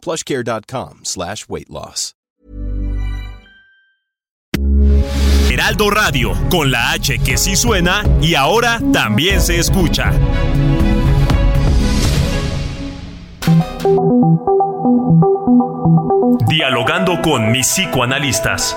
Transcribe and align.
plushcare.com 0.00 1.00
slash 1.04 1.48
weight 1.48 1.70
loss. 1.70 2.14
Heraldo 5.50 5.90
Radio, 5.90 6.32
con 6.48 6.70
la 6.70 6.92
H 6.92 7.18
que 7.18 7.36
sí 7.36 7.56
suena 7.56 8.04
y 8.22 8.34
ahora 8.34 8.80
también 8.92 9.40
se 9.40 9.58
escucha. 9.58 10.12
Dialogando 16.48 17.20
con 17.20 17.50
mis 17.50 17.66
psicoanalistas. 17.66 18.76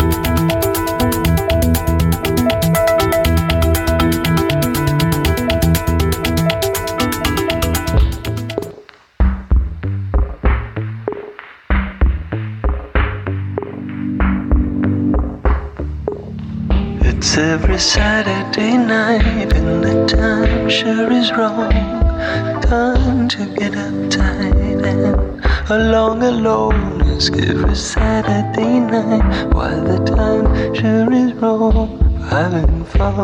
It's 17.31 17.37
every 17.37 17.79
Saturday 17.79 18.75
night 18.75 19.53
and 19.53 19.81
the 19.81 20.05
time 20.05 20.69
sure 20.69 21.09
is 21.13 21.31
wrong. 21.31 21.71
Time 22.61 23.29
to 23.29 23.45
get 23.55 23.71
uptight 23.71 24.83
and 24.83 25.71
along 25.71 26.23
alone. 26.23 27.01
Ask 27.03 27.31
every 27.37 27.73
Saturday 27.73 28.81
night 28.81 29.47
why 29.53 29.75
the 29.75 29.99
time 30.03 30.75
sure 30.75 31.13
is 31.13 31.31
wrong. 31.35 32.19
Having 32.29 32.83
fun. 32.83 33.15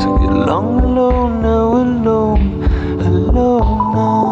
So 0.00 0.16
get 0.16 0.30
along 0.30 0.80
alone 0.80 1.42
now, 1.42 1.76
alone, 1.76 2.62
alone 3.02 3.94
now. 3.94 4.25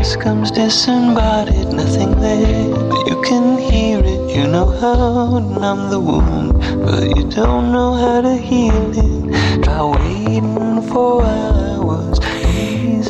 Voice 0.00 0.16
comes 0.16 0.50
disembodied, 0.50 1.68
nothing 1.74 2.18
there, 2.20 2.68
but 2.88 3.06
you 3.06 3.20
can 3.22 3.58
hear 3.58 4.00
it. 4.00 4.34
You 4.34 4.46
know 4.46 4.66
how 4.80 5.38
to 5.38 5.60
numb 5.60 5.90
the 5.90 6.00
wound, 6.00 6.52
but 6.86 7.04
you 7.16 7.28
don't 7.28 7.70
know 7.70 7.92
how 7.94 8.22
to 8.22 8.34
heal 8.34 8.92
it. 8.96 9.62
Try 9.62 9.82
waiting 9.82 10.82
for 10.88 11.22
hours, 11.22 12.18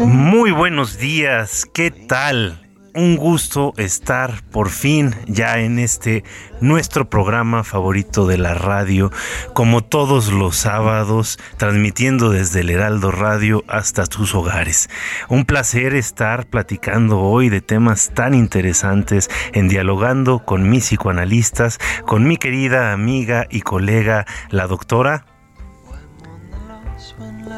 Muy 0.00 0.50
buenos 0.50 0.98
días, 0.98 1.66
¿qué 1.72 1.90
tal? 1.90 2.59
Un 2.92 3.16
gusto 3.16 3.72
estar 3.76 4.42
por 4.50 4.68
fin 4.68 5.14
ya 5.26 5.60
en 5.60 5.78
este 5.78 6.24
nuestro 6.60 7.08
programa 7.08 7.62
favorito 7.62 8.26
de 8.26 8.36
la 8.36 8.54
radio, 8.54 9.12
como 9.54 9.84
todos 9.84 10.32
los 10.32 10.56
sábados, 10.56 11.38
transmitiendo 11.56 12.30
desde 12.30 12.60
el 12.60 12.70
Heraldo 12.70 13.12
Radio 13.12 13.62
hasta 13.68 14.06
tus 14.06 14.34
hogares. 14.34 14.90
Un 15.28 15.44
placer 15.44 15.94
estar 15.94 16.46
platicando 16.46 17.20
hoy 17.20 17.48
de 17.48 17.60
temas 17.60 18.10
tan 18.12 18.34
interesantes 18.34 19.30
en 19.52 19.68
dialogando 19.68 20.44
con 20.44 20.68
mis 20.68 20.86
psicoanalistas, 20.86 21.78
con 22.06 22.26
mi 22.26 22.38
querida 22.38 22.92
amiga 22.92 23.46
y 23.50 23.60
colega, 23.60 24.26
la 24.50 24.66
doctora 24.66 25.26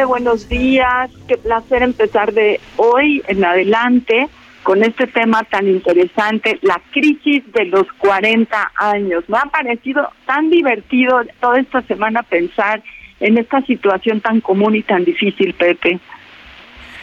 Buenos 0.06 0.48
días, 0.48 1.10
qué 1.28 1.37
placer 1.37 1.82
empezar 1.82 2.32
de 2.32 2.60
hoy 2.76 3.22
en 3.28 3.44
adelante 3.44 4.28
con 4.62 4.82
este 4.82 5.06
tema 5.06 5.42
tan 5.44 5.66
interesante, 5.68 6.58
la 6.62 6.80
crisis 6.90 7.42
de 7.52 7.66
los 7.66 7.86
40 7.98 8.72
años. 8.76 9.24
Me 9.28 9.38
ha 9.38 9.46
parecido 9.46 10.08
tan 10.26 10.50
divertido 10.50 11.20
toda 11.40 11.60
esta 11.60 11.82
semana 11.82 12.22
pensar 12.22 12.82
en 13.20 13.38
esta 13.38 13.60
situación 13.62 14.20
tan 14.20 14.40
común 14.40 14.74
y 14.74 14.82
tan 14.82 15.04
difícil, 15.04 15.54
Pepe. 15.54 16.00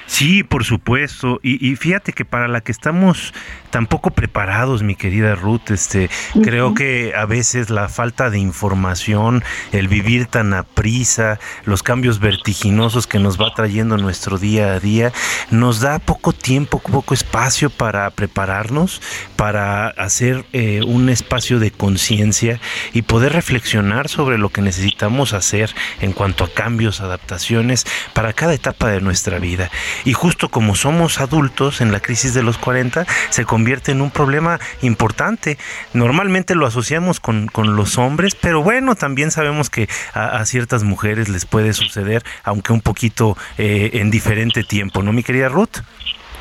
Sí, 0.09 0.43
por 0.43 0.65
supuesto. 0.65 1.39
Y, 1.43 1.65
y, 1.65 1.75
fíjate 1.75 2.13
que 2.13 2.25
para 2.25 2.47
la 2.47 2.61
que 2.61 2.71
estamos 2.71 3.31
tan 3.69 3.85
poco 3.85 4.09
preparados, 4.09 4.81
mi 4.81 4.95
querida 4.95 5.35
Ruth, 5.35 5.69
este, 5.69 6.09
uh 6.33 6.39
-huh. 6.39 6.43
creo 6.43 6.73
que 6.73 7.13
a 7.15 7.25
veces 7.25 7.69
la 7.69 7.87
falta 7.89 8.31
de 8.31 8.39
información, 8.39 9.43
el 9.71 9.87
vivir 9.87 10.25
tan 10.25 10.55
a 10.55 10.63
prisa, 10.63 11.39
los 11.65 11.83
cambios 11.83 12.19
vertiginosos 12.19 13.05
que 13.05 13.19
nos 13.19 13.39
va 13.39 13.53
trayendo 13.53 13.97
nuestro 13.97 14.39
día 14.39 14.73
a 14.73 14.79
día, 14.79 15.13
nos 15.51 15.79
da 15.79 15.99
poco 15.99 16.33
tiempo, 16.33 16.79
poco 16.79 17.13
espacio 17.13 17.69
para 17.69 18.09
prepararnos, 18.09 19.03
para 19.35 19.89
hacer 19.89 20.43
eh, 20.53 20.81
un 20.85 21.09
espacio 21.09 21.59
de 21.59 21.69
conciencia 21.69 22.59
y 22.93 23.03
poder 23.03 23.33
reflexionar 23.33 24.09
sobre 24.09 24.39
lo 24.39 24.49
que 24.49 24.61
necesitamos 24.61 25.33
hacer 25.33 25.69
en 26.01 26.13
cuanto 26.13 26.43
a 26.43 26.51
cambios, 26.51 26.99
adaptaciones 26.99 27.85
para 28.13 28.33
cada 28.33 28.55
etapa 28.55 28.89
de 28.89 29.01
nuestra 29.01 29.37
vida. 29.37 29.69
Y 30.05 30.13
justo 30.13 30.49
como 30.49 30.75
somos 30.75 31.19
adultos 31.19 31.81
en 31.81 31.91
la 31.91 31.99
crisis 31.99 32.33
de 32.33 32.43
los 32.43 32.57
40, 32.57 33.05
se 33.29 33.45
convierte 33.45 33.91
en 33.91 34.01
un 34.01 34.11
problema 34.11 34.59
importante. 34.81 35.57
Normalmente 35.93 36.55
lo 36.55 36.65
asociamos 36.65 37.19
con, 37.19 37.47
con 37.47 37.75
los 37.75 37.97
hombres, 37.97 38.35
pero 38.35 38.63
bueno, 38.63 38.95
también 38.95 39.31
sabemos 39.31 39.69
que 39.69 39.87
a, 40.13 40.45
ciertas 40.45 40.83
mujeres 40.83 41.29
les 41.29 41.45
puede 41.45 41.73
suceder, 41.73 42.23
aunque 42.43 42.73
un 42.73 42.81
poquito 42.81 43.37
eh, 43.57 43.91
en 43.93 44.09
diferente 44.09 44.63
tiempo, 44.63 45.03
¿no, 45.03 45.13
mi 45.13 45.23
querida 45.23 45.49
Ruth? 45.49 45.77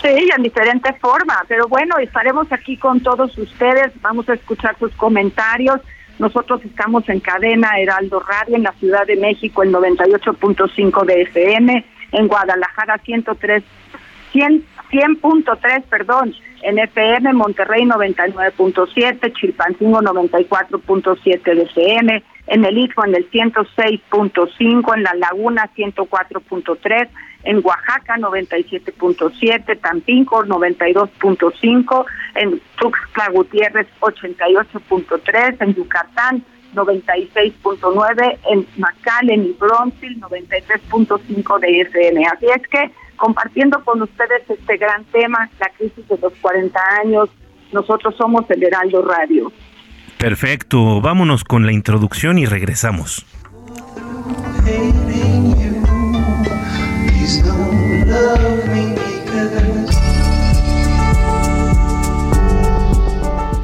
Sí, 0.02 0.30
en 0.36 0.42
diferente 0.42 0.92
forma, 1.00 1.44
pero 1.48 1.66
bueno, 1.66 1.98
estaremos 1.98 2.50
aquí 2.52 2.76
con 2.76 3.00
todos 3.00 3.36
ustedes, 3.36 3.91
vamos 4.00 4.28
a 4.28 4.34
escuchar 4.34 4.78
sus 4.78 4.92
comentarios. 4.94 5.80
Nosotros 6.20 6.60
estamos 6.64 7.08
en 7.08 7.20
cadena 7.20 7.78
Heraldo 7.78 8.20
Radio 8.20 8.56
en 8.56 8.62
la 8.62 8.72
Ciudad 8.72 9.06
de 9.06 9.16
México, 9.16 9.62
el 9.62 9.72
98.5 9.72 11.04
de 11.04 11.22
FM 11.22 11.84
en 12.12 12.28
Guadalajara 12.28 12.98
103 12.98 13.62
100 14.32 14.64
100.3, 14.91 15.82
perdón, 15.84 16.34
en 16.62 16.78
FM 16.78 17.32
Monterrey 17.34 17.82
99.7, 17.84 19.32
Chilpancingo 19.34 20.00
94.7 20.00 21.54
de 21.54 21.62
FM, 21.62 22.24
en 22.47 22.64
el 22.64 22.78
Istmo 22.78 23.04
en 23.04 23.14
el 23.14 23.30
106.5, 23.30 24.97
en 24.97 25.02
La 25.02 25.14
Laguna 25.14 25.70
104.3, 25.76 27.08
en 27.44 27.64
Oaxaca 27.64 28.16
97.7, 28.16 29.80
Tampico 29.80 30.44
92.5, 30.44 32.04
en 32.36 32.60
Tuxtla 32.76 33.28
Gutiérrez 33.30 33.86
88.3, 34.00 35.56
en 35.60 35.74
Yucatán 35.74 36.44
96.9, 36.74 38.38
en 38.50 38.66
McAllen 38.76 39.44
y 39.47 39.53
Bronzeville 39.53 40.20
93.5 40.20 41.60
de 41.60 41.80
FM. 41.82 42.26
Así 42.26 42.47
es 42.47 42.62
que 42.68 42.91
compartiendo 43.16 43.82
con 43.84 44.03
ustedes 44.03 44.42
este 44.48 44.76
gran 44.76 45.04
tema, 45.06 45.50
la 45.60 45.68
crisis 45.70 46.06
de 46.09 46.18
los 46.18 46.32
40 46.41 46.80
años, 47.03 47.28
nosotros 47.72 48.15
somos 48.16 48.48
el 48.50 48.62
Heraldo 48.62 49.03
Radio. 49.03 49.53
Perfecto, 50.18 51.00
vámonos 51.00 51.44
con 51.44 51.66
la 51.66 51.72
introducción 51.72 52.38
y 52.38 52.47
regresamos. 52.47 53.26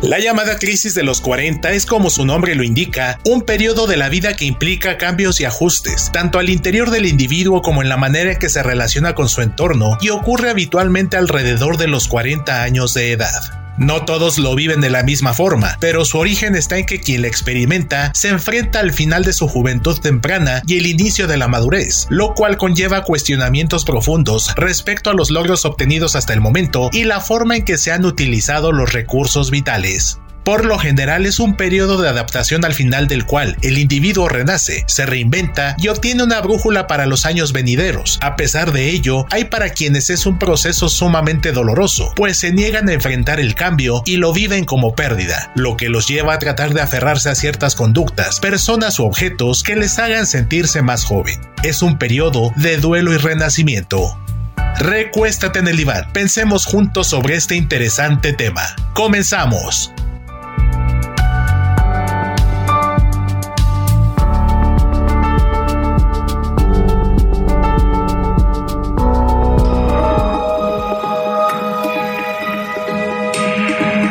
La 0.04 0.18
llamada 0.18 0.58
crisis 0.58 0.94
de 0.94 1.02
los 1.02 1.22
40 1.22 1.72
es 1.72 1.86
como 1.86 2.10
su 2.10 2.26
nombre 2.26 2.54
lo 2.54 2.62
indica, 2.62 3.18
un 3.24 3.40
periodo 3.40 3.86
de 3.86 3.96
la 3.96 4.10
vida 4.10 4.34
que 4.34 4.44
implica 4.44 4.98
cambios 4.98 5.40
y 5.40 5.46
ajustes, 5.46 6.12
tanto 6.12 6.38
al 6.38 6.50
interior 6.50 6.90
del 6.90 7.06
individuo 7.06 7.62
como 7.62 7.80
en 7.80 7.88
la 7.88 7.96
manera 7.96 8.30
en 8.30 8.38
que 8.38 8.50
se 8.50 8.62
relaciona 8.62 9.14
con 9.14 9.30
su 9.30 9.40
entorno, 9.40 9.96
y 10.02 10.10
ocurre 10.10 10.50
habitualmente 10.50 11.16
alrededor 11.16 11.78
de 11.78 11.88
los 11.88 12.06
40 12.08 12.62
años 12.62 12.92
de 12.92 13.12
edad. 13.12 13.63
No 13.76 14.04
todos 14.04 14.38
lo 14.38 14.54
viven 14.54 14.80
de 14.80 14.90
la 14.90 15.02
misma 15.02 15.34
forma, 15.34 15.76
pero 15.80 16.04
su 16.04 16.18
origen 16.18 16.54
está 16.54 16.78
en 16.78 16.86
que 16.86 17.00
quien 17.00 17.22
la 17.22 17.28
experimenta 17.28 18.12
se 18.14 18.28
enfrenta 18.28 18.80
al 18.80 18.92
final 18.92 19.24
de 19.24 19.32
su 19.32 19.48
juventud 19.48 19.98
temprana 19.98 20.62
y 20.66 20.76
el 20.76 20.86
inicio 20.86 21.26
de 21.26 21.36
la 21.36 21.48
madurez, 21.48 22.06
lo 22.08 22.34
cual 22.34 22.56
conlleva 22.56 23.02
cuestionamientos 23.02 23.84
profundos 23.84 24.54
respecto 24.56 25.10
a 25.10 25.14
los 25.14 25.30
logros 25.30 25.64
obtenidos 25.64 26.14
hasta 26.14 26.32
el 26.32 26.40
momento 26.40 26.90
y 26.92 27.04
la 27.04 27.20
forma 27.20 27.56
en 27.56 27.64
que 27.64 27.78
se 27.78 27.90
han 27.90 28.04
utilizado 28.04 28.70
los 28.70 28.92
recursos 28.92 29.50
vitales. 29.50 30.18
Por 30.44 30.66
lo 30.66 30.78
general 30.78 31.24
es 31.24 31.40
un 31.40 31.56
periodo 31.56 32.00
de 32.02 32.08
adaptación 32.10 32.66
al 32.66 32.74
final 32.74 33.08
del 33.08 33.24
cual 33.24 33.56
el 33.62 33.78
individuo 33.78 34.28
renace, 34.28 34.84
se 34.86 35.06
reinventa 35.06 35.74
y 35.78 35.88
obtiene 35.88 36.22
una 36.22 36.42
brújula 36.42 36.86
para 36.86 37.06
los 37.06 37.24
años 37.24 37.54
venideros. 37.54 38.18
A 38.20 38.36
pesar 38.36 38.70
de 38.72 38.90
ello, 38.90 39.24
hay 39.30 39.44
para 39.44 39.70
quienes 39.70 40.10
es 40.10 40.26
un 40.26 40.38
proceso 40.38 40.90
sumamente 40.90 41.52
doloroso, 41.52 42.12
pues 42.14 42.36
se 42.36 42.52
niegan 42.52 42.90
a 42.90 42.92
enfrentar 42.92 43.40
el 43.40 43.54
cambio 43.54 44.02
y 44.04 44.18
lo 44.18 44.34
viven 44.34 44.66
como 44.66 44.94
pérdida, 44.94 45.50
lo 45.54 45.78
que 45.78 45.88
los 45.88 46.06
lleva 46.08 46.34
a 46.34 46.38
tratar 46.38 46.74
de 46.74 46.82
aferrarse 46.82 47.30
a 47.30 47.34
ciertas 47.34 47.74
conductas, 47.74 48.38
personas 48.38 48.98
u 48.98 49.04
objetos 49.04 49.62
que 49.62 49.76
les 49.76 49.98
hagan 49.98 50.26
sentirse 50.26 50.82
más 50.82 51.04
joven. 51.04 51.40
Es 51.62 51.80
un 51.80 51.96
periodo 51.96 52.52
de 52.56 52.76
duelo 52.76 53.14
y 53.14 53.16
renacimiento. 53.16 54.18
Recuéstate 54.78 55.60
en 55.60 55.68
el 55.68 55.78
diván, 55.78 56.12
pensemos 56.12 56.66
juntos 56.66 57.06
sobre 57.06 57.36
este 57.36 57.56
interesante 57.56 58.34
tema. 58.34 58.76
Comenzamos. 58.92 59.90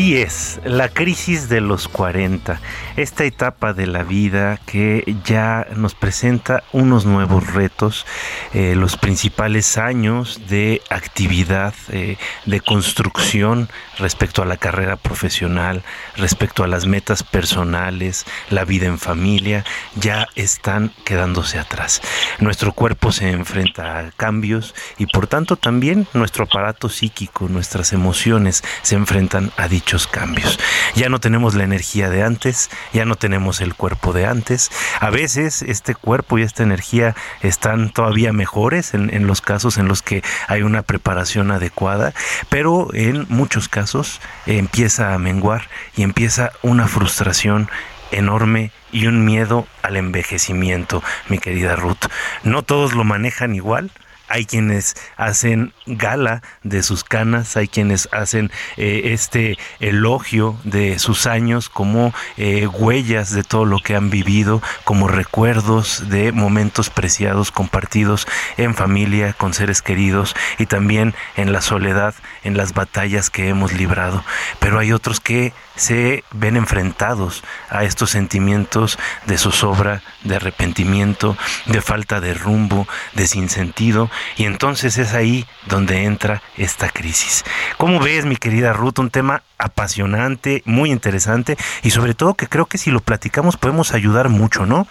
Así 0.00 0.16
es, 0.16 0.60
la 0.64 0.88
crisis 0.88 1.50
de 1.50 1.60
los 1.60 1.86
40, 1.86 2.58
esta 2.96 3.24
etapa 3.24 3.74
de 3.74 3.86
la 3.86 4.02
vida 4.02 4.58
que 4.64 5.04
ya 5.26 5.66
nos 5.76 5.94
presenta 5.94 6.62
unos 6.72 7.04
nuevos 7.04 7.52
retos, 7.52 8.06
eh, 8.54 8.74
los 8.76 8.96
principales 8.96 9.76
años 9.76 10.40
de 10.48 10.80
actividad, 10.88 11.74
eh, 11.90 12.16
de 12.46 12.60
construcción 12.62 13.68
respecto 13.98 14.40
a 14.40 14.46
la 14.46 14.56
carrera 14.56 14.96
profesional, 14.96 15.82
respecto 16.16 16.64
a 16.64 16.66
las 16.66 16.86
metas 16.86 17.22
personales, 17.22 18.24
la 18.48 18.64
vida 18.64 18.86
en 18.86 18.98
familia, 18.98 19.66
ya 19.96 20.28
están 20.34 20.94
quedándose 21.04 21.58
atrás. 21.58 22.00
Nuestro 22.38 22.72
cuerpo 22.72 23.12
se 23.12 23.28
enfrenta 23.28 23.98
a 23.98 24.10
cambios 24.12 24.74
y 24.96 25.04
por 25.04 25.26
tanto 25.26 25.56
también 25.56 26.06
nuestro 26.14 26.44
aparato 26.44 26.88
psíquico, 26.88 27.50
nuestras 27.50 27.92
emociones 27.92 28.64
se 28.80 28.94
enfrentan 28.94 29.52
a 29.58 29.68
dichos 29.90 30.06
cambios. 30.06 30.60
Ya 30.94 31.08
no 31.08 31.18
tenemos 31.18 31.56
la 31.56 31.64
energía 31.64 32.10
de 32.10 32.22
antes, 32.22 32.70
ya 32.92 33.04
no 33.04 33.16
tenemos 33.16 33.60
el 33.60 33.74
cuerpo 33.74 34.12
de 34.12 34.24
antes. 34.24 34.70
A 35.00 35.10
veces 35.10 35.62
este 35.62 35.96
cuerpo 35.96 36.38
y 36.38 36.42
esta 36.42 36.62
energía 36.62 37.16
están 37.42 37.90
todavía 37.90 38.32
mejores 38.32 38.94
en, 38.94 39.12
en 39.12 39.26
los 39.26 39.40
casos 39.40 39.78
en 39.78 39.88
los 39.88 40.00
que 40.00 40.22
hay 40.46 40.62
una 40.62 40.82
preparación 40.82 41.50
adecuada, 41.50 42.14
pero 42.48 42.94
en 42.94 43.26
muchos 43.30 43.68
casos 43.68 44.20
empieza 44.46 45.12
a 45.12 45.18
menguar 45.18 45.68
y 45.96 46.04
empieza 46.04 46.52
una 46.62 46.86
frustración 46.86 47.68
enorme 48.12 48.70
y 48.92 49.08
un 49.08 49.24
miedo 49.24 49.66
al 49.82 49.96
envejecimiento, 49.96 51.02
mi 51.28 51.38
querida 51.38 51.74
Ruth. 51.74 52.06
No 52.44 52.62
todos 52.62 52.94
lo 52.94 53.02
manejan 53.02 53.56
igual, 53.56 53.90
hay 54.30 54.46
quienes 54.46 54.96
hacen 55.16 55.72
gala 55.86 56.42
de 56.62 56.82
sus 56.82 57.04
canas, 57.04 57.56
hay 57.56 57.68
quienes 57.68 58.08
hacen 58.12 58.50
eh, 58.76 59.02
este 59.12 59.58
elogio 59.80 60.58
de 60.64 60.98
sus 60.98 61.26
años 61.26 61.68
como 61.68 62.14
eh, 62.36 62.66
huellas 62.66 63.32
de 63.32 63.42
todo 63.42 63.64
lo 63.64 63.80
que 63.80 63.96
han 63.96 64.08
vivido, 64.08 64.62
como 64.84 65.08
recuerdos 65.08 66.08
de 66.08 66.32
momentos 66.32 66.90
preciados 66.90 67.50
compartidos 67.50 68.26
en 68.56 68.74
familia, 68.74 69.32
con 69.32 69.52
seres 69.52 69.82
queridos 69.82 70.34
y 70.58 70.66
también 70.66 71.14
en 71.36 71.52
la 71.52 71.60
soledad, 71.60 72.14
en 72.44 72.56
las 72.56 72.72
batallas 72.72 73.30
que 73.30 73.48
hemos 73.48 73.72
librado. 73.72 74.24
Pero 74.60 74.78
hay 74.78 74.92
otros 74.92 75.20
que 75.20 75.52
se 75.74 76.24
ven 76.30 76.56
enfrentados 76.56 77.42
a 77.68 77.84
estos 77.84 78.10
sentimientos 78.10 78.98
de 79.26 79.38
zozobra, 79.38 80.02
de 80.24 80.36
arrepentimiento, 80.36 81.36
de 81.66 81.80
falta 81.80 82.20
de 82.20 82.34
rumbo, 82.34 82.86
de 83.14 83.26
sinsentido, 83.26 84.10
y 84.36 84.44
entonces 84.44 84.98
es 84.98 85.14
ahí 85.14 85.46
donde 85.66 86.04
entra 86.04 86.42
esta 86.56 86.88
crisis. 86.88 87.44
¿Cómo 87.76 88.00
ves, 88.00 88.24
mi 88.26 88.36
querida 88.36 88.72
Ruth? 88.72 88.98
Un 88.98 89.10
tema 89.10 89.42
apasionante, 89.58 90.62
muy 90.64 90.90
interesante, 90.90 91.56
y 91.82 91.90
sobre 91.90 92.14
todo 92.14 92.34
que 92.34 92.46
creo 92.46 92.66
que 92.66 92.78
si 92.78 92.90
lo 92.90 93.00
platicamos 93.00 93.56
podemos 93.56 93.92
ayudar 93.92 94.28
mucho, 94.28 94.66
¿no? 94.66 94.86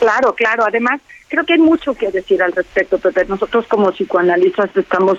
Claro, 0.00 0.34
claro. 0.34 0.64
Además, 0.66 1.00
creo 1.28 1.44
que 1.44 1.52
hay 1.52 1.58
mucho 1.58 1.94
que 1.94 2.10
decir 2.10 2.42
al 2.42 2.52
respecto, 2.52 2.98
Pepe. 2.98 3.26
Nosotros 3.26 3.66
como 3.68 3.92
psicoanalistas 3.92 4.74
estamos 4.74 5.18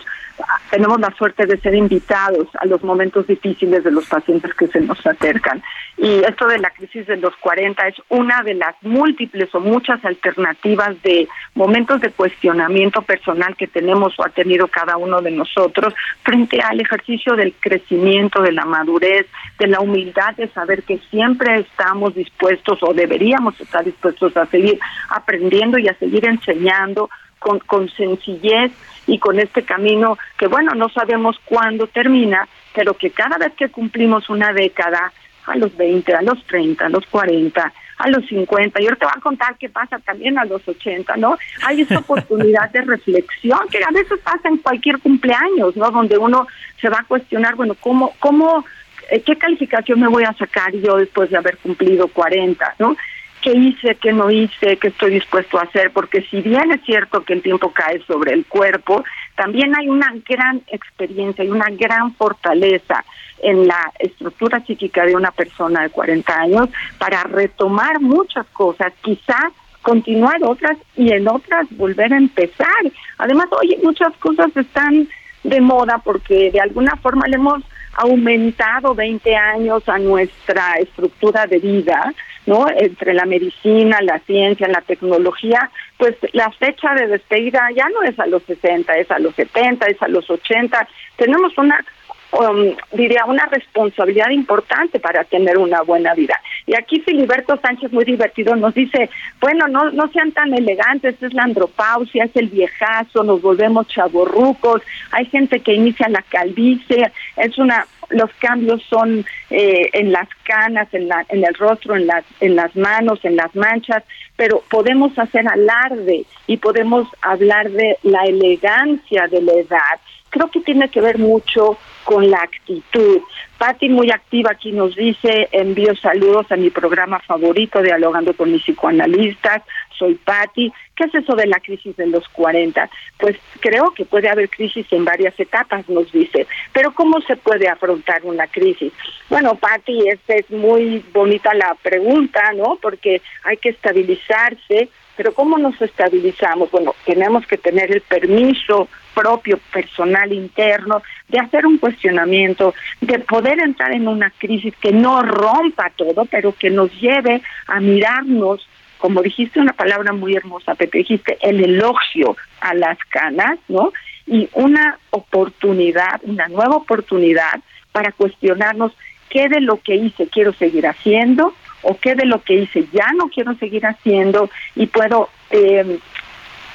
tenemos 0.69 0.99
la 0.99 1.13
suerte 1.15 1.45
de 1.45 1.59
ser 1.59 1.75
invitados 1.75 2.47
a 2.59 2.65
los 2.65 2.83
momentos 2.83 3.27
difíciles 3.27 3.83
de 3.83 3.91
los 3.91 4.07
pacientes 4.07 4.53
que 4.55 4.67
se 4.67 4.81
nos 4.81 5.05
acercan. 5.05 5.61
Y 5.97 6.23
esto 6.23 6.47
de 6.47 6.57
la 6.57 6.69
crisis 6.71 7.05
de 7.05 7.17
los 7.17 7.35
40 7.37 7.87
es 7.87 7.95
una 8.09 8.41
de 8.43 8.55
las 8.55 8.75
múltiples 8.81 9.53
o 9.53 9.59
muchas 9.59 10.03
alternativas 10.03 10.99
de 11.03 11.27
momentos 11.53 12.01
de 12.01 12.09
cuestionamiento 12.11 13.01
personal 13.01 13.55
que 13.55 13.67
tenemos 13.67 14.17
o 14.17 14.25
ha 14.25 14.29
tenido 14.29 14.67
cada 14.67 14.97
uno 14.97 15.21
de 15.21 15.31
nosotros 15.31 15.93
frente 16.23 16.59
al 16.61 16.79
ejercicio 16.79 17.35
del 17.35 17.53
crecimiento, 17.59 18.41
de 18.41 18.51
la 18.51 18.65
madurez, 18.65 19.27
de 19.59 19.67
la 19.67 19.79
humildad 19.79 20.35
de 20.35 20.47
saber 20.47 20.83
que 20.83 20.97
siempre 21.09 21.59
estamos 21.59 22.15
dispuestos 22.15 22.79
o 22.81 22.93
deberíamos 22.93 23.59
estar 23.59 23.83
dispuestos 23.83 24.35
a 24.37 24.45
seguir 24.47 24.79
aprendiendo 25.09 25.77
y 25.77 25.87
a 25.87 25.93
seguir 25.95 26.25
enseñando 26.25 27.09
con, 27.39 27.59
con 27.59 27.89
sencillez 27.89 28.71
y 29.07 29.19
con 29.19 29.39
este 29.39 29.63
camino 29.63 30.17
que, 30.37 30.47
bueno, 30.47 30.73
no 30.75 30.89
sabemos 30.89 31.39
cuándo 31.45 31.87
termina, 31.87 32.47
pero 32.73 32.93
que 32.93 33.09
cada 33.09 33.37
vez 33.37 33.53
que 33.53 33.69
cumplimos 33.69 34.29
una 34.29 34.53
década, 34.53 35.11
a 35.45 35.55
los 35.55 35.75
20, 35.75 36.13
a 36.13 36.21
los 36.21 36.43
30, 36.45 36.85
a 36.85 36.89
los 36.89 37.05
40, 37.07 37.73
a 37.97 38.09
los 38.09 38.25
50, 38.27 38.81
y 38.81 38.85
ahora 38.85 38.95
te 38.95 39.05
voy 39.05 39.13
a 39.15 39.21
contar 39.21 39.57
qué 39.57 39.69
pasa 39.69 39.99
también 39.99 40.37
a 40.39 40.45
los 40.45 40.67
80, 40.67 41.17
¿no? 41.17 41.37
Hay 41.63 41.81
esa 41.81 41.99
oportunidad 41.99 42.69
de 42.71 42.81
reflexión 42.81 43.59
que 43.69 43.83
a 43.83 43.91
veces 43.91 44.19
pasa 44.23 44.49
en 44.49 44.57
cualquier 44.57 44.99
cumpleaños, 44.99 45.75
¿no? 45.75 45.91
Donde 45.91 46.17
uno 46.17 46.47
se 46.79 46.89
va 46.89 46.99
a 46.99 47.05
cuestionar, 47.05 47.55
bueno, 47.55 47.75
¿cómo, 47.79 48.13
cómo, 48.19 48.65
eh, 49.09 49.21
qué 49.21 49.37
calificación 49.37 49.99
me 49.99 50.07
voy 50.07 50.23
a 50.23 50.33
sacar 50.33 50.71
yo 50.73 50.97
después 50.97 51.29
de 51.29 51.37
haber 51.37 51.57
cumplido 51.57 52.07
40, 52.07 52.75
¿no? 52.79 52.95
qué 53.41 53.51
hice, 53.53 53.95
qué 53.95 54.13
no 54.13 54.29
hice, 54.29 54.77
qué 54.77 54.89
estoy 54.89 55.11
dispuesto 55.11 55.59
a 55.59 55.63
hacer, 55.63 55.91
porque 55.91 56.21
si 56.29 56.41
bien 56.41 56.71
es 56.71 56.81
cierto 56.85 57.23
que 57.23 57.33
el 57.33 57.41
tiempo 57.41 57.71
cae 57.73 57.99
sobre 58.05 58.33
el 58.33 58.45
cuerpo, 58.45 59.03
también 59.41 59.75
hay 59.75 59.89
una 59.89 60.13
gran 60.29 60.61
experiencia 60.67 61.43
y 61.43 61.49
una 61.49 61.65
gran 61.71 62.13
fortaleza 62.13 63.03
en 63.41 63.65
la 63.65 63.91
estructura 63.97 64.63
psíquica 64.63 65.03
de 65.03 65.15
una 65.15 65.31
persona 65.31 65.81
de 65.81 65.89
40 65.89 66.31
años 66.31 66.69
para 66.99 67.23
retomar 67.23 67.99
muchas 67.99 68.45
cosas, 68.53 68.93
quizás 69.01 69.51
continuar 69.81 70.43
otras 70.43 70.77
y 70.95 71.11
en 71.11 71.27
otras 71.27 71.65
volver 71.71 72.13
a 72.13 72.17
empezar. 72.17 72.83
Además, 73.17 73.47
oye, 73.59 73.79
muchas 73.81 74.15
cosas 74.17 74.55
están 74.55 75.07
de 75.43 75.59
moda 75.59 75.99
porque 76.03 76.51
de 76.51 76.59
alguna 76.59 76.95
forma 76.97 77.25
le 77.27 77.37
hemos 77.37 77.63
aumentado 77.93 78.93
20 78.93 79.35
años 79.35 79.89
a 79.89 79.97
nuestra 79.97 80.75
estructura 80.75 81.47
de 81.47 81.57
vida, 81.57 82.13
¿no? 82.45 82.65
Entre 82.69 83.13
la 83.13 83.25
medicina, 83.25 83.99
la 84.01 84.19
ciencia, 84.19 84.67
la 84.67 84.81
tecnología, 84.81 85.69
pues 85.97 86.15
la 86.33 86.51
fecha 86.51 86.93
de 86.95 87.07
despedida 87.07 87.69
ya 87.75 87.87
no 87.89 88.01
es 88.03 88.19
a 88.19 88.25
los 88.25 88.43
60, 88.43 88.97
es 88.97 89.11
a 89.11 89.19
los 89.19 89.35
70, 89.35 89.85
es 89.87 90.01
a 90.01 90.07
los 90.07 90.29
80. 90.29 90.87
Tenemos 91.17 91.57
una 91.57 91.83
um, 92.31 92.75
diría, 92.93 93.25
una 93.25 93.45
responsabilidad 93.45 94.29
importante 94.29 94.99
para 94.99 95.23
tener 95.23 95.57
una 95.57 95.81
buena 95.81 96.13
vida. 96.13 96.35
Y 96.65 96.75
aquí 96.75 97.01
Filiberto 97.01 97.59
Sánchez, 97.61 97.91
muy 97.91 98.05
divertido, 98.05 98.55
nos 98.55 98.73
dice, 98.73 99.09
bueno, 99.39 99.67
no, 99.67 99.91
no 99.91 100.09
sean 100.11 100.31
tan 100.31 100.53
elegantes, 100.53 101.21
es 101.21 101.33
la 101.33 101.43
andropausia, 101.43 102.25
es 102.25 102.35
el 102.35 102.47
viejazo, 102.47 103.23
nos 103.23 103.41
volvemos 103.41 103.87
chaborrucos, 103.87 104.81
hay 105.11 105.25
gente 105.25 105.59
que 105.59 105.73
inicia 105.73 106.07
la 106.09 106.21
calvicie, 106.21 107.11
es 107.37 107.57
una 107.57 107.85
los 108.11 108.31
cambios 108.39 108.81
son 108.89 109.25
eh, 109.49 109.89
en 109.93 110.11
las 110.11 110.27
canas, 110.43 110.87
en, 110.93 111.07
la, 111.07 111.25
en 111.29 111.43
el 111.43 111.53
rostro, 111.55 111.95
en 111.95 112.07
las, 112.07 112.23
en 112.39 112.55
las 112.55 112.75
manos, 112.75 113.19
en 113.23 113.35
las 113.35 113.55
manchas, 113.55 114.03
pero 114.35 114.63
podemos 114.69 115.17
hacer 115.17 115.47
alarde 115.47 116.25
y 116.47 116.57
podemos 116.57 117.07
hablar 117.21 117.69
de 117.71 117.97
la 118.03 118.23
elegancia 118.23 119.27
de 119.27 119.41
la 119.41 119.53
edad. 119.53 119.99
Creo 120.29 120.49
que 120.49 120.61
tiene 120.61 120.89
que 120.89 121.01
ver 121.01 121.17
mucho 121.17 121.77
con 122.05 122.29
la 122.29 122.39
actitud. 122.41 123.19
Patti, 123.57 123.89
muy 123.89 124.09
activa 124.11 124.51
aquí, 124.51 124.71
nos 124.71 124.95
dice, 124.95 125.49
envío 125.51 125.95
saludos 125.95 126.51
a 126.51 126.55
mi 126.55 126.69
programa 126.69 127.19
favorito, 127.19 127.81
Dialogando 127.81 128.33
con 128.33 128.51
mis 128.51 128.63
psicoanalistas 128.63 129.61
soy 130.01 130.15
Patti. 130.15 130.73
¿Qué 130.95 131.03
es 131.03 131.13
eso 131.13 131.35
de 131.35 131.45
la 131.45 131.59
crisis 131.59 131.95
de 131.95 132.07
los 132.07 132.27
40? 132.29 132.89
Pues 133.19 133.37
creo 133.59 133.91
que 133.91 134.03
puede 134.03 134.29
haber 134.29 134.49
crisis 134.49 134.87
en 134.91 135.05
varias 135.05 135.39
etapas, 135.39 135.87
nos 135.87 136.11
dice. 136.11 136.47
Pero 136.73 136.91
¿cómo 136.91 137.21
se 137.21 137.35
puede 137.35 137.67
afrontar 137.67 138.21
una 138.23 138.47
crisis? 138.47 138.91
Bueno, 139.29 139.53
Patti, 139.55 140.09
esta 140.09 140.33
es 140.33 140.49
muy 140.49 141.05
bonita 141.13 141.53
la 141.53 141.75
pregunta, 141.83 142.51
¿no? 142.53 142.79
Porque 142.81 143.21
hay 143.43 143.57
que 143.57 143.69
estabilizarse, 143.69 144.89
pero 145.15 145.35
¿cómo 145.35 145.59
nos 145.59 145.79
estabilizamos? 145.79 146.71
Bueno, 146.71 146.95
tenemos 147.05 147.45
que 147.45 147.57
tener 147.57 147.91
el 147.91 148.01
permiso 148.01 148.87
propio, 149.13 149.59
personal, 149.71 150.33
interno, 150.33 151.03
de 151.27 151.39
hacer 151.39 151.67
un 151.67 151.77
cuestionamiento, 151.77 152.73
de 153.01 153.19
poder 153.19 153.59
entrar 153.59 153.91
en 153.91 154.07
una 154.07 154.31
crisis 154.31 154.73
que 154.81 154.91
no 154.91 155.21
rompa 155.21 155.91
todo, 155.95 156.25
pero 156.25 156.53
que 156.53 156.71
nos 156.71 156.91
lleve 156.99 157.43
a 157.67 157.79
mirarnos 157.79 158.67
como 159.01 159.23
dijiste 159.23 159.59
una 159.59 159.73
palabra 159.73 160.13
muy 160.13 160.35
hermosa, 160.35 160.75
Pepe, 160.75 160.99
dijiste 160.99 161.37
el 161.41 161.59
elogio 161.63 162.37
a 162.59 162.75
las 162.75 162.99
canas, 163.09 163.57
¿no? 163.67 163.91
Y 164.27 164.47
una 164.53 164.99
oportunidad, 165.09 166.21
una 166.21 166.47
nueva 166.47 166.75
oportunidad 166.75 167.59
para 167.91 168.11
cuestionarnos 168.11 168.91
qué 169.29 169.49
de 169.49 169.59
lo 169.59 169.77
que 169.77 169.95
hice 169.95 170.27
quiero 170.27 170.53
seguir 170.53 170.85
haciendo 170.85 171.55
o 171.81 171.97
qué 171.97 172.13
de 172.13 172.25
lo 172.25 172.43
que 172.43 172.53
hice 172.53 172.85
ya 172.93 173.07
no 173.17 173.29
quiero 173.29 173.55
seguir 173.55 173.87
haciendo 173.87 174.51
y 174.75 174.85
puedo 174.85 175.29
eh, 175.49 175.97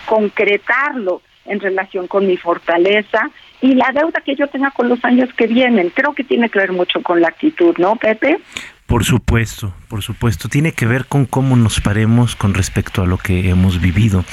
concretarlo 0.07 1.23
en 1.45 1.61
relación 1.61 2.09
con 2.09 2.27
mi 2.27 2.37
fortaleza 2.37 3.31
y 3.61 3.75
la 3.75 3.93
deuda 3.95 4.21
que 4.21 4.35
yo 4.35 4.49
tenga 4.49 4.73
con 4.73 4.89
los 4.89 5.03
años 5.05 5.33
que 5.35 5.47
vienen. 5.47 5.91
Creo 5.91 6.13
que 6.13 6.25
tiene 6.25 6.51
que 6.51 6.59
ver 6.59 6.73
mucho 6.73 7.03
con 7.03 7.21
la 7.21 7.29
actitud, 7.29 7.77
¿no, 7.79 7.95
Pepe? 7.95 8.41
Por 8.87 9.05
supuesto, 9.05 9.73
por 9.89 10.03
supuesto. 10.03 10.49
Tiene 10.49 10.73
que 10.73 10.87
ver 10.87 11.07
con 11.07 11.27
cómo 11.27 11.57
nos 11.57 11.81
paremos 11.81 12.37
con 12.37 12.55
respecto 12.55 13.03
a 13.03 13.07
lo 13.07 13.19
que 13.19 13.49
hemos 13.49 13.81
vivido. 13.81 14.25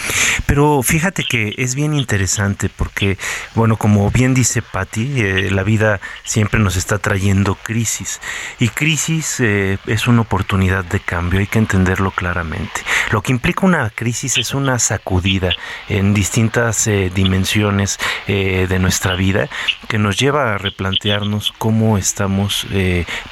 Pero 0.45 0.81
fíjate 0.83 1.23
que 1.23 1.53
es 1.57 1.75
bien 1.75 1.93
interesante 1.93 2.69
porque, 2.69 3.17
bueno, 3.55 3.77
como 3.77 4.09
bien 4.11 4.33
dice 4.33 4.61
Patti, 4.61 5.21
eh, 5.21 5.51
la 5.51 5.63
vida 5.63 5.99
siempre 6.23 6.59
nos 6.59 6.75
está 6.75 6.99
trayendo 6.99 7.55
crisis. 7.55 8.19
Y 8.59 8.69
crisis 8.69 9.39
eh, 9.39 9.77
es 9.87 10.07
una 10.07 10.21
oportunidad 10.21 10.83
de 10.85 10.99
cambio, 10.99 11.39
hay 11.39 11.47
que 11.47 11.59
entenderlo 11.59 12.11
claramente. 12.11 12.81
Lo 13.11 13.21
que 13.21 13.31
implica 13.31 13.65
una 13.65 13.89
crisis 13.89 14.37
es 14.37 14.53
una 14.53 14.79
sacudida 14.79 15.51
en 15.87 16.13
distintas 16.13 16.87
eh, 16.87 17.11
dimensiones 17.13 17.99
de 18.27 18.79
nuestra 18.79 19.15
vida 19.15 19.49
que 19.87 19.97
nos 19.97 20.17
lleva 20.17 20.53
a 20.53 20.57
replantearnos 20.57 21.53
cómo 21.57 21.97
estamos 21.97 22.65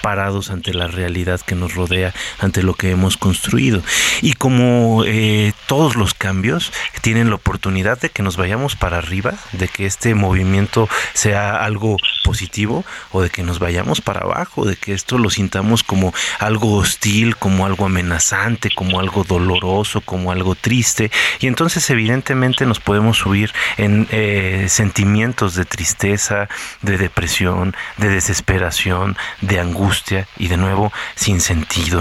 parados 0.01 0.49
ante 0.49 0.73
la 0.73 0.87
realidad 0.87 1.41
que 1.41 1.55
nos 1.55 1.75
rodea, 1.75 2.10
ante 2.39 2.63
lo 2.63 2.73
que 2.73 2.91
hemos 2.91 3.17
construido. 3.17 3.81
Y 4.21 4.33
como 4.33 5.03
eh, 5.05 5.53
todos 5.67 5.95
los 5.95 6.13
cambios 6.13 6.71
tienen 7.01 7.29
la 7.29 7.35
oportunidad 7.35 7.99
de 7.99 8.09
que 8.09 8.23
nos 8.23 8.37
vayamos 8.37 8.75
para 8.75 8.97
arriba, 8.97 9.33
de 9.53 9.67
que 9.67 9.85
este 9.85 10.15
movimiento 10.15 10.87
sea 11.13 11.63
algo 11.63 11.97
positivo 12.23 12.85
o 13.11 13.21
de 13.21 13.29
que 13.29 13.43
nos 13.43 13.59
vayamos 13.59 14.01
para 14.01 14.21
abajo, 14.21 14.65
de 14.65 14.75
que 14.75 14.93
esto 14.93 15.17
lo 15.17 15.29
sintamos 15.29 15.83
como 15.83 16.13
algo 16.39 16.75
hostil, 16.75 17.35
como 17.35 17.65
algo 17.65 17.85
amenazante, 17.85 18.69
como 18.73 18.99
algo 18.99 19.23
doloroso, 19.23 20.01
como 20.01 20.31
algo 20.31 20.55
triste. 20.55 21.11
Y 21.39 21.47
entonces 21.47 21.89
evidentemente 21.89 22.65
nos 22.65 22.79
podemos 22.79 23.17
subir 23.17 23.51
en 23.77 24.07
eh, 24.11 24.67
sentimientos 24.69 25.55
de 25.55 25.65
tristeza, 25.65 26.47
de 26.81 26.97
depresión, 26.97 27.75
de 27.97 28.09
desesperación, 28.09 29.17
de 29.41 29.59
angustia 29.59 30.27
y 30.37 30.47
de 30.47 30.57
nuevo 30.57 30.91
sin 31.15 31.41
sentido, 31.41 32.00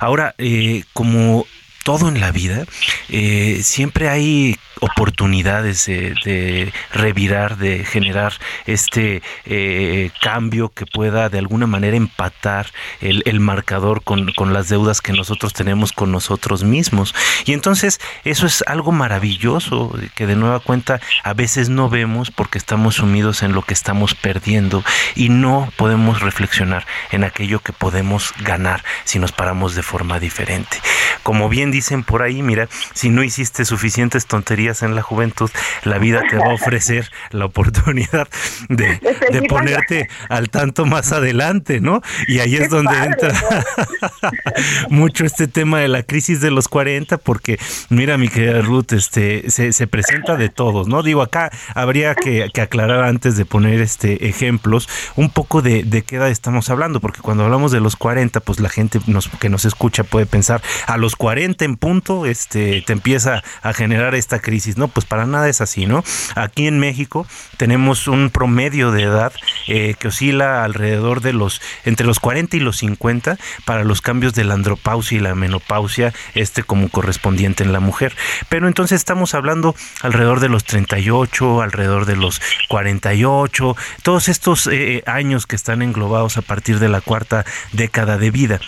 Ahora, 0.00 0.34
eh, 0.38 0.84
como 0.92 1.46
todo 1.88 2.10
en 2.10 2.20
la 2.20 2.32
vida, 2.32 2.66
eh, 3.08 3.60
siempre 3.62 4.10
hay 4.10 4.58
oportunidades 4.80 5.86
de, 5.86 6.72
revirar, 6.92 7.56
de 7.56 7.84
generar 7.84 8.34
este 8.66 9.22
eh, 9.44 10.10
cambio 10.20 10.68
que 10.68 10.86
pueda 10.86 11.28
de 11.30 11.38
alguna 11.38 11.66
manera 11.66 11.96
empatar 11.96 12.66
el, 13.00 13.40
marcador 13.40 14.02
con, 14.02 14.32
con, 14.32 14.52
las 14.52 14.68
deudas 14.68 15.00
que 15.00 15.12
nosotros 15.12 15.52
tenemos 15.52 15.92
con 15.92 16.12
nosotros 16.12 16.62
mismos. 16.62 17.14
Y 17.44 17.54
entonces 17.54 18.00
eso 18.24 18.46
es 18.46 18.62
algo 18.66 18.92
maravilloso 18.92 19.92
que 20.14 20.26
de 20.26 20.36
nueva 20.36 20.60
cuenta 20.60 21.00
a 21.24 21.34
veces 21.34 21.70
no 21.70 21.88
vemos 21.88 22.30
porque 22.30 22.58
estamos 22.58 22.96
sumidos 22.96 23.42
en 23.42 23.52
lo 23.52 23.62
que 23.62 23.74
estamos 23.74 24.14
perdiendo 24.14 24.84
y 25.16 25.28
no 25.28 25.72
podemos 25.76 26.20
reflexionar 26.20 26.86
en 27.10 27.24
aquello 27.24 27.60
que 27.60 27.72
podemos 27.72 28.34
ganar 28.40 28.84
si 29.04 29.18
nos 29.18 29.32
paramos 29.32 29.74
de 29.74 29.82
forma 29.82 30.20
diferente. 30.20 30.78
Como 31.22 31.48
bien 31.48 31.70
dicen 31.78 32.02
por 32.02 32.22
ahí, 32.22 32.42
mira, 32.42 32.68
si 32.92 33.08
no 33.08 33.22
hiciste 33.22 33.64
suficientes 33.64 34.26
tonterías 34.26 34.82
en 34.82 34.96
la 34.96 35.02
juventud, 35.02 35.48
la 35.84 35.98
vida 35.98 36.22
te 36.28 36.36
va 36.36 36.46
a 36.46 36.54
ofrecer 36.54 37.08
la 37.30 37.44
oportunidad 37.44 38.26
de, 38.68 38.98
ponerte 39.48 40.08
al 40.28 40.50
tanto 40.50 40.86
más 40.86 41.12
adelante, 41.12 41.80
¿no? 41.80 42.02
Y 42.26 42.40
ahí 42.40 42.56
es 42.56 42.68
donde 42.68 42.96
entra 42.96 43.32
mucho 44.90 45.24
este 45.24 45.46
tema 45.46 45.78
de 45.78 45.86
la 45.86 46.02
crisis 46.02 46.40
de 46.40 46.50
los 46.50 46.66
40, 46.66 47.18
porque 47.18 47.60
mira, 47.90 48.18
mi 48.18 48.28
querida 48.28 48.60
Ruth, 48.60 48.92
este, 48.92 49.48
se, 49.50 49.86
presenta 49.86 50.36
de 50.36 50.48
todos, 50.48 50.88
¿no? 50.88 51.04
Digo, 51.04 51.22
acá 51.22 51.50
habría 51.74 52.16
que, 52.16 52.50
aclarar 52.60 53.04
antes 53.04 53.36
de 53.36 53.44
poner 53.44 53.80
este 53.80 54.28
ejemplos 54.28 54.88
un 55.14 55.30
poco 55.30 55.62
de, 55.62 55.84
de 55.84 56.02
qué 56.02 56.16
edad 56.16 56.28
estamos 56.28 56.70
hablando, 56.70 56.98
porque 56.98 57.20
cuando 57.20 57.44
hablamos 57.44 57.70
de 57.70 57.78
los 57.78 57.94
40, 57.94 58.40
pues 58.40 58.58
la 58.58 58.68
gente 58.68 58.98
nos, 59.06 59.28
que 59.28 59.48
nos 59.48 59.64
escucha 59.64 60.02
puede 60.02 60.26
pensar 60.26 60.60
a 60.88 60.96
los 60.96 61.14
40 61.14 61.57
en 61.64 61.76
punto, 61.76 62.26
este, 62.26 62.82
te 62.82 62.92
empieza 62.92 63.42
a 63.62 63.72
generar 63.72 64.14
esta 64.14 64.40
crisis. 64.40 64.76
No, 64.76 64.88
pues 64.88 65.06
para 65.06 65.26
nada 65.26 65.48
es 65.48 65.60
así, 65.60 65.86
¿no? 65.86 66.04
Aquí 66.34 66.66
en 66.66 66.78
México 66.78 67.26
tenemos 67.56 68.08
un 68.08 68.30
promedio 68.30 68.90
de 68.92 69.02
edad 69.02 69.32
eh, 69.66 69.94
que 69.98 70.08
oscila 70.08 70.64
alrededor 70.64 71.20
de 71.20 71.32
los, 71.32 71.60
entre 71.84 72.06
los 72.06 72.20
40 72.20 72.56
y 72.56 72.60
los 72.60 72.78
50 72.78 73.38
para 73.64 73.84
los 73.84 74.00
cambios 74.00 74.34
de 74.34 74.44
la 74.44 74.54
andropausia 74.54 75.18
y 75.18 75.20
la 75.20 75.34
menopausia, 75.34 76.12
este 76.34 76.62
como 76.62 76.88
correspondiente 76.88 77.64
en 77.64 77.72
la 77.72 77.80
mujer. 77.80 78.14
Pero 78.48 78.68
entonces 78.68 78.96
estamos 78.96 79.34
hablando 79.34 79.74
alrededor 80.02 80.40
de 80.40 80.48
los 80.48 80.64
38, 80.64 81.62
alrededor 81.62 82.06
de 82.06 82.16
los 82.16 82.40
48, 82.68 83.76
todos 84.02 84.28
estos 84.28 84.66
eh, 84.66 85.02
años 85.06 85.46
que 85.46 85.56
están 85.56 85.82
englobados 85.82 86.36
a 86.36 86.42
partir 86.42 86.78
de 86.78 86.88
la 86.88 87.00
cuarta 87.00 87.44
década 87.72 88.18
de 88.18 88.30
vida. 88.30 88.60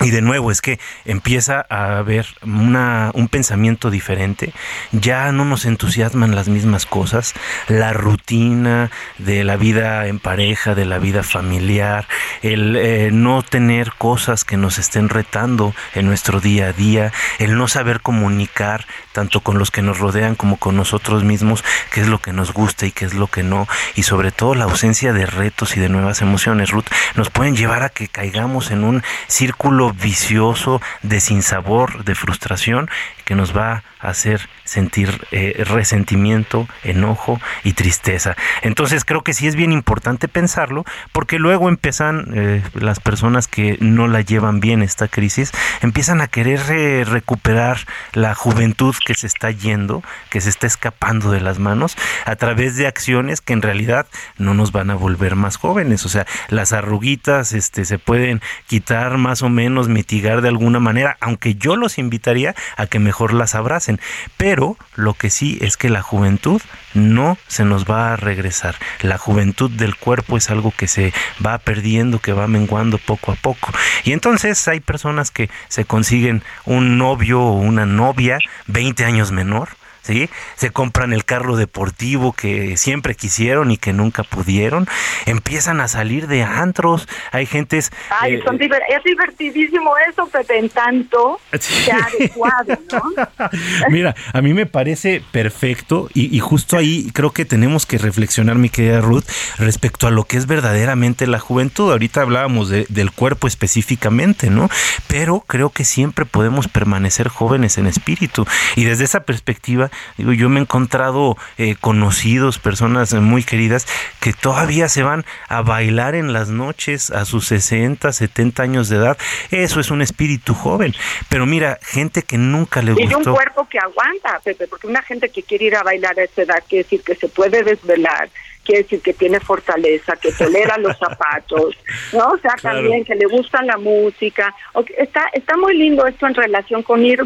Y 0.00 0.10
de 0.10 0.20
nuevo 0.20 0.50
es 0.50 0.60
que 0.60 0.78
empieza 1.06 1.64
a 1.70 1.96
haber 1.96 2.26
una, 2.42 3.10
un 3.14 3.28
pensamiento 3.28 3.90
diferente, 3.90 4.52
ya 4.92 5.32
no 5.32 5.46
nos 5.46 5.64
entusiasman 5.64 6.34
las 6.34 6.48
mismas 6.48 6.84
cosas, 6.84 7.32
la 7.66 7.94
rutina 7.94 8.90
de 9.16 9.42
la 9.42 9.56
vida 9.56 10.06
en 10.06 10.18
pareja, 10.18 10.74
de 10.74 10.84
la 10.84 10.98
vida 10.98 11.22
familiar, 11.22 12.06
el 12.42 12.76
eh, 12.76 13.10
no 13.10 13.42
tener 13.42 13.92
cosas 13.96 14.44
que 14.44 14.58
nos 14.58 14.78
estén 14.78 15.08
retando 15.08 15.74
en 15.94 16.06
nuestro 16.06 16.40
día 16.40 16.68
a 16.68 16.72
día, 16.74 17.12
el 17.38 17.56
no 17.56 17.66
saber 17.66 18.02
comunicar 18.02 18.86
tanto 19.12 19.40
con 19.40 19.58
los 19.58 19.70
que 19.70 19.80
nos 19.80 19.98
rodean 19.98 20.34
como 20.34 20.58
con 20.58 20.76
nosotros 20.76 21.24
mismos 21.24 21.64
qué 21.90 22.02
es 22.02 22.06
lo 22.06 22.18
que 22.20 22.34
nos 22.34 22.52
gusta 22.52 22.84
y 22.84 22.92
qué 22.92 23.06
es 23.06 23.14
lo 23.14 23.28
que 23.28 23.42
no, 23.42 23.66
y 23.94 24.02
sobre 24.02 24.30
todo 24.30 24.54
la 24.54 24.64
ausencia 24.64 25.14
de 25.14 25.24
retos 25.24 25.74
y 25.78 25.80
de 25.80 25.88
nuevas 25.88 26.20
emociones, 26.20 26.70
Ruth, 26.70 26.84
nos 27.14 27.30
pueden 27.30 27.56
llevar 27.56 27.82
a 27.82 27.88
que 27.88 28.08
caigamos 28.08 28.70
en 28.70 28.84
un 28.84 29.02
círculo 29.26 29.85
vicioso 29.92 30.80
de 31.02 31.20
sinsabor, 31.20 32.04
de 32.04 32.14
frustración, 32.14 32.88
que 33.26 33.34
nos 33.34 33.54
va 33.54 33.82
a 34.00 34.08
hacer 34.08 34.48
sentir 34.62 35.26
eh, 35.32 35.64
resentimiento, 35.66 36.68
enojo 36.84 37.40
y 37.64 37.72
tristeza. 37.72 38.36
Entonces 38.62 39.04
creo 39.04 39.22
que 39.22 39.34
sí 39.34 39.48
es 39.48 39.56
bien 39.56 39.72
importante 39.72 40.28
pensarlo 40.28 40.84
porque 41.10 41.40
luego 41.40 41.68
empiezan 41.68 42.30
eh, 42.34 42.62
las 42.74 43.00
personas 43.00 43.48
que 43.48 43.78
no 43.80 44.06
la 44.06 44.20
llevan 44.20 44.60
bien 44.60 44.80
esta 44.80 45.08
crisis, 45.08 45.50
empiezan 45.82 46.20
a 46.20 46.28
querer 46.28 46.60
eh, 46.70 47.04
recuperar 47.04 47.78
la 48.12 48.36
juventud 48.36 48.94
que 49.04 49.14
se 49.14 49.26
está 49.26 49.50
yendo, 49.50 50.04
que 50.30 50.40
se 50.40 50.48
está 50.48 50.68
escapando 50.68 51.32
de 51.32 51.40
las 51.40 51.58
manos 51.58 51.96
a 52.26 52.36
través 52.36 52.76
de 52.76 52.86
acciones 52.86 53.40
que 53.40 53.54
en 53.54 53.62
realidad 53.62 54.06
no 54.38 54.54
nos 54.54 54.70
van 54.70 54.90
a 54.90 54.94
volver 54.94 55.34
más 55.34 55.56
jóvenes. 55.56 56.06
O 56.06 56.08
sea, 56.08 56.26
las 56.48 56.72
arruguitas 56.72 57.52
este, 57.52 57.84
se 57.84 57.98
pueden 57.98 58.40
quitar 58.68 59.18
más 59.18 59.42
o 59.42 59.48
menos, 59.48 59.88
mitigar 59.88 60.42
de 60.42 60.48
alguna 60.48 60.78
manera, 60.78 61.16
aunque 61.20 61.56
yo 61.56 61.74
los 61.74 61.98
invitaría 61.98 62.54
a 62.76 62.86
que 62.86 63.00
mejor 63.00 63.15
las 63.32 63.54
abracen. 63.54 64.00
Pero 64.36 64.76
lo 64.94 65.14
que 65.14 65.30
sí 65.30 65.58
es 65.60 65.76
que 65.76 65.90
la 65.90 66.02
juventud 66.02 66.60
no 66.94 67.38
se 67.46 67.64
nos 67.64 67.84
va 67.84 68.12
a 68.12 68.16
regresar. 68.16 68.76
La 69.00 69.18
juventud 69.18 69.70
del 69.70 69.96
cuerpo 69.96 70.36
es 70.36 70.50
algo 70.50 70.72
que 70.76 70.88
se 70.88 71.12
va 71.44 71.58
perdiendo, 71.58 72.18
que 72.18 72.32
va 72.32 72.46
menguando 72.46 72.98
poco 72.98 73.32
a 73.32 73.36
poco. 73.36 73.72
Y 74.04 74.12
entonces 74.12 74.66
hay 74.68 74.80
personas 74.80 75.30
que 75.30 75.50
se 75.68 75.84
consiguen 75.84 76.42
un 76.64 76.98
novio 76.98 77.40
o 77.40 77.52
una 77.52 77.86
novia 77.86 78.38
20 78.66 79.04
años 79.04 79.32
menor 79.32 79.68
¿sí? 80.06 80.30
Se 80.56 80.70
compran 80.70 81.12
el 81.12 81.24
carro 81.24 81.56
deportivo 81.56 82.32
que 82.32 82.76
siempre 82.76 83.14
quisieron 83.14 83.70
y 83.70 83.76
que 83.76 83.92
nunca 83.92 84.22
pudieron. 84.22 84.86
Empiezan 85.26 85.80
a 85.80 85.88
salir 85.88 86.26
de 86.28 86.42
antros. 86.42 87.08
Hay 87.32 87.46
gentes... 87.46 87.92
Ay, 88.20 88.34
eh, 88.34 88.42
es 88.88 89.04
divertidísimo 89.04 89.92
eso, 90.08 90.26
Pepe, 90.26 90.58
en 90.58 90.68
tanto 90.68 91.40
adecuado, 91.52 92.78
¿no? 92.92 93.48
Mira, 93.90 94.14
a 94.32 94.42
mí 94.42 94.54
me 94.54 94.66
parece 94.66 95.22
perfecto 95.32 96.08
y, 96.14 96.38
justo 96.40 96.76
ahí 96.76 97.10
creo 97.12 97.32
que 97.32 97.44
tenemos 97.44 97.86
que 97.86 97.98
reflexionar, 97.98 98.56
mi 98.56 98.68
querida 98.68 99.00
Ruth, 99.00 99.24
respecto 99.58 100.06
a 100.06 100.10
lo 100.10 100.24
que 100.24 100.36
es 100.36 100.46
verdaderamente 100.46 101.26
la 101.26 101.38
juventud. 101.38 101.90
Ahorita 101.90 102.22
hablábamos 102.22 102.68
del 102.68 103.10
cuerpo 103.12 103.46
específicamente, 103.46 104.50
¿no? 104.50 104.68
Pero 105.08 105.40
creo 105.46 105.70
que 105.70 105.84
siempre 105.84 106.24
podemos 106.24 106.68
permanecer 106.68 107.28
jóvenes 107.28 107.78
en 107.78 107.86
espíritu. 107.86 108.46
Y 108.76 108.84
desde 108.84 109.04
esa 109.04 109.20
perspectiva, 109.20 109.90
Digo, 110.16 110.32
yo 110.32 110.48
me 110.48 110.60
he 110.60 110.62
encontrado 110.62 111.36
eh, 111.58 111.76
conocidos, 111.80 112.58
personas 112.58 113.14
muy 113.14 113.42
queridas, 113.42 113.86
que 114.20 114.32
todavía 114.32 114.88
se 114.88 115.02
van 115.02 115.24
a 115.48 115.62
bailar 115.62 116.14
en 116.14 116.32
las 116.32 116.48
noches 116.48 117.10
a 117.10 117.24
sus 117.24 117.46
60, 117.46 118.12
70 118.12 118.62
años 118.62 118.88
de 118.88 118.96
edad. 118.96 119.18
Eso 119.50 119.80
es 119.80 119.90
un 119.90 120.02
espíritu 120.02 120.54
joven. 120.54 120.94
Pero 121.28 121.46
mira, 121.46 121.78
gente 121.82 122.22
que 122.22 122.38
nunca 122.38 122.82
le 122.82 122.92
gustó. 122.92 123.10
Y 123.10 123.14
un 123.14 123.34
cuerpo 123.34 123.68
que 123.68 123.78
aguanta, 123.78 124.40
Pepe, 124.42 124.66
porque 124.66 124.86
una 124.86 125.02
gente 125.02 125.28
que 125.28 125.42
quiere 125.42 125.66
ir 125.66 125.76
a 125.76 125.82
bailar 125.82 126.18
a 126.18 126.24
esa 126.24 126.42
edad 126.42 126.62
quiere 126.68 126.84
decir 126.84 127.02
que 127.02 127.14
se 127.14 127.28
puede 127.28 127.62
desvelar, 127.62 128.28
quiere 128.64 128.82
decir 128.82 129.00
que 129.00 129.14
tiene 129.14 129.40
fortaleza, 129.40 130.16
que 130.16 130.32
tolera 130.32 130.76
los 130.78 130.96
zapatos, 130.98 131.76
¿no? 132.12 132.28
O 132.28 132.38
sea, 132.38 132.54
también 132.60 133.04
que 133.04 133.14
le 133.14 133.26
gusta 133.26 133.62
la 133.62 133.76
música. 133.78 134.54
Está, 134.96 135.24
está 135.32 135.56
muy 135.56 135.76
lindo 135.76 136.06
esto 136.06 136.26
en 136.26 136.34
relación 136.34 136.82
con 136.82 137.04
ir 137.04 137.22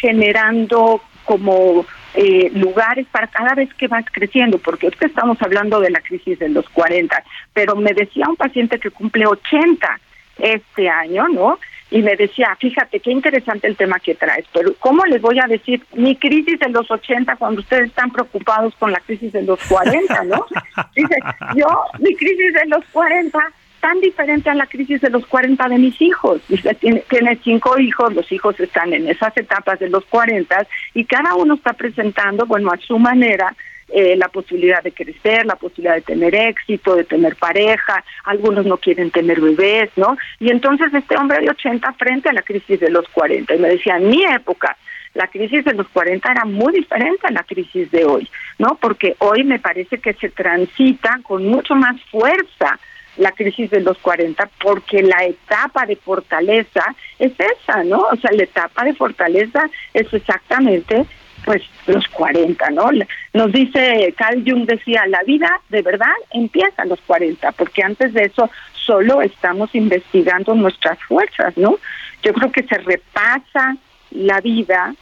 generando 0.00 1.02
como 1.24 1.86
eh, 2.14 2.50
lugares 2.54 3.06
para 3.10 3.26
cada 3.28 3.54
vez 3.54 3.72
que 3.74 3.88
vas 3.88 4.04
creciendo, 4.10 4.58
porque 4.58 4.88
es 4.88 4.96
que 4.96 5.06
estamos 5.06 5.40
hablando 5.42 5.80
de 5.80 5.90
la 5.90 6.00
crisis 6.00 6.38
de 6.38 6.48
los 6.48 6.68
40, 6.70 7.22
pero 7.52 7.76
me 7.76 7.92
decía 7.92 8.26
un 8.28 8.36
paciente 8.36 8.78
que 8.78 8.90
cumple 8.90 9.26
80 9.26 10.00
este 10.38 10.88
año, 10.88 11.28
¿no? 11.28 11.58
Y 11.90 12.02
me 12.02 12.14
decía, 12.14 12.56
fíjate, 12.58 13.00
qué 13.00 13.10
interesante 13.10 13.66
el 13.66 13.76
tema 13.76 13.98
que 13.98 14.14
traes, 14.14 14.46
pero 14.52 14.74
¿cómo 14.78 15.04
les 15.06 15.20
voy 15.20 15.40
a 15.40 15.46
decir 15.46 15.82
mi 15.94 16.14
crisis 16.16 16.58
de 16.60 16.68
los 16.68 16.88
80 16.90 17.36
cuando 17.36 17.60
ustedes 17.60 17.88
están 17.88 18.10
preocupados 18.10 18.74
con 18.76 18.92
la 18.92 19.00
crisis 19.00 19.32
de 19.32 19.42
los 19.42 19.58
40, 19.64 20.24
¿no? 20.24 20.46
Dice, 20.94 21.16
yo, 21.56 21.84
mi 21.98 22.14
crisis 22.14 22.54
de 22.54 22.66
los 22.66 22.84
40 22.92 23.38
tan 23.80 24.00
diferente 24.00 24.50
a 24.50 24.54
la 24.54 24.66
crisis 24.66 25.00
de 25.00 25.10
los 25.10 25.26
40 25.26 25.68
de 25.68 25.78
mis 25.78 26.00
hijos. 26.00 26.40
Tiene, 26.80 27.02
tiene 27.08 27.38
cinco 27.42 27.78
hijos, 27.78 28.14
los 28.14 28.30
hijos 28.30 28.58
están 28.60 28.92
en 28.92 29.08
esas 29.08 29.36
etapas 29.36 29.78
de 29.78 29.88
los 29.88 30.04
40 30.06 30.66
y 30.94 31.04
cada 31.04 31.34
uno 31.34 31.54
está 31.54 31.72
presentando, 31.72 32.46
bueno, 32.46 32.70
a 32.70 32.76
su 32.78 32.98
manera, 32.98 33.54
eh, 33.92 34.14
la 34.16 34.28
posibilidad 34.28 34.84
de 34.84 34.92
crecer, 34.92 35.44
la 35.46 35.56
posibilidad 35.56 35.96
de 35.96 36.02
tener 36.02 36.32
éxito, 36.32 36.94
de 36.94 37.02
tener 37.02 37.34
pareja, 37.34 38.04
algunos 38.24 38.64
no 38.64 38.76
quieren 38.76 39.10
tener 39.10 39.40
bebés, 39.40 39.90
¿no? 39.96 40.16
Y 40.38 40.50
entonces 40.50 40.94
este 40.94 41.16
hombre 41.16 41.40
de 41.40 41.50
80 41.50 41.92
frente 41.94 42.28
a 42.28 42.32
la 42.32 42.42
crisis 42.42 42.78
de 42.78 42.88
los 42.88 43.08
40 43.08 43.52
y 43.52 43.58
me 43.58 43.68
decía, 43.68 43.96
en 43.96 44.08
mi 44.08 44.22
época, 44.24 44.76
la 45.14 45.26
crisis 45.26 45.64
de 45.64 45.74
los 45.74 45.88
40 45.88 46.30
era 46.30 46.44
muy 46.44 46.72
diferente 46.72 47.26
a 47.26 47.32
la 47.32 47.42
crisis 47.42 47.90
de 47.90 48.04
hoy, 48.04 48.30
¿no? 48.58 48.78
Porque 48.80 49.16
hoy 49.18 49.42
me 49.42 49.58
parece 49.58 49.98
que 49.98 50.12
se 50.12 50.28
transita 50.28 51.18
con 51.24 51.46
mucho 51.46 51.74
más 51.74 52.00
fuerza 52.12 52.78
la 53.20 53.32
crisis 53.32 53.70
de 53.70 53.80
los 53.80 53.98
40 53.98 54.50
porque 54.62 55.02
la 55.02 55.24
etapa 55.24 55.86
de 55.86 55.96
fortaleza 55.96 56.94
es 57.18 57.32
esa, 57.38 57.84
¿no? 57.84 57.98
O 57.98 58.16
sea, 58.16 58.32
la 58.32 58.44
etapa 58.44 58.84
de 58.84 58.94
fortaleza 58.94 59.68
es 59.94 60.12
exactamente 60.12 61.06
pues 61.44 61.62
los 61.86 62.06
40, 62.08 62.70
¿no? 62.70 62.90
Nos 63.32 63.52
dice 63.52 64.14
Carl 64.16 64.42
Jung 64.46 64.66
decía, 64.66 65.06
la 65.06 65.22
vida 65.22 65.60
de 65.68 65.82
verdad 65.82 66.12
empieza 66.32 66.82
a 66.82 66.86
los 66.86 67.00
40, 67.02 67.52
porque 67.52 67.82
antes 67.82 68.12
de 68.12 68.24
eso 68.24 68.50
solo 68.72 69.22
estamos 69.22 69.74
investigando 69.74 70.54
nuestras 70.54 70.98
fuerzas, 71.02 71.56
¿no? 71.56 71.78
Yo 72.22 72.32
creo 72.32 72.52
que 72.52 72.62
se 72.64 72.78
repasa 72.78 73.76
la 74.10 74.40
vida 74.40 74.94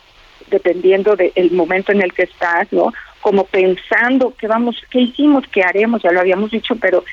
dependiendo 0.51 1.17
del 1.17 1.51
momento 1.53 1.93
en 1.93 2.03
el 2.03 2.13
que 2.13 2.25
estás, 2.25 2.73
¿no? 2.73 2.93
Como 3.21 3.45
pensando 3.45 4.35
qué 4.39 4.47
vamos, 4.47 4.77
qué 4.91 5.01
hicimos, 5.01 5.45
qué 5.49 5.63
haremos, 5.63 6.03
ya 6.03 6.13
lo 6.13 6.21
habíamos 6.21 6.51
dicho, 6.51 6.77
pero 6.77 7.05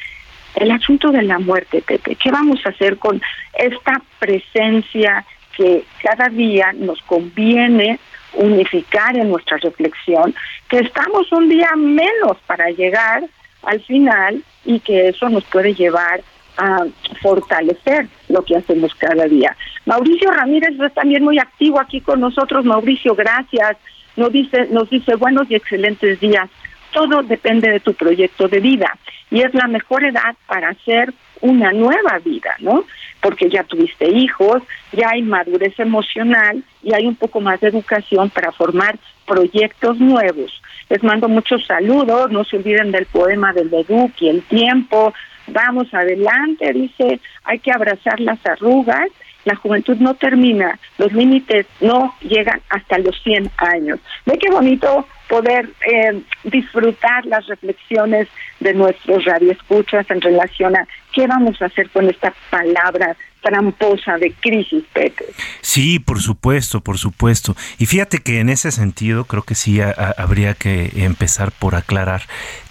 el 0.56 0.72
asunto 0.72 1.12
de 1.12 1.24
la 1.24 1.40
muerte, 1.40 1.82
Pepe. 1.82 2.16
¿Qué 2.16 2.32
vamos 2.32 2.60
a 2.66 2.70
hacer 2.70 2.98
con 2.98 3.22
esta 3.54 4.02
presencia 4.20 5.26
que 5.56 5.84
cada 6.02 6.30
día 6.30 6.74
nos 6.74 7.02
conviene 7.04 8.00
unificar 8.34 9.16
en 9.18 9.30
nuestra 9.30 9.58
reflexión, 9.58 10.36
que 10.68 10.80
estamos 10.80 11.32
un 11.32 11.50
día 11.50 11.70
menos 11.76 12.38
para 12.46 12.70
llegar 12.70 13.24
al 13.64 13.82
final 13.82 14.44
y 14.66 14.80
que 14.80 15.10
eso 15.10 15.30
nos 15.30 15.44
puede 15.46 15.74
llevar 15.74 16.22
a 16.58 16.86
fortalecer 17.22 18.08
lo 18.30 18.44
que 18.44 18.56
hacemos 18.56 18.94
cada 18.96 19.26
día. 19.26 19.56
Mauricio 19.86 20.32
Ramírez 20.32 20.80
es 20.80 20.94
también 20.94 21.24
muy 21.24 21.40
activo 21.40 21.80
aquí 21.80 22.02
con 22.02 22.20
nosotros. 22.20 22.66
Mauricio, 22.66 23.16
gracias. 23.16 23.78
Nos 24.16 24.32
dice, 24.32 24.68
nos 24.72 24.90
dice 24.90 25.16
buenos 25.16 25.50
y 25.50 25.56
excelentes 25.56 26.20
días. 26.20 26.50
Todo 26.96 27.24
depende 27.24 27.70
de 27.70 27.82
tu 27.82 27.94
proyecto 27.94 28.48
de 28.48 28.62
vida 28.62 28.98
y 29.30 29.42
es 29.42 29.54
la 29.54 29.68
mejor 29.68 30.06
edad 30.06 30.34
para 30.48 30.70
hacer 30.70 31.14
una 31.42 31.74
nueva 31.74 32.20
vida, 32.24 32.56
¿no? 32.60 32.86
Porque 33.20 33.50
ya 33.50 33.66
tuviste 33.66 34.10
hijos, 34.10 34.64
ya 34.94 35.10
hay 35.10 35.22
madurez 35.22 35.78
emocional 35.78 36.64
y 36.82 36.96
hay 36.96 37.06
un 37.06 37.16
poco 37.16 37.42
más 37.42 37.60
de 37.60 37.68
educación 37.68 38.30
para 38.30 38.54
formar 38.54 38.98
proyectos 39.28 40.00
nuevos. 40.00 40.62
Les 40.90 41.04
mando 41.04 41.28
muchos 41.28 41.66
saludos, 41.66 42.32
no 42.32 42.44
se 42.44 42.58
olviden 42.58 42.92
del 42.92 43.06
poema 43.06 43.54
del 43.54 43.72
y 44.20 44.30
El 44.30 44.44
tiempo, 44.44 45.14
vamos 45.48 45.94
adelante, 45.94 46.72
dice, 46.74 47.20
hay 47.44 47.60
que 47.60 47.72
abrazar 47.72 48.20
las 48.20 48.44
arrugas 48.46 49.10
la 49.46 49.56
juventud 49.56 49.96
no 49.98 50.16
termina, 50.16 50.78
los 50.98 51.14
límites 51.14 51.68
no 51.80 52.14
llegan 52.22 52.62
hasta 52.70 52.98
los 52.98 53.16
100 53.24 53.52
años. 53.58 54.00
Ve 54.26 54.38
qué 54.40 54.50
bonito 54.50 55.08
poder 55.30 55.70
eh, 55.88 56.22
disfrutar 56.44 57.26
las 57.26 57.46
reflexiones 57.48 58.28
de 58.60 58.74
nuestros 58.74 59.24
radioescuchas 59.24 60.10
en 60.10 60.22
relación 60.22 60.76
a 60.76 60.88
qué 61.14 61.28
vamos 61.28 61.62
a 61.62 61.66
hacer 61.66 61.90
con 61.92 62.10
esta 62.10 62.34
palabra 62.50 63.16
tramposa 63.46 64.18
de 64.18 64.34
crisis, 64.34 64.84
Pepe. 64.92 65.26
Sí, 65.62 66.00
por 66.00 66.20
supuesto, 66.20 66.82
por 66.82 66.98
supuesto. 66.98 67.56
Y 67.78 67.86
fíjate 67.86 68.18
que 68.18 68.40
en 68.40 68.50
ese 68.50 68.72
sentido 68.72 69.26
creo 69.26 69.44
que 69.44 69.54
sí 69.54 69.80
habría 69.82 70.56
que 70.56 70.92
empezar 70.96 71.52
por 71.52 71.76
aclarar 71.76 72.24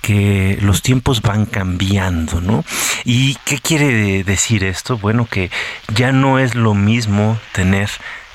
que 0.02 0.58
los 0.60 0.82
tiempos 0.82 1.22
van 1.22 1.46
cambiando, 1.46 2.40
¿no? 2.40 2.64
¿Y 3.04 3.36
qué 3.44 3.58
quiere 3.58 4.24
decir 4.24 4.64
esto? 4.64 4.98
Bueno, 4.98 5.26
que 5.30 5.50
ya 5.94 6.10
no 6.10 6.40
es 6.40 6.56
lo 6.56 6.74
mismo 6.74 7.38
tener 7.52 7.88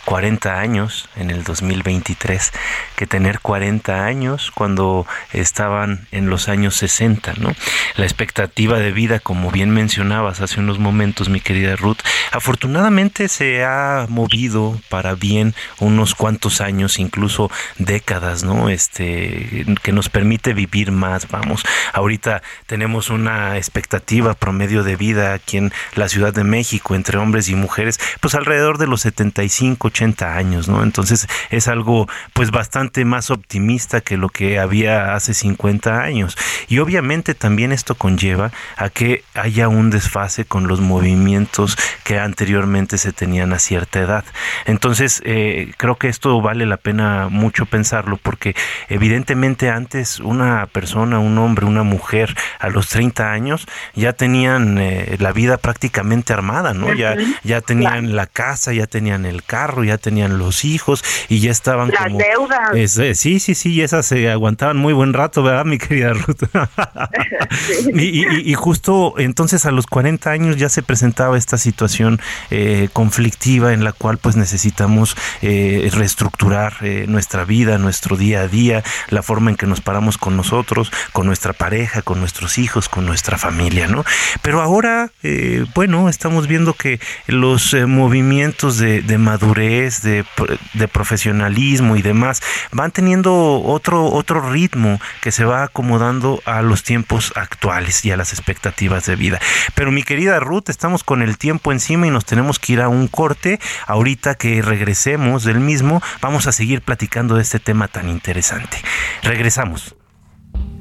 40 0.09 0.59
años 0.59 1.07
en 1.17 1.29
el 1.29 1.43
2023 1.43 2.51
que 2.95 3.05
tener 3.05 3.41
40 3.41 4.05
años 4.05 4.49
cuando 4.49 5.05
estaban 5.33 6.07
en 6.11 6.31
los 6.31 6.49
años 6.49 6.75
60, 6.77 7.33
¿no? 7.37 7.53
La 7.95 8.05
expectativa 8.05 8.79
de 8.79 8.91
vida, 8.91 9.19
como 9.19 9.51
bien 9.51 9.69
mencionabas 9.69 10.41
hace 10.41 10.59
unos 10.59 10.79
momentos, 10.79 11.29
mi 11.29 11.41
querida 11.41 11.75
Ruth, 11.75 11.99
afortunadamente 12.31 13.27
se 13.27 13.63
ha 13.63 14.07
movido 14.09 14.81
para 14.89 15.13
bien 15.13 15.53
unos 15.77 16.15
cuantos 16.15 16.59
años, 16.59 16.97
incluso 16.97 17.51
décadas, 17.77 18.43
¿no? 18.43 18.69
Este, 18.69 19.63
que 19.83 19.91
nos 19.91 20.09
permite 20.09 20.53
vivir 20.53 20.91
más, 20.91 21.27
vamos. 21.29 21.63
Ahorita 21.93 22.41
tenemos 22.65 23.11
una 23.11 23.57
expectativa 23.57 24.33
promedio 24.33 24.81
de 24.81 24.95
vida 24.95 25.33
aquí 25.33 25.57
en 25.57 25.71
la 25.93 26.09
Ciudad 26.09 26.33
de 26.33 26.43
México 26.43 26.95
entre 26.95 27.19
hombres 27.19 27.47
y 27.49 27.53
mujeres, 27.53 27.99
pues 28.21 28.33
alrededor 28.33 28.79
de 28.79 28.87
los 28.87 29.01
75, 29.01 29.89
80 29.89 29.98
años, 30.35 30.67
¿no? 30.67 30.83
Entonces 30.83 31.27
es 31.49 31.67
algo 31.67 32.07
pues 32.33 32.51
bastante 32.51 33.05
más 33.05 33.31
optimista 33.31 34.01
que 34.01 34.17
lo 34.17 34.29
que 34.29 34.59
había 34.59 35.15
hace 35.15 35.33
50 35.33 36.01
años. 36.01 36.37
Y 36.67 36.79
obviamente 36.79 37.33
también 37.33 37.71
esto 37.71 37.95
conlleva 37.95 38.51
a 38.77 38.89
que 38.89 39.23
haya 39.33 39.67
un 39.67 39.89
desfase 39.89 40.45
con 40.45 40.67
los 40.67 40.79
movimientos 40.79 41.77
que 42.03 42.19
anteriormente 42.19 42.97
se 42.97 43.11
tenían 43.11 43.53
a 43.53 43.59
cierta 43.59 43.99
edad. 43.99 44.25
Entonces 44.65 45.21
eh, 45.25 45.73
creo 45.77 45.95
que 45.95 46.07
esto 46.07 46.41
vale 46.41 46.65
la 46.65 46.77
pena 46.77 47.27
mucho 47.29 47.65
pensarlo 47.65 48.17
porque 48.17 48.55
evidentemente 48.87 49.69
antes 49.69 50.19
una 50.19 50.65
persona, 50.67 51.19
un 51.19 51.37
hombre, 51.37 51.65
una 51.65 51.83
mujer 51.83 52.35
a 52.59 52.69
los 52.69 52.89
30 52.89 53.31
años 53.31 53.65
ya 53.95 54.13
tenían 54.13 54.77
eh, 54.77 55.17
la 55.19 55.31
vida 55.31 55.57
prácticamente 55.57 56.33
armada, 56.33 56.73
¿no? 56.73 56.93
Ya, 56.93 57.15
ya 57.43 57.61
tenían 57.61 58.15
la 58.15 58.27
casa, 58.27 58.73
ya 58.73 58.87
tenían 58.87 59.25
el 59.25 59.43
carro, 59.43 59.83
ya 59.89 59.97
tenían 59.97 60.37
los 60.39 60.63
hijos 60.65 61.03
y 61.27 61.39
ya 61.39 61.51
estaban 61.51 61.89
Las 61.89 62.03
como... 62.05 62.17
deudas. 62.19 62.97
Eh, 62.99 63.15
sí, 63.15 63.39
sí, 63.39 63.53
sí, 63.55 63.73
y 63.73 63.81
esas 63.81 64.05
se 64.05 64.29
aguantaban 64.31 64.77
muy 64.77 64.93
buen 64.93 65.13
rato, 65.13 65.43
¿verdad, 65.43 65.65
mi 65.65 65.77
querida 65.77 66.13
Ruth? 66.13 66.43
y, 67.93 68.01
y- 68.25 68.51
y 68.51 68.53
justo 68.53 69.15
entonces 69.17 69.65
a 69.65 69.71
los 69.71 69.85
40 69.87 70.29
años 70.31 70.57
ya 70.57 70.69
se 70.69 70.83
presentaba 70.83 71.37
esta 71.37 71.57
situación 71.57 72.19
eh, 72.51 72.89
conflictiva 72.93 73.73
en 73.73 73.83
la 73.83 73.91
cual 73.91 74.17
pues 74.17 74.35
necesitamos 74.35 75.15
eh, 75.41 75.89
reestructurar 75.93 76.73
eh, 76.81 77.05
nuestra 77.07 77.45
vida, 77.45 77.77
nuestro 77.77 78.17
día 78.17 78.41
a 78.41 78.47
día, 78.47 78.83
la 79.09 79.21
forma 79.23 79.49
en 79.51 79.55
que 79.57 79.65
nos 79.67 79.81
paramos 79.81 80.17
con 80.17 80.37
nosotros, 80.37 80.91
con 81.13 81.25
nuestra 81.25 81.53
pareja, 81.53 82.01
con 82.01 82.19
nuestros 82.19 82.57
hijos, 82.57 82.89
con 82.89 83.05
nuestra 83.05 83.37
familia, 83.37 83.87
¿no? 83.87 84.03
Pero 84.41 84.61
ahora, 84.61 85.11
eh, 85.23 85.65
bueno, 85.75 86.09
estamos 86.09 86.47
viendo 86.47 86.73
que 86.73 86.99
los 87.27 87.73
eh, 87.73 87.85
movimientos 87.85 88.77
de, 88.77 89.01
de 89.01 89.17
madurez, 89.17 89.68
de, 89.69 90.25
pro- 90.35 90.57
de 90.73 90.87
profesionalismo 90.87 91.95
y 91.95 92.01
demás 92.01 92.41
van 92.71 92.91
teniendo 92.91 93.61
otro, 93.61 94.05
otro 94.05 94.49
ritmo 94.51 94.99
que 95.21 95.31
se 95.31 95.45
va 95.45 95.63
acomodando 95.63 96.41
a 96.45 96.61
los 96.61 96.83
tiempos 96.83 97.31
actuales 97.35 98.03
y 98.05 98.11
a 98.11 98.17
las 98.17 98.33
expectativas 98.33 99.05
de 99.05 99.15
vida. 99.15 99.39
Pero 99.75 99.91
mi 99.91 100.03
querida 100.03 100.39
Ruth, 100.39 100.69
estamos 100.69 101.03
con 101.03 101.21
el 101.21 101.37
tiempo 101.37 101.71
encima 101.71 102.07
y 102.07 102.09
nos 102.09 102.25
tenemos 102.25 102.57
que 102.57 102.73
ir 102.73 102.81
a 102.81 102.89
un 102.89 103.07
corte. 103.07 103.59
Ahorita 103.85 104.35
que 104.35 104.61
regresemos 104.61 105.43
del 105.43 105.59
mismo, 105.59 106.01
vamos 106.21 106.47
a 106.47 106.51
seguir 106.51 106.81
platicando 106.81 107.35
de 107.35 107.43
este 107.43 107.59
tema 107.59 107.87
tan 107.87 108.09
interesante. 108.09 108.77
Regresamos. 109.23 109.95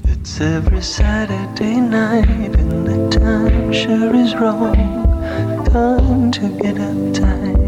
It's 0.07 0.41
every 0.41 0.83
Saturday 0.83 1.81
night 1.81 2.57
and 2.57 2.87
the 2.87 3.19
time 3.19 3.71
sure 3.73 4.17
is 4.17 4.35
wrong. 4.35 4.75
Time 5.67 6.31
to 6.31 6.49
get 6.63 6.77
uptight 6.77 7.55
and 7.55 7.68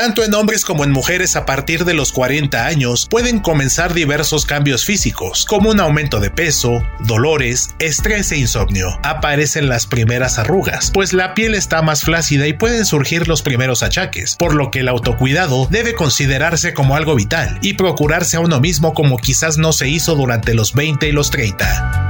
Tanto 0.00 0.24
en 0.24 0.32
hombres 0.32 0.64
como 0.64 0.84
en 0.84 0.92
mujeres 0.92 1.36
a 1.36 1.44
partir 1.44 1.84
de 1.84 1.92
los 1.92 2.10
40 2.10 2.64
años 2.64 3.06
pueden 3.10 3.38
comenzar 3.38 3.92
diversos 3.92 4.46
cambios 4.46 4.86
físicos, 4.86 5.44
como 5.44 5.68
un 5.68 5.78
aumento 5.78 6.20
de 6.20 6.30
peso, 6.30 6.82
dolores, 7.00 7.74
estrés 7.80 8.32
e 8.32 8.38
insomnio. 8.38 8.98
Aparecen 9.02 9.68
las 9.68 9.86
primeras 9.86 10.38
arrugas, 10.38 10.90
pues 10.94 11.12
la 11.12 11.34
piel 11.34 11.54
está 11.54 11.82
más 11.82 12.02
flácida 12.02 12.46
y 12.46 12.54
pueden 12.54 12.86
surgir 12.86 13.28
los 13.28 13.42
primeros 13.42 13.82
achaques, 13.82 14.36
por 14.36 14.54
lo 14.54 14.70
que 14.70 14.80
el 14.80 14.88
autocuidado 14.88 15.68
debe 15.70 15.94
considerarse 15.94 16.72
como 16.72 16.96
algo 16.96 17.14
vital 17.14 17.58
y 17.60 17.74
procurarse 17.74 18.38
a 18.38 18.40
uno 18.40 18.58
mismo 18.58 18.94
como 18.94 19.18
quizás 19.18 19.58
no 19.58 19.74
se 19.74 19.90
hizo 19.90 20.14
durante 20.14 20.54
los 20.54 20.72
20 20.72 21.10
y 21.10 21.12
los 21.12 21.30
30. 21.30 22.09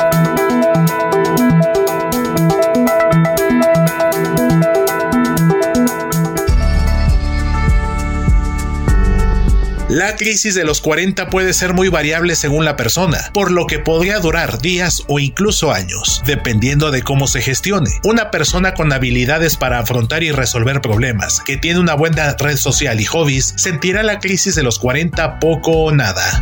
La 9.91 10.15
crisis 10.15 10.55
de 10.55 10.63
los 10.63 10.79
40 10.79 11.29
puede 11.29 11.51
ser 11.51 11.73
muy 11.73 11.89
variable 11.89 12.37
según 12.37 12.63
la 12.63 12.77
persona, 12.77 13.29
por 13.33 13.51
lo 13.51 13.67
que 13.67 13.77
podría 13.77 14.19
durar 14.19 14.61
días 14.61 15.03
o 15.09 15.19
incluso 15.19 15.73
años, 15.73 16.23
dependiendo 16.25 16.91
de 16.91 17.03
cómo 17.03 17.27
se 17.27 17.41
gestione. 17.41 17.89
Una 18.05 18.31
persona 18.31 18.73
con 18.73 18.93
habilidades 18.93 19.57
para 19.57 19.79
afrontar 19.79 20.23
y 20.23 20.31
resolver 20.31 20.79
problemas, 20.79 21.41
que 21.41 21.57
tiene 21.57 21.81
una 21.81 21.95
buena 21.95 22.37
red 22.39 22.55
social 22.55 23.01
y 23.01 23.03
hobbies, 23.03 23.53
sentirá 23.57 24.01
la 24.01 24.19
crisis 24.19 24.55
de 24.55 24.63
los 24.63 24.79
40 24.79 25.39
poco 25.39 25.71
o 25.71 25.91
nada. 25.91 26.41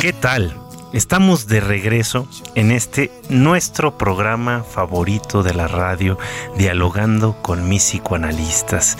¿Qué 0.00 0.12
tal? 0.12 0.54
Estamos 0.92 1.46
de 1.46 1.60
regreso 1.60 2.28
en 2.54 2.70
este 2.70 3.10
nuestro 3.30 3.96
programa 3.96 4.62
favorito 4.64 5.42
de 5.42 5.54
la 5.54 5.66
radio, 5.66 6.18
dialogando 6.58 7.40
con 7.40 7.68
mis 7.68 7.82
psicoanalistas. 7.82 8.98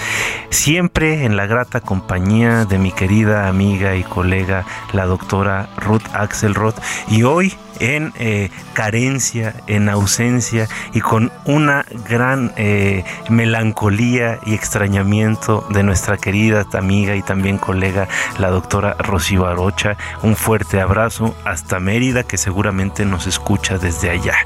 Siempre 0.48 1.24
en 1.24 1.36
la 1.36 1.46
grata 1.46 1.82
compañía 1.82 2.64
de 2.64 2.78
mi 2.78 2.90
querida 2.90 3.48
amiga 3.48 3.96
y 3.96 4.02
colega, 4.02 4.64
la 4.94 5.04
doctora 5.04 5.68
Ruth 5.76 6.06
Axelrod. 6.14 6.74
Y 7.08 7.22
hoy 7.22 7.54
en 7.80 8.12
eh, 8.18 8.50
carencia, 8.72 9.54
en 9.66 9.88
ausencia 9.88 10.68
y 10.92 11.00
con 11.00 11.32
una 11.44 11.84
gran 12.08 12.52
eh, 12.56 13.04
melancolía 13.28 14.38
y 14.46 14.54
extrañamiento 14.54 15.66
de 15.70 15.82
nuestra 15.82 16.16
querida 16.16 16.64
amiga 16.76 17.16
y 17.16 17.22
también 17.22 17.58
colega, 17.58 18.08
la 18.38 18.50
doctora 18.50 18.94
Rocío 18.98 19.46
Arocha. 19.46 19.96
Un 20.22 20.36
fuerte 20.36 20.80
abrazo 20.80 21.34
hasta 21.44 21.80
Mérida, 21.80 22.22
que 22.22 22.36
seguramente 22.36 23.04
nos 23.04 23.26
escucha 23.26 23.78
desde 23.78 24.10
allá. 24.10 24.36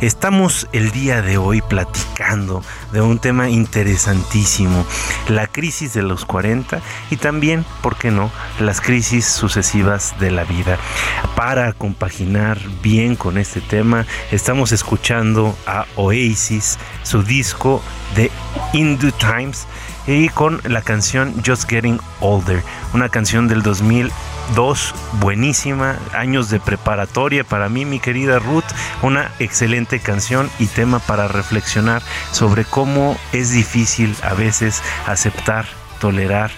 Estamos 0.00 0.68
el 0.72 0.90
día 0.90 1.22
de 1.22 1.38
hoy 1.38 1.60
platicando 1.62 2.62
de 2.92 3.00
un 3.00 3.18
tema 3.18 3.48
interesantísimo, 3.48 4.86
la 5.28 5.46
crisis 5.46 5.92
de 5.94 6.02
los 6.02 6.24
40 6.24 6.80
y 7.10 7.16
también, 7.16 7.64
¿por 7.82 7.96
qué 7.96 8.10
no?, 8.10 8.30
las 8.60 8.80
crisis 8.80 9.26
sucesivas 9.26 10.14
de 10.18 10.30
la 10.30 10.44
vida. 10.44 10.78
Para 11.36 11.72
compaginar 11.72 12.58
bien 12.82 13.16
con 13.16 13.38
este 13.38 13.60
tema, 13.60 14.06
estamos 14.30 14.72
escuchando 14.72 15.56
a 15.66 15.86
Oasis, 15.96 16.78
su 17.02 17.22
disco 17.22 17.82
de 18.16 18.30
In 18.72 18.98
Times 19.18 19.66
y 20.06 20.28
con 20.30 20.60
la 20.64 20.82
canción 20.82 21.34
Just 21.44 21.68
Getting 21.68 22.00
Older, 22.20 22.62
una 22.94 23.08
canción 23.08 23.48
del 23.48 23.62
2002 24.54 24.94
buenísima, 25.20 25.98
años 26.12 26.50
de 26.50 26.60
preparatoria 26.60 27.44
para 27.44 27.68
mí, 27.68 27.84
mi 27.84 28.00
querida 28.00 28.38
Ruth, 28.38 28.64
una 29.02 29.30
excelente 29.38 30.00
canción 30.00 30.50
y 30.58 30.66
tema 30.66 31.00
para 31.00 31.28
reflexionar 31.28 32.02
sobre 32.32 32.64
cómo 32.64 33.16
es 33.32 33.52
difícil 33.52 34.14
a 34.22 34.34
veces 34.34 34.82
aceptar, 35.06 35.66
tolerar, 36.00 36.50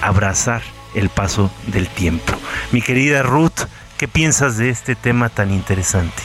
abrazar 0.00 0.62
el 0.94 1.08
paso 1.08 1.50
del 1.68 1.88
tiempo. 1.88 2.32
Mi 2.72 2.82
querida 2.82 3.22
Ruth, 3.22 3.66
¿qué 3.98 4.08
piensas 4.08 4.56
de 4.56 4.70
este 4.70 4.94
tema 4.94 5.28
tan 5.28 5.52
interesante? 5.52 6.22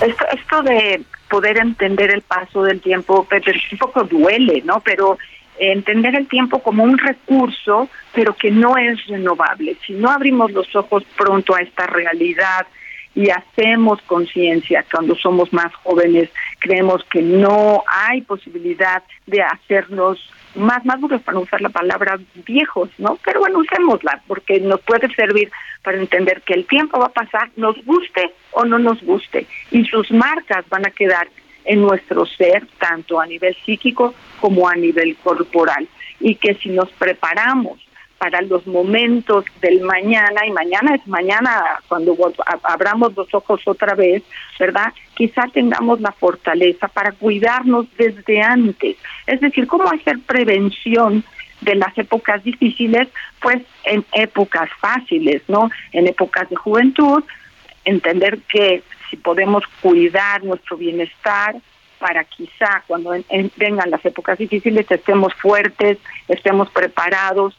Esto, 0.00 0.24
esto 0.32 0.62
de 0.62 1.02
poder 1.28 1.58
entender 1.58 2.10
el 2.10 2.22
paso 2.22 2.62
del 2.62 2.80
tiempo, 2.80 3.24
Pepe, 3.24 3.52
un 3.72 3.78
poco 3.78 4.04
duele, 4.04 4.62
¿no? 4.64 4.80
Pero 4.80 5.18
entender 5.58 6.14
el 6.16 6.26
tiempo 6.26 6.62
como 6.62 6.84
un 6.84 6.98
recurso, 6.98 7.88
pero 8.12 8.34
que 8.34 8.50
no 8.50 8.76
es 8.76 9.06
renovable. 9.06 9.76
Si 9.86 9.92
no 9.92 10.10
abrimos 10.10 10.52
los 10.52 10.74
ojos 10.74 11.04
pronto 11.16 11.54
a 11.54 11.60
esta 11.60 11.86
realidad 11.86 12.66
y 13.14 13.30
hacemos 13.30 14.02
conciencia 14.02 14.84
cuando 14.90 15.14
somos 15.14 15.52
más 15.52 15.72
jóvenes, 15.76 16.30
creemos 16.58 17.04
que 17.04 17.22
no 17.22 17.84
hay 17.86 18.22
posibilidad 18.22 19.02
de 19.26 19.42
hacernos 19.42 20.18
más 20.56 20.84
maduros, 20.84 21.20
para 21.22 21.38
usar 21.38 21.60
la 21.60 21.68
palabra 21.68 22.18
viejos, 22.46 22.88
¿no? 22.98 23.18
Pero 23.24 23.40
bueno, 23.40 23.58
usémosla, 23.58 24.22
porque 24.26 24.60
nos 24.60 24.80
puede 24.82 25.12
servir 25.14 25.50
para 25.82 25.98
entender 25.98 26.42
que 26.42 26.54
el 26.54 26.64
tiempo 26.66 27.00
va 27.00 27.06
a 27.06 27.12
pasar, 27.12 27.50
nos 27.56 27.76
guste 27.84 28.32
o 28.52 28.64
no 28.64 28.78
nos 28.78 29.02
guste, 29.02 29.46
y 29.70 29.84
sus 29.84 30.10
marcas 30.12 30.64
van 30.68 30.86
a 30.86 30.90
quedar 30.90 31.28
en 31.64 31.80
nuestro 31.80 32.26
ser, 32.26 32.66
tanto 32.78 33.20
a 33.20 33.26
nivel 33.26 33.56
psíquico 33.64 34.14
como 34.40 34.68
a 34.68 34.74
nivel 34.74 35.16
corporal. 35.16 35.88
Y 36.20 36.36
que 36.36 36.54
si 36.54 36.70
nos 36.70 36.90
preparamos 36.92 37.80
para 38.18 38.40
los 38.42 38.66
momentos 38.66 39.44
del 39.60 39.82
mañana, 39.82 40.46
y 40.46 40.50
mañana 40.50 40.94
es 40.94 41.06
mañana 41.06 41.62
cuando 41.88 42.16
abramos 42.62 43.14
los 43.16 43.32
ojos 43.34 43.60
otra 43.66 43.94
vez, 43.94 44.22
¿verdad? 44.58 44.92
Quizá 45.14 45.42
tengamos 45.52 46.00
la 46.00 46.12
fortaleza 46.12 46.88
para 46.88 47.12
cuidarnos 47.12 47.86
desde 47.98 48.40
antes. 48.40 48.96
Es 49.26 49.40
decir, 49.40 49.66
cómo 49.66 49.90
hacer 49.90 50.18
prevención 50.26 51.24
de 51.60 51.74
las 51.74 51.96
épocas 51.98 52.42
difíciles, 52.44 53.08
pues 53.40 53.62
en 53.84 54.04
épocas 54.12 54.70
fáciles, 54.80 55.42
¿no? 55.48 55.70
En 55.92 56.06
épocas 56.06 56.48
de 56.48 56.56
juventud, 56.56 57.24
entender 57.84 58.38
que 58.48 58.82
si 59.14 59.20
podemos 59.20 59.62
cuidar 59.80 60.42
nuestro 60.42 60.76
bienestar 60.76 61.54
para 62.00 62.24
quizá 62.24 62.82
cuando 62.88 63.12
vengan 63.56 63.90
las 63.90 64.04
épocas 64.04 64.38
difíciles 64.38 64.90
estemos 64.90 65.32
fuertes, 65.34 65.98
estemos 66.26 66.68
preparados, 66.70 67.56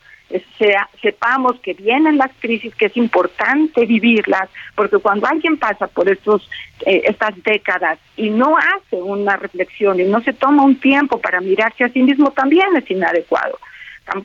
sea, 0.58 0.90
sepamos 1.02 1.60
que 1.62 1.74
vienen 1.74 2.18
las 2.18 2.32
crisis, 2.40 2.76
que 2.76 2.88
es 2.88 2.98
importante 2.98 3.86
vivirlas, 3.86 4.50
porque 4.76 4.98
cuando 4.98 5.28
alguien 5.28 5.58
pasa 5.58 5.88
por 5.88 6.10
estos 6.10 6.50
eh, 6.86 7.04
estas 7.06 7.42
décadas 7.44 8.00
y 8.18 8.30
no 8.30 8.58
hace 8.58 8.98
una 8.98 9.38
reflexión 9.38 10.00
y 10.00 10.04
no 10.04 10.22
se 10.22 10.34
toma 10.34 10.64
un 10.64 10.76
tiempo 10.80 11.20
para 11.20 11.40
mirarse 11.40 11.86
a 11.86 11.90
sí 11.90 12.02
mismo, 12.02 12.32
también 12.32 12.76
es 12.76 12.90
inadecuado 12.92 13.58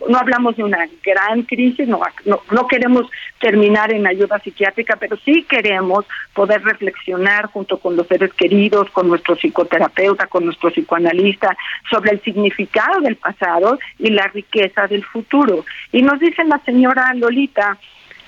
no 0.08 0.18
hablamos 0.18 0.56
de 0.56 0.64
una 0.64 0.86
gran 1.02 1.42
crisis, 1.42 1.88
no, 1.88 2.00
no, 2.26 2.66
queremos 2.66 3.06
terminar 3.40 3.92
en 3.92 4.06
ayuda 4.06 4.38
psiquiátrica, 4.38 4.96
pero 4.96 5.16
sí 5.24 5.44
queremos 5.48 6.04
poder 6.34 6.62
reflexionar 6.62 7.46
junto 7.46 7.78
con 7.78 7.96
los 7.96 8.06
seres 8.06 8.32
queridos, 8.34 8.90
con 8.90 9.08
nuestro 9.08 9.36
psicoterapeuta, 9.36 10.26
con 10.26 10.44
nuestro 10.44 10.70
psicoanalista, 10.70 11.56
sobre 11.90 12.12
el 12.12 12.22
significado 12.22 13.00
del 13.00 13.16
pasado 13.16 13.78
y 13.98 14.10
la 14.10 14.28
riqueza 14.28 14.86
del 14.86 15.04
futuro. 15.04 15.64
Y 15.92 16.02
nos 16.02 16.20
dice 16.20 16.44
la 16.44 16.58
señora 16.64 17.14
Lolita, 17.14 17.78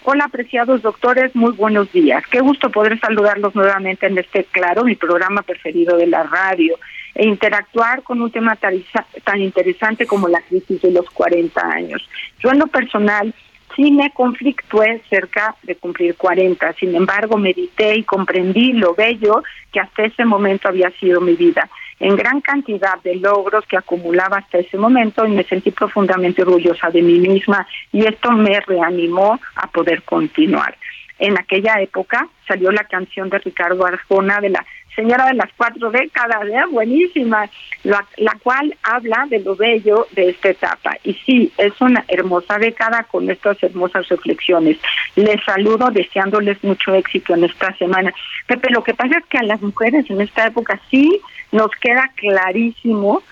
Hola, 0.04 0.24
apreciados 0.24 0.82
doctores, 0.82 1.36
muy 1.36 1.52
buenos 1.52 1.92
días. 1.92 2.24
Qué 2.28 2.40
gusto 2.40 2.70
poder 2.70 2.98
saludarlos 2.98 3.54
nuevamente 3.54 4.08
en 4.08 4.18
este, 4.18 4.42
claro, 4.42 4.82
mi 4.82 4.96
programa 4.96 5.42
preferido 5.42 5.96
de 5.96 6.08
la 6.08 6.24
radio 6.24 6.76
e 7.14 7.26
interactuar 7.26 8.02
con 8.02 8.20
un 8.20 8.30
tema 8.30 8.56
tan 8.56 9.40
interesante 9.40 10.06
como 10.06 10.28
la 10.28 10.40
crisis 10.40 10.80
de 10.80 10.92
los 10.92 11.08
40 11.10 11.60
años. 11.60 12.08
Yo 12.38 12.50
en 12.50 12.58
lo 12.58 12.66
personal 12.66 13.34
sí 13.76 13.90
me 13.90 14.10
conflictué 14.12 15.02
cerca 15.08 15.54
de 15.62 15.76
cumplir 15.76 16.16
40, 16.16 16.72
sin 16.74 16.94
embargo 16.94 17.38
medité 17.38 17.96
y 17.96 18.04
comprendí 18.04 18.72
lo 18.72 18.94
bello 18.94 19.42
que 19.72 19.80
hasta 19.80 20.04
ese 20.04 20.24
momento 20.24 20.68
había 20.68 20.90
sido 20.92 21.20
mi 21.20 21.34
vida, 21.34 21.68
en 22.00 22.16
gran 22.16 22.40
cantidad 22.40 23.00
de 23.02 23.16
logros 23.16 23.64
que 23.66 23.76
acumulaba 23.76 24.38
hasta 24.38 24.58
ese 24.58 24.76
momento 24.76 25.26
y 25.26 25.30
me 25.30 25.44
sentí 25.44 25.70
profundamente 25.70 26.42
orgullosa 26.42 26.90
de 26.90 27.02
mí 27.02 27.18
misma 27.20 27.66
y 27.92 28.04
esto 28.06 28.32
me 28.32 28.60
reanimó 28.60 29.40
a 29.56 29.66
poder 29.68 30.02
continuar. 30.02 30.76
En 31.18 31.38
aquella 31.38 31.80
época 31.80 32.28
salió 32.48 32.72
la 32.72 32.84
canción 32.84 33.30
de 33.30 33.38
Ricardo 33.38 33.86
Arjona 33.86 34.40
de 34.40 34.48
la 34.48 34.66
señora 34.94 35.26
de 35.26 35.34
las 35.34 35.50
cuatro 35.56 35.90
décadas, 35.90 36.44
¿eh? 36.44 36.62
buenísima, 36.70 37.48
la, 37.84 38.06
cual 38.42 38.76
habla 38.82 39.26
de 39.28 39.40
lo 39.40 39.56
bello 39.56 40.06
de 40.12 40.30
esta 40.30 40.50
etapa. 40.50 40.96
Y 41.04 41.14
sí, 41.14 41.52
es 41.58 41.80
una 41.80 42.04
hermosa 42.08 42.58
década 42.58 43.04
con 43.04 43.30
estas 43.30 43.62
hermosas 43.62 44.08
reflexiones. 44.08 44.78
Les 45.16 45.42
saludo 45.44 45.90
deseándoles 45.90 46.62
mucho 46.62 46.94
éxito 46.94 47.34
en 47.34 47.44
esta 47.44 47.74
semana. 47.76 48.12
Pepe, 48.46 48.70
lo 48.70 48.82
que 48.82 48.94
pasa 48.94 49.18
es 49.18 49.26
que 49.26 49.38
a 49.38 49.42
las 49.42 49.60
mujeres 49.62 50.08
en 50.10 50.20
esta 50.20 50.46
época 50.46 50.80
sí 50.90 51.20
nos 51.50 51.70
queda 51.80 52.10
clarísimo, 52.16 53.22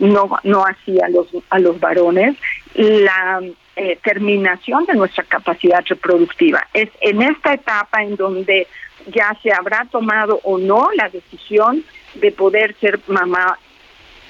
no, 0.00 0.38
no 0.42 0.64
así 0.64 1.00
a 1.00 1.08
los, 1.08 1.28
a 1.50 1.58
los 1.58 1.78
varones, 1.78 2.36
la 2.74 3.40
eh, 3.76 3.96
terminación 4.02 4.84
de 4.86 4.94
nuestra 4.94 5.22
capacidad 5.24 5.84
reproductiva. 5.86 6.66
Es 6.74 6.88
en 7.00 7.22
esta 7.22 7.54
etapa 7.54 8.02
en 8.02 8.16
donde 8.16 8.66
ya 9.08 9.36
se 9.42 9.52
habrá 9.52 9.86
tomado 9.90 10.40
o 10.44 10.58
no 10.58 10.88
la 10.94 11.08
decisión 11.08 11.84
de 12.14 12.32
poder 12.32 12.74
ser 12.80 13.00
mamá 13.06 13.58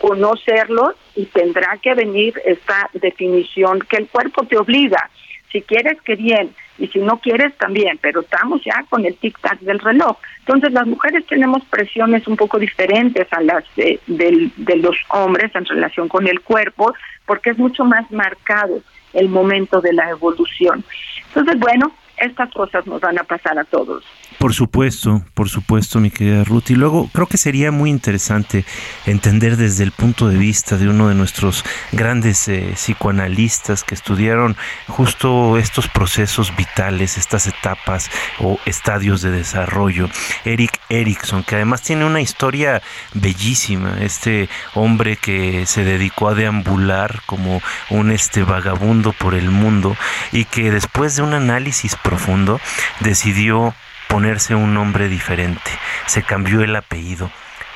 o 0.00 0.14
no 0.14 0.36
serlo 0.36 0.94
y 1.14 1.26
tendrá 1.26 1.78
que 1.82 1.94
venir 1.94 2.40
esta 2.44 2.88
definición 2.92 3.80
que 3.80 3.96
el 3.96 4.08
cuerpo 4.08 4.44
te 4.44 4.56
obliga. 4.56 5.10
Si 5.50 5.62
quieres, 5.62 6.00
que 6.02 6.14
bien, 6.14 6.54
y 6.78 6.88
si 6.88 6.98
no 6.98 7.18
quieres, 7.18 7.56
también, 7.56 7.98
pero 8.00 8.20
estamos 8.20 8.62
ya 8.62 8.84
con 8.90 9.04
el 9.06 9.18
tic-tac 9.18 9.58
del 9.60 9.78
reloj. 9.78 10.16
Entonces, 10.40 10.72
las 10.72 10.86
mujeres 10.86 11.26
tenemos 11.26 11.64
presiones 11.64 12.28
un 12.28 12.36
poco 12.36 12.58
diferentes 12.58 13.26
a 13.32 13.40
las 13.40 13.64
de, 13.74 13.98
de 14.06 14.76
los 14.76 14.96
hombres 15.08 15.50
en 15.54 15.64
relación 15.64 16.08
con 16.08 16.28
el 16.28 16.40
cuerpo, 16.42 16.94
porque 17.24 17.50
es 17.50 17.58
mucho 17.58 17.84
más 17.84 18.10
marcado 18.10 18.82
el 19.14 19.28
momento 19.30 19.80
de 19.80 19.94
la 19.94 20.10
evolución. 20.10 20.84
Entonces, 21.28 21.58
bueno, 21.58 21.92
estas 22.18 22.52
cosas 22.52 22.86
nos 22.86 23.00
van 23.00 23.18
a 23.18 23.24
pasar 23.24 23.58
a 23.58 23.64
todos. 23.64 24.04
Por 24.38 24.54
supuesto, 24.54 25.24
por 25.34 25.48
supuesto, 25.48 25.98
mi 25.98 26.12
querida 26.12 26.44
Ruth. 26.44 26.70
Y 26.70 26.76
luego 26.76 27.10
creo 27.12 27.26
que 27.26 27.36
sería 27.36 27.72
muy 27.72 27.90
interesante 27.90 28.64
entender 29.04 29.56
desde 29.56 29.82
el 29.82 29.90
punto 29.90 30.28
de 30.28 30.36
vista 30.36 30.76
de 30.76 30.88
uno 30.88 31.08
de 31.08 31.16
nuestros 31.16 31.64
grandes 31.90 32.46
eh, 32.46 32.70
psicoanalistas 32.74 33.82
que 33.82 33.96
estudiaron 33.96 34.56
justo 34.86 35.58
estos 35.58 35.88
procesos 35.88 36.54
vitales, 36.56 37.18
estas 37.18 37.48
etapas 37.48 38.12
o 38.38 38.60
estadios 38.64 39.22
de 39.22 39.32
desarrollo, 39.32 40.08
Eric 40.44 40.78
Erickson, 40.88 41.42
que 41.42 41.56
además 41.56 41.82
tiene 41.82 42.04
una 42.04 42.20
historia 42.20 42.80
bellísima. 43.14 43.96
Este 44.00 44.48
hombre 44.74 45.16
que 45.16 45.66
se 45.66 45.82
dedicó 45.82 46.28
a 46.28 46.34
deambular 46.34 47.22
como 47.26 47.60
un 47.90 48.12
este 48.12 48.44
vagabundo 48.44 49.12
por 49.12 49.34
el 49.34 49.50
mundo 49.50 49.96
y 50.30 50.44
que 50.44 50.70
después 50.70 51.16
de 51.16 51.22
un 51.22 51.34
análisis 51.34 51.96
profundo 51.96 52.60
decidió 53.00 53.74
ponerse 54.08 54.54
un 54.54 54.74
nombre 54.74 55.08
diferente. 55.08 55.70
Se 56.06 56.22
cambió 56.22 56.62
el 56.62 56.74
apellido. 56.74 57.30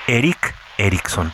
Eric 0.06 0.54
Erickson. 0.78 1.32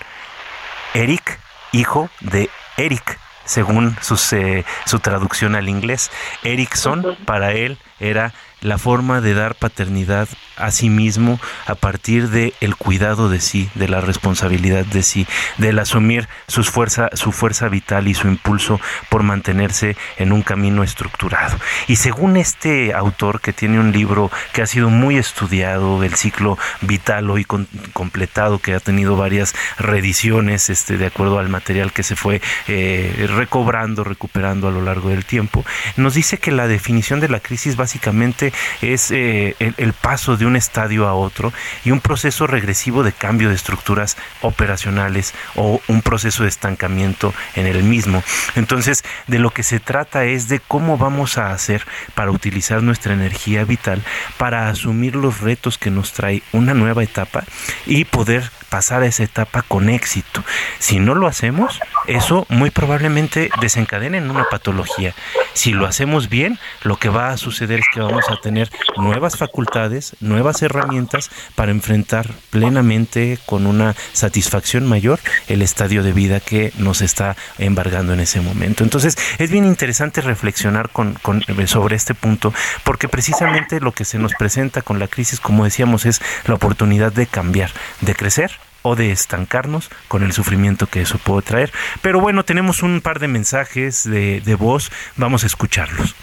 Eric, 0.94 1.38
hijo 1.72 2.10
de 2.20 2.50
Eric, 2.76 3.18
según 3.44 3.96
su, 4.00 4.16
su 4.16 4.98
traducción 5.00 5.54
al 5.54 5.68
inglés. 5.68 6.10
Erickson 6.42 7.16
para 7.24 7.52
él 7.52 7.78
era 8.00 8.32
la 8.60 8.78
forma 8.78 9.20
de 9.20 9.34
dar 9.34 9.54
paternidad 9.54 10.28
a 10.56 10.70
sí 10.70 10.90
mismo 10.90 11.40
a 11.66 11.74
partir 11.74 12.28
de 12.28 12.54
el 12.60 12.76
cuidado 12.76 13.28
de 13.28 13.40
sí, 13.40 13.70
de 13.74 13.88
la 13.88 14.00
responsabilidad 14.00 14.84
de 14.84 15.02
sí, 15.02 15.26
del 15.58 15.78
asumir 15.78 16.28
sus 16.48 16.70
fuerza, 16.70 17.10
su 17.14 17.32
fuerza 17.32 17.68
vital 17.68 18.08
y 18.08 18.14
su 18.14 18.28
impulso 18.28 18.80
por 19.08 19.22
mantenerse 19.22 19.96
en 20.16 20.32
un 20.32 20.42
camino 20.42 20.82
estructurado. 20.82 21.56
Y 21.86 21.96
según 21.96 22.36
este 22.36 22.94
autor 22.94 23.40
que 23.40 23.52
tiene 23.52 23.78
un 23.78 23.92
libro 23.92 24.30
que 24.52 24.62
ha 24.62 24.66
sido 24.66 24.90
muy 24.90 25.16
estudiado, 25.16 26.02
el 26.02 26.14
ciclo 26.14 26.58
vital 26.80 27.30
hoy 27.30 27.46
completado, 27.92 28.58
que 28.58 28.74
ha 28.74 28.80
tenido 28.80 29.16
varias 29.16 29.54
reediciones 29.78 30.70
este, 30.70 30.96
de 30.96 31.06
acuerdo 31.06 31.38
al 31.38 31.48
material 31.48 31.92
que 31.92 32.02
se 32.02 32.16
fue 32.16 32.40
eh, 32.66 33.28
recobrando, 33.34 34.04
recuperando 34.04 34.68
a 34.68 34.70
lo 34.70 34.82
largo 34.82 35.10
del 35.10 35.24
tiempo, 35.24 35.64
nos 35.96 36.14
dice 36.14 36.38
que 36.38 36.50
la 36.50 36.66
definición 36.66 37.20
de 37.20 37.28
la 37.28 37.40
crisis 37.40 37.76
básicamente 37.76 38.47
es 38.82 39.10
eh, 39.10 39.56
el, 39.58 39.92
paso 39.92 40.36
de 40.36 40.46
un 40.46 40.56
estadio 40.56 41.08
a 41.08 41.14
otro 41.14 41.52
y 41.84 41.90
un 41.90 42.00
proceso 42.00 42.46
regresivo 42.46 43.02
de 43.02 43.12
cambio 43.12 43.48
de 43.48 43.54
estructuras 43.54 44.16
operacionales 44.42 45.34
o 45.54 45.80
un 45.88 46.02
proceso 46.02 46.42
de 46.42 46.48
estancamiento 46.48 47.34
en 47.54 47.66
el 47.66 47.82
mismo. 47.82 48.22
Entonces, 48.54 49.04
de 49.26 49.38
lo 49.38 49.50
que 49.50 49.62
se 49.62 49.80
trata 49.80 50.24
es 50.24 50.48
de 50.48 50.60
cómo 50.60 50.98
vamos 50.98 51.38
a 51.38 51.52
hacer 51.52 51.86
para 52.14 52.30
utilizar 52.30 52.82
nuestra 52.82 53.14
energía 53.14 53.64
vital 53.64 54.02
para 54.36 54.68
asumir 54.68 55.16
los 55.16 55.40
retos 55.40 55.78
que 55.78 55.90
nos 55.90 56.12
trae 56.12 56.42
una 56.52 56.74
nueva 56.74 57.02
etapa 57.02 57.44
y 57.86 58.04
poder 58.04 58.50
pasar 58.68 59.02
esa 59.02 59.22
etapa 59.22 59.62
con 59.62 59.88
éxito. 59.88 60.44
Si 60.78 60.98
no 60.98 61.14
lo 61.14 61.26
hacemos, 61.26 61.80
eso 62.06 62.46
muy 62.48 62.70
probablemente 62.70 63.50
desencadena 63.60 64.18
en 64.18 64.30
una 64.30 64.44
patología. 64.44 65.14
Si 65.54 65.72
lo 65.72 65.86
hacemos 65.86 66.28
bien, 66.28 66.58
lo 66.82 66.96
que 66.96 67.08
va 67.08 67.30
a 67.30 67.36
suceder 67.36 67.80
es 67.80 67.86
que 67.92 68.00
vamos 68.00 68.24
a 68.30 68.40
tener 68.40 68.70
nuevas 68.96 69.36
facultades, 69.36 70.16
nuevas 70.20 70.62
herramientas 70.62 71.30
para 71.54 71.72
enfrentar 71.72 72.30
plenamente 72.50 73.38
con 73.46 73.66
una 73.66 73.94
satisfacción 74.12 74.86
mayor 74.86 75.18
el 75.48 75.62
estadio 75.62 76.02
de 76.02 76.12
vida 76.12 76.40
que 76.40 76.72
nos 76.78 77.00
está 77.00 77.36
embargando 77.58 78.12
en 78.12 78.20
ese 78.20 78.40
momento. 78.40 78.84
Entonces, 78.84 79.16
es 79.38 79.50
bien 79.50 79.64
interesante 79.64 80.20
reflexionar 80.20 80.90
con, 80.90 81.18
sobre 81.66 81.96
este 81.96 82.14
punto, 82.14 82.52
porque 82.84 83.08
precisamente 83.08 83.80
lo 83.80 83.92
que 83.92 84.04
se 84.04 84.18
nos 84.18 84.34
presenta 84.34 84.82
con 84.82 84.98
la 84.98 85.08
crisis, 85.08 85.40
como 85.40 85.64
decíamos, 85.64 86.06
es 86.06 86.20
la 86.46 86.54
oportunidad 86.54 87.12
de 87.12 87.26
cambiar, 87.26 87.70
de 88.00 88.14
crecer 88.14 88.57
o 88.82 88.96
de 88.96 89.10
estancarnos 89.10 89.90
con 90.08 90.22
el 90.22 90.32
sufrimiento 90.32 90.86
que 90.86 91.02
eso 91.02 91.18
puede 91.18 91.42
traer. 91.42 91.72
Pero 92.02 92.20
bueno, 92.20 92.44
tenemos 92.44 92.82
un 92.82 93.00
par 93.00 93.18
de 93.18 93.28
mensajes 93.28 94.04
de, 94.04 94.56
voz, 94.58 94.90
vamos 95.16 95.44
a 95.44 95.46
escucharlos. 95.46 96.14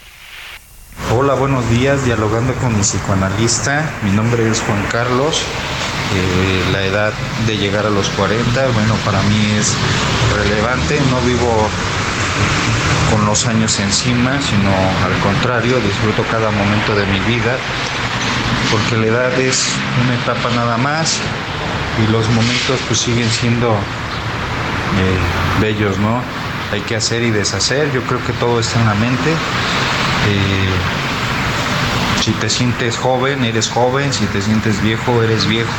Hola, 1.14 1.34
buenos 1.34 1.68
días, 1.70 2.04
dialogando 2.04 2.54
con 2.54 2.74
mi 2.74 2.80
psicoanalista. 2.80 3.90
Mi 4.02 4.10
nombre 4.10 4.48
es 4.50 4.60
Juan 4.60 4.82
Carlos. 4.90 5.42
Eh, 6.14 6.64
la 6.72 6.84
edad 6.84 7.12
de 7.46 7.58
llegar 7.58 7.84
a 7.84 7.90
los 7.90 8.08
40, 8.10 8.66
bueno, 8.68 8.94
para 9.04 9.20
mí 9.22 9.50
es 9.58 9.74
relevante. 10.34 10.98
No 11.10 11.20
vivo 11.20 11.68
con 13.10 13.26
los 13.26 13.46
años 13.46 13.78
encima, 13.78 14.40
sino 14.40 14.70
al 15.04 15.18
contrario, 15.22 15.78
disfruto 15.80 16.24
cada 16.30 16.50
momento 16.50 16.94
de 16.94 17.06
mi 17.06 17.20
vida, 17.20 17.56
porque 18.70 18.96
la 18.96 19.06
edad 19.06 19.40
es 19.40 19.68
una 20.02 20.14
etapa 20.14 20.50
nada 20.54 20.76
más 20.78 21.20
y 22.02 22.10
los 22.12 22.28
momentos 22.30 22.80
pues 22.86 23.00
siguen 23.00 23.28
siendo 23.30 23.70
eh, 23.70 25.60
bellos, 25.60 25.98
¿no? 25.98 26.22
Hay 26.72 26.80
que 26.82 26.96
hacer 26.96 27.22
y 27.22 27.30
deshacer, 27.30 27.92
yo 27.92 28.02
creo 28.02 28.24
que 28.24 28.32
todo 28.34 28.60
está 28.60 28.80
en 28.80 28.86
la 28.86 28.94
mente. 28.94 29.30
Eh, 29.30 30.68
si 32.22 32.32
te 32.32 32.50
sientes 32.50 32.96
joven, 32.96 33.44
eres 33.44 33.68
joven, 33.68 34.12
si 34.12 34.26
te 34.26 34.42
sientes 34.42 34.82
viejo, 34.82 35.22
eres 35.22 35.46
viejo. 35.46 35.70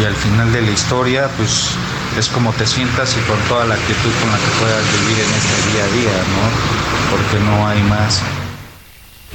Y 0.00 0.04
al 0.04 0.14
final 0.14 0.52
de 0.52 0.62
la 0.62 0.70
historia, 0.70 1.28
pues 1.36 1.70
es 2.18 2.28
como 2.28 2.52
te 2.52 2.66
sientas 2.66 3.16
y 3.16 3.20
con 3.20 3.38
toda 3.48 3.64
la 3.64 3.74
actitud 3.74 4.10
con 4.20 4.30
la 4.30 4.38
que 4.38 4.50
puedas 4.60 4.84
vivir 5.00 5.18
en 5.24 5.30
este 5.34 5.72
día 5.72 5.84
a 5.84 5.88
día, 5.88 6.24
¿no? 6.36 7.10
Porque 7.10 7.44
no 7.44 7.68
hay 7.68 7.82
más. 7.84 8.22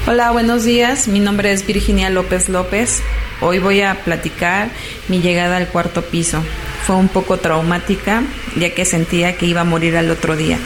Hola, 0.08 0.30
buenos 0.30 0.64
días. 0.64 1.08
Mi 1.08 1.20
nombre 1.20 1.52
es 1.52 1.66
Virginia 1.66 2.12
López 2.12 2.48
López. 2.48 3.02
Hoy 3.42 3.58
voy 3.58 3.82
a 3.82 4.04
platicar 4.04 4.70
mi 5.08 5.20
llegada 5.20 5.58
al 5.58 5.68
cuarto 5.70 6.04
piso. 6.04 6.44
Fue 6.86 6.96
un 6.96 7.08
poco 7.08 7.38
traumática, 7.38 8.22
ya 8.56 8.70
que 8.70 8.86
sentía 8.86 9.36
que 9.36 9.48
iba 9.48 9.62
a 9.62 9.64
morir 9.64 9.98
al 9.98 10.12
otro 10.12 10.36
día, 10.36 10.60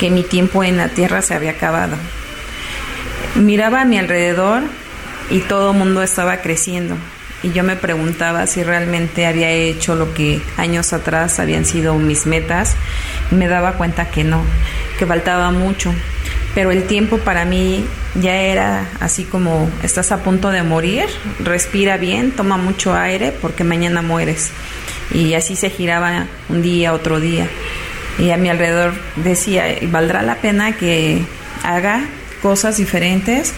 que 0.00 0.10
mi 0.10 0.22
tiempo 0.22 0.64
en 0.64 0.78
la 0.78 0.88
tierra 0.88 1.20
se 1.20 1.34
había 1.34 1.50
acabado. 1.50 1.96
Miraba 3.34 3.82
a 3.82 3.84
mi 3.84 3.98
alrededor 3.98 4.62
y 5.28 5.40
todo 5.40 5.72
el 5.72 5.76
mundo 5.76 6.02
estaba 6.02 6.38
creciendo. 6.38 6.96
Y 7.42 7.52
yo 7.52 7.64
me 7.64 7.76
preguntaba 7.76 8.46
si 8.46 8.62
realmente 8.62 9.26
había 9.26 9.50
hecho 9.50 9.96
lo 9.96 10.14
que 10.14 10.40
años 10.56 10.94
atrás 10.94 11.38
habían 11.40 11.66
sido 11.66 11.94
mis 11.96 12.24
metas. 12.24 12.74
me 13.30 13.48
daba 13.48 13.72
cuenta 13.74 14.06
que 14.06 14.24
no, 14.24 14.42
que 14.98 15.04
faltaba 15.04 15.50
mucho 15.50 15.92
pero 16.54 16.70
el 16.70 16.84
tiempo 16.84 17.18
para 17.18 17.44
mí 17.44 17.84
ya 18.20 18.36
era 18.36 18.88
así 19.00 19.24
como 19.24 19.70
estás 19.82 20.12
a 20.12 20.22
punto 20.22 20.50
de 20.50 20.62
morir, 20.62 21.04
respira 21.40 21.96
bien, 21.96 22.32
toma 22.32 22.56
mucho 22.56 22.94
aire 22.94 23.32
porque 23.32 23.64
mañana 23.64 24.02
mueres. 24.02 24.50
Y 25.12 25.34
así 25.34 25.56
se 25.56 25.70
giraba 25.70 26.26
un 26.48 26.62
día, 26.62 26.92
otro 26.92 27.20
día. 27.20 27.48
Y 28.18 28.30
a 28.30 28.36
mi 28.36 28.48
alrededor 28.50 28.94
decía, 29.16 29.64
¿valdrá 29.90 30.22
la 30.22 30.36
pena 30.36 30.76
que 30.76 31.22
haga 31.62 32.04
cosas 32.42 32.76
diferentes? 32.76 33.54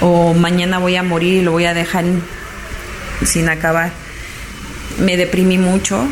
¿O 0.00 0.34
mañana 0.34 0.78
voy 0.78 0.96
a 0.96 1.02
morir 1.02 1.34
y 1.34 1.42
lo 1.42 1.52
voy 1.52 1.64
a 1.64 1.74
dejar 1.74 2.04
sin 3.24 3.48
acabar? 3.48 3.90
Me 4.98 5.16
deprimí 5.16 5.58
mucho, 5.58 6.06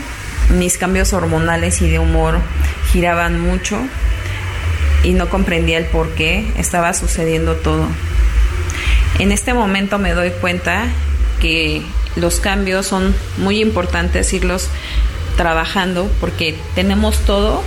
mis 0.56 0.78
cambios 0.78 1.12
hormonales 1.12 1.82
y 1.82 1.90
de 1.90 1.98
humor 1.98 2.38
giraban 2.92 3.40
mucho 3.40 3.78
y 5.06 5.12
no 5.12 5.28
comprendía 5.30 5.78
el 5.78 5.84
por 5.84 6.10
qué 6.16 6.44
estaba 6.58 6.92
sucediendo 6.92 7.54
todo. 7.54 7.86
En 9.20 9.30
este 9.30 9.54
momento 9.54 10.00
me 10.00 10.12
doy 10.12 10.30
cuenta 10.30 10.88
que 11.40 11.80
los 12.16 12.40
cambios 12.40 12.86
son 12.86 13.14
muy 13.36 13.60
importantes 13.60 14.32
irlos 14.32 14.68
trabajando 15.36 16.10
porque 16.20 16.56
tenemos 16.74 17.18
todo, 17.20 17.62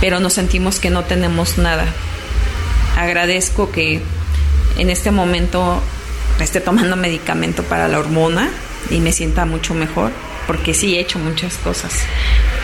pero 0.00 0.18
nos 0.18 0.32
sentimos 0.32 0.80
que 0.80 0.90
no 0.90 1.04
tenemos 1.04 1.58
nada. 1.58 1.84
Agradezco 2.98 3.70
que 3.70 4.02
en 4.78 4.90
este 4.90 5.12
momento 5.12 5.80
esté 6.40 6.60
tomando 6.60 6.96
medicamento 7.06 7.62
para 7.62 7.86
la 7.86 8.00
hormona 8.00 8.50
y 8.90 8.98
me 8.98 9.12
sienta 9.12 9.44
mucho 9.44 9.74
mejor 9.74 10.10
porque 10.48 10.74
sí 10.74 10.96
he 10.96 11.00
hecho 11.00 11.20
muchas 11.20 11.54
cosas. 11.58 12.00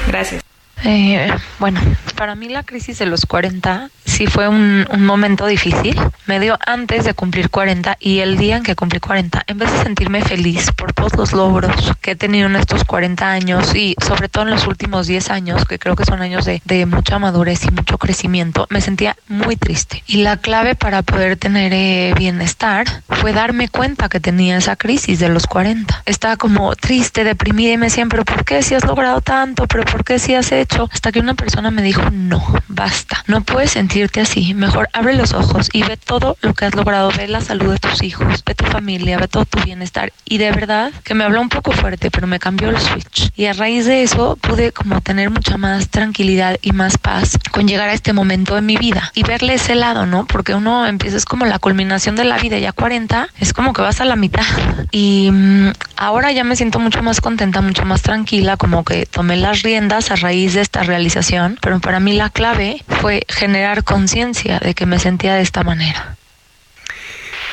Gracias. 0.09 0.43
Eh, 0.85 1.29
bueno, 1.61 1.81
para 2.19 2.35
mí 2.35 2.49
la 2.49 2.65
crisis 2.65 2.99
de 2.99 3.07
los 3.07 3.27
40 3.27 3.91
sí 4.05 4.27
fue 4.27 4.49
un, 4.49 4.87
momento 4.99 5.47
difícil. 5.47 5.97
Me 6.27 6.41
dio 6.41 6.59
antes 6.67 7.05
de 7.05 7.15
cumplir 7.15 7.49
40 7.49 7.97
y 8.01 8.19
el 8.19 8.37
día 8.37 8.57
en 8.57 8.65
que 8.65 8.75
cumplí 8.75 8.99
40, 8.99 9.45
en 9.47 9.59
vez 9.59 9.73
de 9.73 9.79
sentirme 9.85 10.21
feliz 10.23 10.73
por 10.73 10.93
todos 10.93 11.15
los 11.15 11.33
logros 11.33 11.73
que 12.01 12.11
he 12.11 12.17
tenido 12.17 12.49
en 12.49 12.57
estos 12.57 12.85
40 12.85 13.31
años 13.31 13.75
y 13.75 13.95
sobre 14.05 14.29
todo 14.29 14.45
en 14.45 14.51
los 14.51 14.67
últimos 14.67 15.07
10 15.07 15.31
años, 15.31 15.65
que 15.65 15.79
creo 15.79 15.95
que 15.95 16.05
son 16.05 16.21
años 16.21 16.45
de, 16.45 16.61
de 16.65 16.87
mucha 16.87 17.21
madurez 17.21 17.65
y 17.65 17.71
mucho 17.71 17.97
crecimiento, 17.99 18.67
me 18.71 18.81
sentía 18.81 19.17
muy 19.29 19.55
triste. 19.55 20.03
Y 20.07 20.23
la 20.23 20.39
clave 20.39 20.75
para 20.75 21.03
poder 21.03 21.37
tener 21.37 21.73
eh, 21.73 22.13
bienestar 22.19 22.87
fue 23.09 23.33
darme 23.33 23.69
cuenta 23.69 24.09
que 24.09 24.19
tenía 24.19 24.57
esa 24.57 24.75
crisis 24.75 25.21
de 25.21 25.29
los 25.29 25.47
40. 25.47 26.03
Estaba 26.05 26.37
como 26.37 26.75
triste, 26.75 27.23
deprimida 27.23 27.73
y 27.73 27.79
me 27.79 27.87
decían, 27.87 28.09
pero 28.09 28.25
¿por 28.25 28.45
qué 28.45 28.63
si 28.63 28.75
has 28.75 28.85
logrado 28.85 29.21
tanto? 29.21 29.69
¿Pero 29.69 29.85
por 29.85 30.05
qué 30.05 30.19
si 30.19 30.35
has 30.35 30.51
hecho? 30.51 30.89
Hasta 30.93 31.13
que 31.13 31.21
una 31.21 31.35
persona 31.35 31.71
me 31.71 31.83
dijo, 31.83 32.08
no, 32.11 32.43
basta. 32.69 33.23
No 33.27 33.43
puedes 33.43 33.73
sentirte 33.73 34.21
así. 34.21 34.55
Mejor 34.55 34.89
abre 34.93 35.15
los 35.15 35.33
ojos 35.33 35.69
y 35.73 35.83
ve 35.83 35.97
todo 35.97 36.37
lo 36.43 36.55
que 36.55 36.67
has 36.67 36.75
logrado. 36.75 37.11
Ve 37.17 37.29
la 37.29 37.41
salud 37.41 37.73
de 37.73 37.79
tus 37.79 38.03
hijos, 38.03 38.43
ve 38.45 38.55
tu 38.55 38.65
familia, 38.65 39.19
ve 39.19 39.29
todo 39.29 39.45
tu 39.45 39.61
bienestar. 39.61 40.13
Y 40.25 40.39
de 40.39 40.51
verdad 40.51 40.93
que 41.05 41.15
me 41.15 41.25
habló 41.25 41.41
un 41.41 41.49
poco 41.49 41.73
fuerte, 41.73 42.11
pero 42.11 42.27
me 42.27 42.39
cambió 42.39 42.71
el 42.71 42.79
switch. 42.79 43.31
Y 43.37 43.47
a 43.47 43.53
raíz 43.53 43.87
de 43.87 44.03
eso 44.03 44.37
pude 44.37 44.73
como 44.73 45.01
tener 45.01 45.31
mucha 45.31 45.57
más 45.57 45.89
tranquilidad 45.89 46.59
y 46.63 46.73
más 46.73 46.99
paz 46.99 47.39
con 47.51 47.69
llegar 47.69 47.89
a 47.89 47.93
este 47.93 48.13
momento 48.13 48.57
en 48.57 48.67
mi 48.67 48.77
vida 48.77 49.13
y 49.15 49.23
verle 49.23 49.55
ese 49.55 49.75
lado, 49.75 50.07
¿no? 50.07 50.27
Porque 50.27 50.55
uno 50.55 50.87
empieza 50.87 51.17
es 51.17 51.25
como 51.25 51.45
la 51.47 51.59
culminación 51.59 52.17
de 52.17 52.25
la 52.25 52.39
vida, 52.39 52.59
ya 52.59 52.73
40, 52.73 53.29
es 53.41 53.53
como 53.53 53.73
que 53.73 53.83
vas 53.83 54.01
a 54.01 54.05
la 54.05 54.17
mitad. 54.17 54.45
Y 54.91 55.31
mm, 55.33 55.73
ahora 55.97 56.33
ya 56.33 56.45
me 56.45 56.57
siento 56.57 56.79
mucho 56.79 57.03
más 57.03 57.21
contenta, 57.21 57.61
mucho 57.61 57.85
más 57.85 58.03
tranquila, 58.03 58.57
como 58.57 58.85
que 58.85 59.07
tomé 59.07 59.37
las 59.37 59.63
riendas 59.63 60.11
a 60.11 60.17
raíz 60.17 60.55
de 60.55 60.61
esta 60.61 60.83
realización, 60.83 61.59
pero 61.61 61.81
para 61.81 61.98
mí 62.01 62.13
la 62.13 62.31
clave 62.31 62.85
fue 63.01 63.25
generar 63.29 63.85
conciencia 63.85 64.59
de 64.59 64.75
que 64.75 64.87
me 64.87 64.99
sentía 64.99 65.35
de 65.35 65.43
esta 65.43 65.63
manera. 65.63 66.19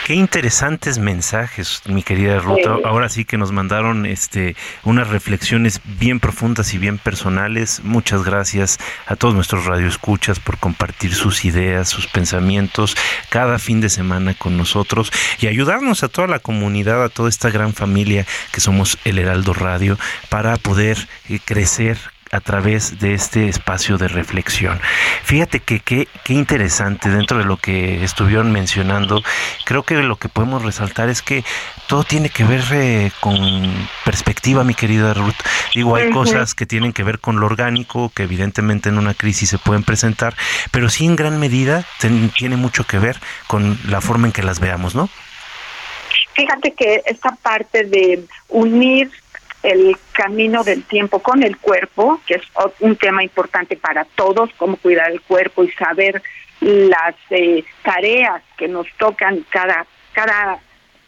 Qué 0.05 0.13
interesantes 0.13 0.99
mensajes, 0.99 1.81
mi 1.87 2.03
querida 2.03 2.37
Ruta. 2.37 2.77
Ahora 2.85 3.09
sí 3.09 3.25
que 3.25 3.39
nos 3.39 3.51
mandaron 3.51 4.05
este 4.05 4.55
unas 4.83 5.07
reflexiones 5.07 5.81
bien 5.83 6.19
profundas 6.19 6.75
y 6.75 6.77
bien 6.77 6.99
personales. 6.99 7.81
Muchas 7.83 8.23
gracias 8.23 8.77
a 9.07 9.15
todos 9.15 9.33
nuestros 9.33 9.65
radioescuchas 9.65 10.39
por 10.39 10.59
compartir 10.59 11.15
sus 11.15 11.43
ideas, 11.43 11.89
sus 11.89 12.05
pensamientos 12.05 12.95
cada 13.29 13.57
fin 13.57 13.81
de 13.81 13.89
semana 13.89 14.35
con 14.35 14.57
nosotros 14.57 15.11
y 15.39 15.47
ayudarnos 15.47 16.03
a 16.03 16.07
toda 16.07 16.27
la 16.27 16.37
comunidad, 16.37 17.03
a 17.03 17.09
toda 17.09 17.27
esta 17.27 17.49
gran 17.49 17.73
familia 17.73 18.27
que 18.51 18.61
somos 18.61 18.99
el 19.05 19.17
Heraldo 19.17 19.53
Radio 19.53 19.97
para 20.29 20.57
poder 20.57 21.07
eh, 21.29 21.39
crecer 21.43 21.97
a 22.35 22.41
través 22.41 22.99
de 22.99 23.13
este 23.13 23.47
espacio 23.47 23.97
de 23.97 24.07
reflexión. 24.07 24.79
Fíjate 25.23 25.61
que 25.61 25.79
qué 25.79 26.07
interesante 26.33 27.09
dentro 27.09 27.37
de 27.37 27.45
lo 27.45 27.57
que 27.57 28.03
estuvieron 28.03 28.51
mencionando, 28.51 29.23
creo 29.63 29.83
que 29.83 29.95
lo 29.95 30.17
que 30.17 30.29
podemos 30.29 30.63
resaltar 30.63 31.09
es 31.09 31.21
que 31.21 31.43
todo 31.87 32.03
tiene 32.03 32.29
que 32.29 32.43
ver 32.43 32.63
eh, 32.73 33.11
con 33.19 33.37
perspectiva, 34.03 34.63
mi 34.63 34.73
querida 34.73 35.13
Ruth. 35.13 35.35
Digo, 35.73 35.95
hay 35.95 36.09
cosas 36.09 36.53
que 36.53 36.65
tienen 36.65 36.93
que 36.93 37.03
ver 37.03 37.19
con 37.19 37.39
lo 37.39 37.45
orgánico, 37.45 38.11
que 38.13 38.23
evidentemente 38.23 38.89
en 38.89 38.97
una 38.97 39.13
crisis 39.13 39.49
se 39.49 39.57
pueden 39.57 39.83
presentar, 39.83 40.35
pero 40.71 40.89
sí 40.89 41.05
en 41.05 41.15
gran 41.15 41.39
medida 41.39 41.85
tiene 42.37 42.57
mucho 42.57 42.85
que 42.85 42.99
ver 42.99 43.19
con 43.47 43.77
la 43.87 44.01
forma 44.01 44.27
en 44.27 44.33
que 44.33 44.43
las 44.43 44.59
veamos, 44.59 44.95
¿no? 44.95 45.09
Fíjate 46.33 46.73
que 46.73 47.01
esta 47.05 47.31
parte 47.35 47.85
de 47.85 48.25
unir 48.49 49.09
el 49.65 49.97
camino 50.11 50.63
del 50.63 50.83
tiempo 50.83 51.19
con 51.19 51.43
el 51.43 51.57
cuerpo, 51.57 52.21
que 52.27 52.35
es 52.35 52.43
un 52.79 52.95
tema 52.95 53.23
importante 53.23 53.75
para 53.75 54.05
todos, 54.05 54.51
cómo 54.57 54.77
cuidar 54.77 55.11
el 55.11 55.21
cuerpo 55.21 55.63
y 55.63 55.71
saber 55.71 56.21
las 56.61 57.15
eh, 57.31 57.63
tareas 57.83 58.41
que 58.57 58.67
nos 58.67 58.87
tocan 58.97 59.45
cada 59.49 59.85
cada 60.13 60.59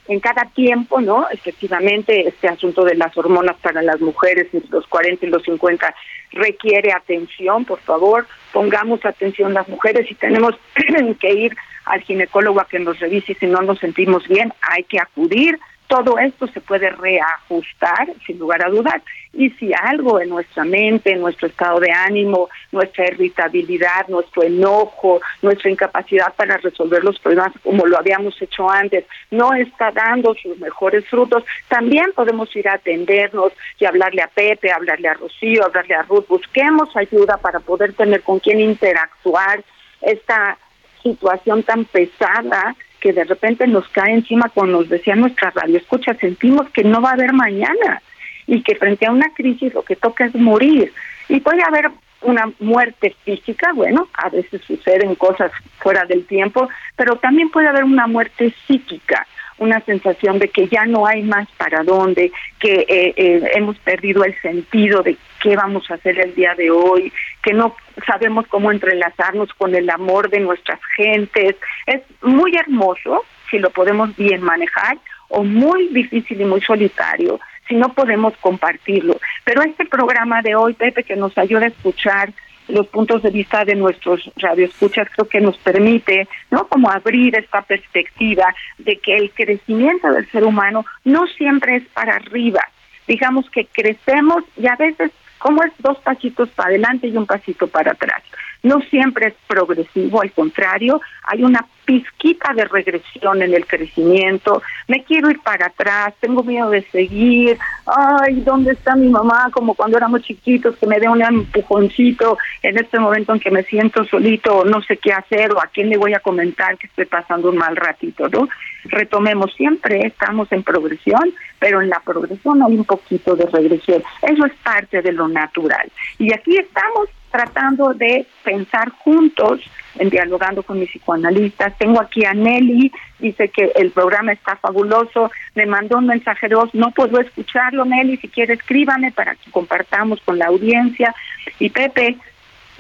en 0.08 0.20
cada 0.22 0.46
tiempo, 0.46 1.02
¿no? 1.02 1.30
Efectivamente, 1.30 2.28
este 2.28 2.48
asunto 2.48 2.86
de 2.86 2.96
las 2.96 3.16
hormonas 3.18 3.58
para 3.58 3.82
las 3.82 4.00
mujeres 4.00 4.48
entre 4.54 4.70
los 4.72 4.88
40 4.88 5.26
y 5.26 5.30
los 5.30 5.44
50 5.44 5.94
requiere 6.32 6.94
atención, 6.94 7.66
por 7.66 7.80
favor, 7.80 8.26
pongamos 8.54 9.06
atención 9.06 9.54
las 9.54 9.68
mujeres 9.68 10.10
y 10.10 10.16
tenemos 10.16 10.56
que 11.20 11.34
ir 11.34 11.56
al 11.86 12.02
ginecólogo 12.02 12.62
a 12.62 12.68
que 12.68 12.80
nos 12.80 13.00
revise 13.00 13.34
si 13.34 13.48
no 13.48 13.62
nos 13.62 13.80
sentimos 13.80 14.28
bien, 14.28 14.54
hay 14.62 14.84
que 14.84 15.00
acudir 15.00 15.60
todo 15.88 16.20
esto 16.20 16.48
se 16.48 16.62
puede 16.62 16.90
reajustar, 16.90 18.08
sin 18.26 18.40
lugar 18.40 18.66
a 18.66 18.70
dudas, 18.70 19.02
y 19.34 19.50
si 19.52 19.72
algo 19.74 20.20
en 20.20 20.30
nuestra 20.30 20.66
mente, 20.66 21.12
en 21.12 21.22
nuestro 21.22 21.48
estado 21.48 21.80
de 21.80 21.92
ánimo, 21.92 22.50
nuestra 22.72 23.06
irritabilidad, 23.06 24.08
nuestro 24.08 24.44
enojo, 24.44 25.22
nuestra 25.42 25.70
incapacidad 25.70 26.34
para 26.36 26.58
resolver 26.58 27.04
los 27.04 27.20
problemas 27.20 27.54
como 27.64 27.86
lo 27.86 27.98
habíamos 27.98 28.42
hecho 28.42 28.70
antes, 28.70 29.06
no 29.32 29.54
está 29.54 29.92
dando 29.92 30.34
sus 30.36 30.58
mejores 30.58 31.08
frutos, 31.08 31.44
también 31.68 32.12
podemos 32.16 32.54
ir 32.56 32.68
a 32.68 32.74
atendernos 32.74 33.54
y 33.80 33.86
hablarle 33.86 34.24
a 34.24 34.28
Pepe, 34.28 34.72
hablarle 34.72 35.08
a 35.08 35.14
Rocío, 35.14 35.66
hablarle 35.66 35.96
a 35.96 36.04
Ruth, 36.04 36.28
busquemos 36.28 36.96
ayuda 36.96 37.38
para 37.38 37.60
poder 37.60 37.94
tener 37.94 38.24
con 38.24 38.40
quién 38.40 38.60
interactuar 38.60 39.64
esta 40.02 40.58
situación 41.04 41.64
tan 41.64 41.86
pesada 41.86 42.76
que 43.08 43.14
de 43.14 43.24
repente 43.24 43.66
nos 43.68 43.88
cae 43.88 44.16
encima, 44.16 44.52
cuando 44.54 44.80
nos 44.80 44.90
decía 44.90 45.16
nuestra 45.16 45.50
radio 45.52 45.78
escucha, 45.78 46.14
sentimos 46.16 46.70
que 46.72 46.84
no 46.84 47.02
va 47.02 47.12
a 47.12 47.14
haber 47.14 47.32
mañana 47.32 48.02
y 48.46 48.62
que 48.62 48.76
frente 48.76 49.06
a 49.06 49.14
una 49.14 49.34
crisis 49.34 49.74
lo 49.74 49.84
que 49.84 49.96
toca 49.96 50.26
es 50.26 50.36
morir. 50.36 50.92
Y 51.30 51.40
puede 51.40 51.64
haber 51.64 51.90
una 52.22 52.52
muerte 52.60 53.16
física, 53.24 53.72
bueno, 53.74 54.10
a 54.12 54.28
veces 54.28 54.62
suceden 54.64 55.16
cosas 55.16 55.54
fuera 55.80 56.04
del 56.04 56.26
tiempo, 56.26 56.68
pero 56.98 57.16
también 57.16 57.50
puede 57.50 57.70
haber 57.70 57.86
una 57.86 58.08
muerte 58.08 58.54
psíquica, 58.66 59.26
una 59.58 59.82
sensación 59.82 60.40
de 60.40 60.50
que 60.50 60.68
ya 60.68 60.86
no 60.86 61.06
hay 61.08 61.24
más 61.24 61.48
para 61.58 61.84
dónde, 61.84 62.32
que 62.60 62.86
eh, 62.88 63.14
eh, 63.16 63.52
hemos 63.56 63.78
perdido 63.80 64.24
el 64.24 64.40
sentido 64.42 65.02
de 65.02 65.18
qué 65.42 65.56
vamos 65.56 65.90
a 65.90 65.96
hacer 65.96 66.20
el 66.20 66.36
día 66.36 66.54
de 66.56 66.70
hoy, 66.72 67.12
que 67.44 67.54
no 67.54 67.76
sabemos 68.06 68.46
cómo 68.48 68.72
entrelazarnos 68.72 69.54
con 69.54 69.76
el 69.76 69.90
amor 69.90 70.30
de 70.30 70.40
nuestras 70.40 70.80
gentes. 70.96 71.56
Es 71.86 72.02
muy 72.22 72.56
hermoso 72.56 73.24
si 73.50 73.60
lo 73.60 73.70
podemos 73.70 74.16
bien 74.16 74.42
manejar 74.42 74.98
o 75.30 75.44
muy 75.44 75.88
difícil 75.90 76.42
y 76.42 76.46
muy 76.46 76.62
solitario 76.62 77.40
si 77.68 77.76
no 77.76 77.94
podemos 77.94 78.34
compartirlo. 78.38 79.20
Pero 79.44 79.62
este 79.62 79.86
programa 79.86 80.42
de 80.42 80.56
hoy, 80.56 80.74
Pepe, 80.74 81.04
que 81.04 81.16
nos 81.16 81.38
ayuda 81.38 81.66
a 81.66 81.68
escuchar 81.68 82.32
los 82.68 82.88
puntos 82.88 83.24
de 83.24 83.30
vista 83.30 83.66
de 83.66 83.76
nuestros 83.76 84.30
radioescuchas 84.36 85.08
creo 85.14 85.28
que 85.28 85.42
nos 85.42 85.58
permite, 85.58 86.28
¿no? 86.52 86.68
Como 86.68 86.90
abrir 86.90 87.36
esta 87.36 87.62
perspectiva 87.62 88.54
de 88.78 88.98
que 88.98 89.16
el 89.16 89.32
crecimiento 89.32 90.12
del 90.12 90.30
ser 90.32 90.44
humano 90.44 90.86
no 91.04 91.28
siempre 91.28 91.78
es 91.78 91.84
para 91.90 92.16
arriba. 92.16 92.62
Digamos 93.08 93.50
que 93.50 93.66
crecemos 93.66 94.44
y 94.58 94.68
a 94.68 94.76
veces 94.76 95.12
como 95.38 95.64
es 95.64 95.72
dos 95.80 95.98
pasitos 96.00 96.50
para 96.50 96.70
adelante 96.70 97.08
y 97.08 97.16
un 97.16 97.26
pasito 97.26 97.68
para 97.68 97.92
atrás. 97.92 98.24
No 98.64 98.80
siempre 98.90 99.28
es 99.28 99.34
progresivo, 99.48 100.22
al 100.22 100.32
contrario, 100.32 101.02
hay 101.24 101.44
una 101.44 101.66
pizquita 101.88 102.54
de 102.54 102.66
regresión 102.66 103.42
en 103.42 103.54
el 103.54 103.66
crecimiento, 103.66 104.62
me 104.90 105.06
quiero 105.06 105.32
ir 105.32 105.40
para 105.40 105.68
atrás, 105.68 106.14
tengo 106.20 106.44
miedo 106.44 106.70
de 106.70 106.82
seguir, 106.84 107.58
ay, 107.86 108.42
¿dónde 108.42 108.74
está 108.74 108.96
mi 108.96 109.08
mamá? 109.08 109.50
Como 109.54 109.74
cuando 109.74 109.98
éramos 109.98 110.22
chiquitos, 110.22 110.76
que 110.76 110.86
me 110.86 111.00
dé 111.00 111.08
un 111.08 111.22
empujoncito 111.22 112.38
en 112.62 112.78
este 112.78 113.00
momento 113.00 113.34
en 113.34 113.40
que 113.40 113.52
me 113.52 113.64
siento 113.64 114.04
solito, 114.04 114.66
no 114.66 114.82
sé 114.82 114.98
qué 114.98 115.14
hacer 115.14 115.54
o 115.54 115.62
a 115.62 115.68
quién 115.68 115.90
le 115.90 115.98
voy 115.98 116.14
a 116.14 116.20
comentar 116.20 116.78
que 116.78 116.88
estoy 116.88 117.06
pasando 117.06 117.50
un 117.50 117.58
mal 117.58 117.76
ratito, 117.78 118.28
¿no? 118.28 118.50
Retomemos, 118.84 119.54
siempre 119.56 120.06
estamos 120.08 120.52
en 120.52 120.64
progresión, 120.64 121.34
pero 121.60 121.82
en 121.82 121.90
la 121.90 122.02
progresión 122.02 122.62
hay 122.64 122.76
un 122.76 122.86
poquito 122.86 123.36
de 123.36 123.46
regresión, 123.46 124.04
eso 124.24 124.46
es 124.46 124.54
parte 124.62 125.02
de 125.02 125.14
lo 125.14 125.30
natural. 125.30 125.90
Y 126.20 126.34
aquí 126.34 126.58
estamos 126.58 127.08
tratando 127.32 127.94
de 127.94 128.26
pensar 128.44 128.90
juntos, 128.90 129.62
en 130.00 130.10
dialogando 130.10 130.64
con 130.64 130.80
mis 130.80 130.90
psicoanalistas. 130.90 131.78
Tengo 131.78 132.00
aquí 132.00 132.26
a 132.26 132.34
Nelly, 132.34 132.92
dice 133.20 133.50
que 133.50 133.72
el 133.76 133.92
programa 133.92 134.32
está 134.32 134.56
fabuloso, 134.58 135.32
me 135.56 135.66
mandó 135.66 135.98
un 135.98 136.08
mensaje 136.08 136.48
de 136.48 136.56
voz, 136.56 136.74
no 136.74 136.92
puedo 136.92 137.20
escucharlo, 137.20 137.86
Nelly, 137.86 138.18
si 138.18 138.28
quiere 138.28 138.54
escríbame 138.54 139.12
para 139.12 139.36
que 139.36 139.52
compartamos 139.52 140.22
con 140.22 140.38
la 140.38 140.48
audiencia. 140.48 141.14
Y 141.60 141.70
Pepe, 141.70 142.18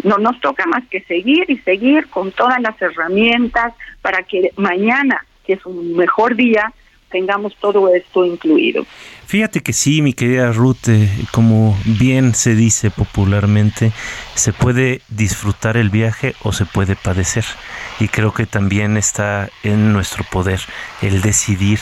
no 0.04 0.18
nos 0.18 0.39
toca 0.41 0.66
más 0.68 0.84
que 0.89 1.02
seguir 1.02 1.45
y 1.50 1.58
seguir 1.58 2.08
con 2.08 2.32
todas 2.32 2.62
las 2.62 2.80
herramientas 2.82 3.74
para 4.02 4.24
que 4.24 4.52
mañana, 4.56 5.26
que 5.45 5.54
es 5.54 5.66
un 5.66 5.95
mejor 5.95 6.36
día, 6.36 6.72
tengamos 7.10 7.55
todo 7.60 7.93
esto 7.93 8.26
incluido. 8.26 8.86
Fíjate 9.26 9.62
que 9.62 9.74
sí, 9.74 10.01
mi 10.01 10.14
querida 10.14 10.51
Ruth, 10.53 10.88
eh, 10.88 11.10
como 11.32 11.78
bien 11.86 12.34
se 12.34 12.55
dice 12.55 12.91
popularmente, 12.91 13.91
se 14.36 14.53
puede 14.53 15.01
disfrutar 15.10 15.76
el 15.76 15.89
viaje 15.89 16.34
o 16.43 16.53
se 16.53 16.66
puede 16.66 16.95
padecer. 16.95 17.43
Y 17.99 18.08
creo 18.08 18.34
que 18.34 18.45
también 18.45 18.95
está 18.95 19.49
en 19.64 19.91
nuestro 19.91 20.24
poder 20.24 20.62
el 21.01 21.22
decidir 21.22 21.80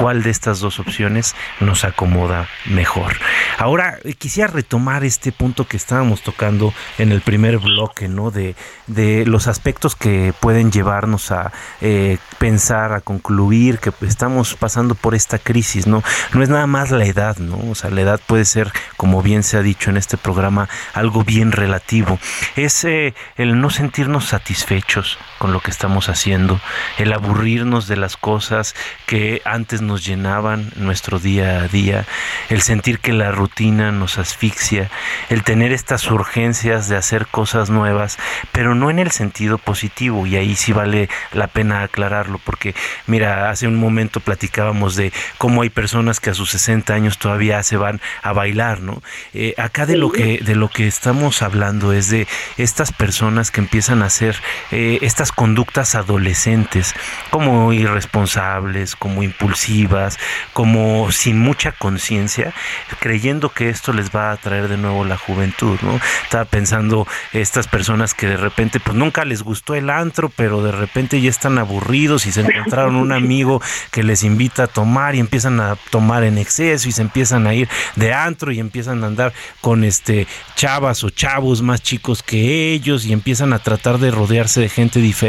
cuál 0.00 0.22
de 0.22 0.30
estas 0.30 0.60
dos 0.60 0.80
opciones 0.80 1.34
nos 1.60 1.84
acomoda 1.84 2.48
mejor. 2.64 3.18
Ahora 3.58 3.98
eh, 4.02 4.14
quisiera 4.14 4.50
retomar 4.50 5.04
este 5.04 5.30
punto 5.30 5.68
que 5.68 5.76
estábamos 5.76 6.22
tocando 6.22 6.72
en 6.96 7.12
el 7.12 7.20
primer 7.20 7.58
bloque, 7.58 8.08
¿no? 8.08 8.30
De, 8.30 8.56
de 8.86 9.26
los 9.26 9.46
aspectos 9.46 9.96
que 9.96 10.32
pueden 10.40 10.72
llevarnos 10.72 11.30
a 11.32 11.52
eh, 11.82 12.16
pensar, 12.38 12.94
a 12.94 13.02
concluir 13.02 13.78
que 13.78 13.92
estamos 14.06 14.54
pasando 14.54 14.94
por 14.94 15.14
esta 15.14 15.38
crisis, 15.38 15.86
¿no? 15.86 16.02
No 16.32 16.42
es 16.42 16.48
nada 16.48 16.66
más 16.66 16.90
la 16.90 17.04
edad, 17.04 17.36
¿no? 17.36 17.58
O 17.70 17.74
sea, 17.74 17.90
la 17.90 18.00
edad 18.00 18.20
puede 18.26 18.46
ser 18.46 18.72
como 18.96 19.20
bien 19.22 19.42
se 19.42 19.58
ha 19.58 19.62
dicho 19.62 19.90
en 19.90 19.98
este 19.98 20.16
programa, 20.16 20.70
algo 20.94 21.24
bien 21.24 21.52
relativo. 21.52 22.18
Es 22.56 22.84
eh, 22.84 23.14
el 23.36 23.60
no 23.60 23.68
sentirnos 23.68 24.28
satisfechos 24.28 25.18
con 25.40 25.54
lo 25.54 25.60
que 25.60 25.70
estamos 25.70 26.10
haciendo, 26.10 26.60
el 26.98 27.14
aburrirnos 27.14 27.88
de 27.88 27.96
las 27.96 28.18
cosas 28.18 28.74
que 29.06 29.40
antes 29.46 29.80
nos 29.80 30.04
llenaban 30.04 30.70
nuestro 30.76 31.18
día 31.18 31.62
a 31.62 31.66
día, 31.66 32.04
el 32.50 32.60
sentir 32.60 32.98
que 32.98 33.14
la 33.14 33.32
rutina 33.32 33.90
nos 33.90 34.18
asfixia, 34.18 34.90
el 35.30 35.42
tener 35.42 35.72
estas 35.72 36.10
urgencias 36.10 36.90
de 36.90 36.98
hacer 36.98 37.26
cosas 37.26 37.70
nuevas, 37.70 38.18
pero 38.52 38.74
no 38.74 38.90
en 38.90 38.98
el 38.98 39.12
sentido 39.12 39.56
positivo, 39.56 40.26
y 40.26 40.36
ahí 40.36 40.54
sí 40.56 40.74
vale 40.74 41.08
la 41.32 41.46
pena 41.46 41.84
aclararlo, 41.84 42.38
porque 42.44 42.74
mira, 43.06 43.48
hace 43.48 43.66
un 43.66 43.76
momento 43.76 44.20
platicábamos 44.20 44.94
de 44.94 45.10
cómo 45.38 45.62
hay 45.62 45.70
personas 45.70 46.20
que 46.20 46.28
a 46.28 46.34
sus 46.34 46.50
60 46.50 46.92
años 46.92 47.16
todavía 47.16 47.62
se 47.62 47.78
van 47.78 48.02
a 48.22 48.34
bailar, 48.34 48.82
¿no? 48.82 49.02
Eh, 49.32 49.54
acá 49.56 49.86
de 49.86 49.96
lo 49.96 50.12
que 50.12 50.40
de 50.44 50.54
lo 50.54 50.68
que 50.68 50.86
estamos 50.86 51.40
hablando 51.40 51.94
es 51.94 52.10
de 52.10 52.28
estas 52.58 52.92
personas 52.92 53.50
que 53.50 53.62
empiezan 53.62 54.02
a 54.02 54.06
hacer 54.06 54.36
eh, 54.70 54.98
estas 55.00 55.29
conductas 55.32 55.94
adolescentes 55.94 56.94
como 57.30 57.72
irresponsables, 57.72 58.96
como 58.96 59.22
impulsivas, 59.22 60.18
como 60.52 61.10
sin 61.12 61.38
mucha 61.38 61.72
conciencia, 61.72 62.52
creyendo 62.98 63.50
que 63.50 63.68
esto 63.68 63.92
les 63.92 64.10
va 64.10 64.32
a 64.32 64.36
traer 64.36 64.68
de 64.68 64.76
nuevo 64.76 65.04
la 65.04 65.16
juventud, 65.16 65.78
¿no? 65.82 66.00
Estaba 66.24 66.44
pensando 66.44 67.06
estas 67.32 67.68
personas 67.68 68.14
que 68.14 68.26
de 68.26 68.36
repente 68.36 68.80
pues 68.80 68.96
nunca 68.96 69.24
les 69.24 69.42
gustó 69.42 69.74
el 69.74 69.90
antro, 69.90 70.30
pero 70.34 70.62
de 70.62 70.72
repente 70.72 71.20
ya 71.20 71.30
están 71.30 71.58
aburridos 71.58 72.26
y 72.26 72.32
se 72.32 72.40
encontraron 72.40 72.96
un 72.96 73.12
amigo 73.12 73.62
que 73.90 74.02
les 74.02 74.24
invita 74.24 74.64
a 74.64 74.66
tomar 74.66 75.14
y 75.14 75.20
empiezan 75.20 75.60
a 75.60 75.76
tomar 75.90 76.24
en 76.24 76.38
exceso 76.38 76.88
y 76.88 76.92
se 76.92 77.02
empiezan 77.02 77.46
a 77.46 77.54
ir 77.54 77.68
de 77.96 78.12
antro 78.12 78.52
y 78.52 78.58
empiezan 78.58 79.04
a 79.04 79.06
andar 79.06 79.32
con 79.60 79.84
este 79.84 80.26
chavas 80.54 81.04
o 81.04 81.10
chavos 81.10 81.62
más 81.62 81.82
chicos 81.82 82.22
que 82.22 82.72
ellos 82.72 83.04
y 83.06 83.12
empiezan 83.12 83.52
a 83.52 83.58
tratar 83.58 83.98
de 83.98 84.10
rodearse 84.10 84.60
de 84.60 84.68
gente 84.68 84.98
diferente 85.00 85.19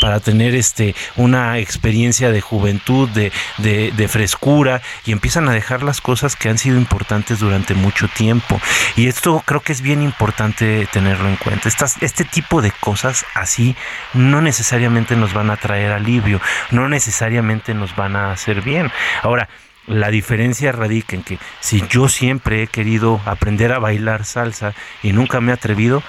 para 0.00 0.20
tener 0.20 0.54
este 0.54 0.94
una 1.16 1.58
experiencia 1.58 2.30
de 2.30 2.40
juventud, 2.40 3.08
de, 3.10 3.32
de, 3.58 4.08
frescura 4.08 4.82
y 5.04 5.12
empiezan 5.12 5.48
a 5.48 5.52
dejar 5.52 5.82
las 5.82 6.00
cosas 6.00 6.36
que 6.36 6.48
han 6.48 6.58
sido 6.58 6.76
importantes 6.76 7.38
durante 7.38 7.74
mucho 7.74 8.08
tiempo. 8.08 8.60
Y 8.96 9.06
esto 9.06 9.42
creo 9.44 9.60
que 9.60 9.72
es 9.72 9.80
bien 9.82 10.02
importante 10.02 10.86
tenerlo 10.92 11.28
en 11.28 11.36
cuenta. 11.36 11.68
Este 12.00 12.24
tipo 12.24 12.62
de 12.62 12.70
cosas 12.70 13.24
así 13.34 13.76
no 14.14 14.40
necesariamente 14.40 15.16
nos 15.16 15.32
van 15.32 15.50
a 15.50 15.56
traer 15.56 15.92
alivio, 15.92 16.40
no 16.70 16.88
necesariamente 16.88 17.74
nos 17.74 17.94
van 17.96 18.16
a 18.16 18.32
hacer 18.32 18.62
bien. 18.62 18.90
Ahora, 19.22 19.48
la 19.86 20.10
diferencia 20.10 20.72
radica 20.72 21.16
en 21.16 21.22
que 21.22 21.38
si 21.60 21.82
yo 21.88 22.08
siempre 22.08 22.62
he 22.62 22.66
querido 22.68 23.20
aprender 23.24 23.72
a 23.72 23.78
bailar 23.78 24.24
salsa 24.24 24.74
y 25.02 25.12
nunca 25.12 25.40
me 25.40 25.50
he 25.50 25.54
atrevido, 25.54 26.02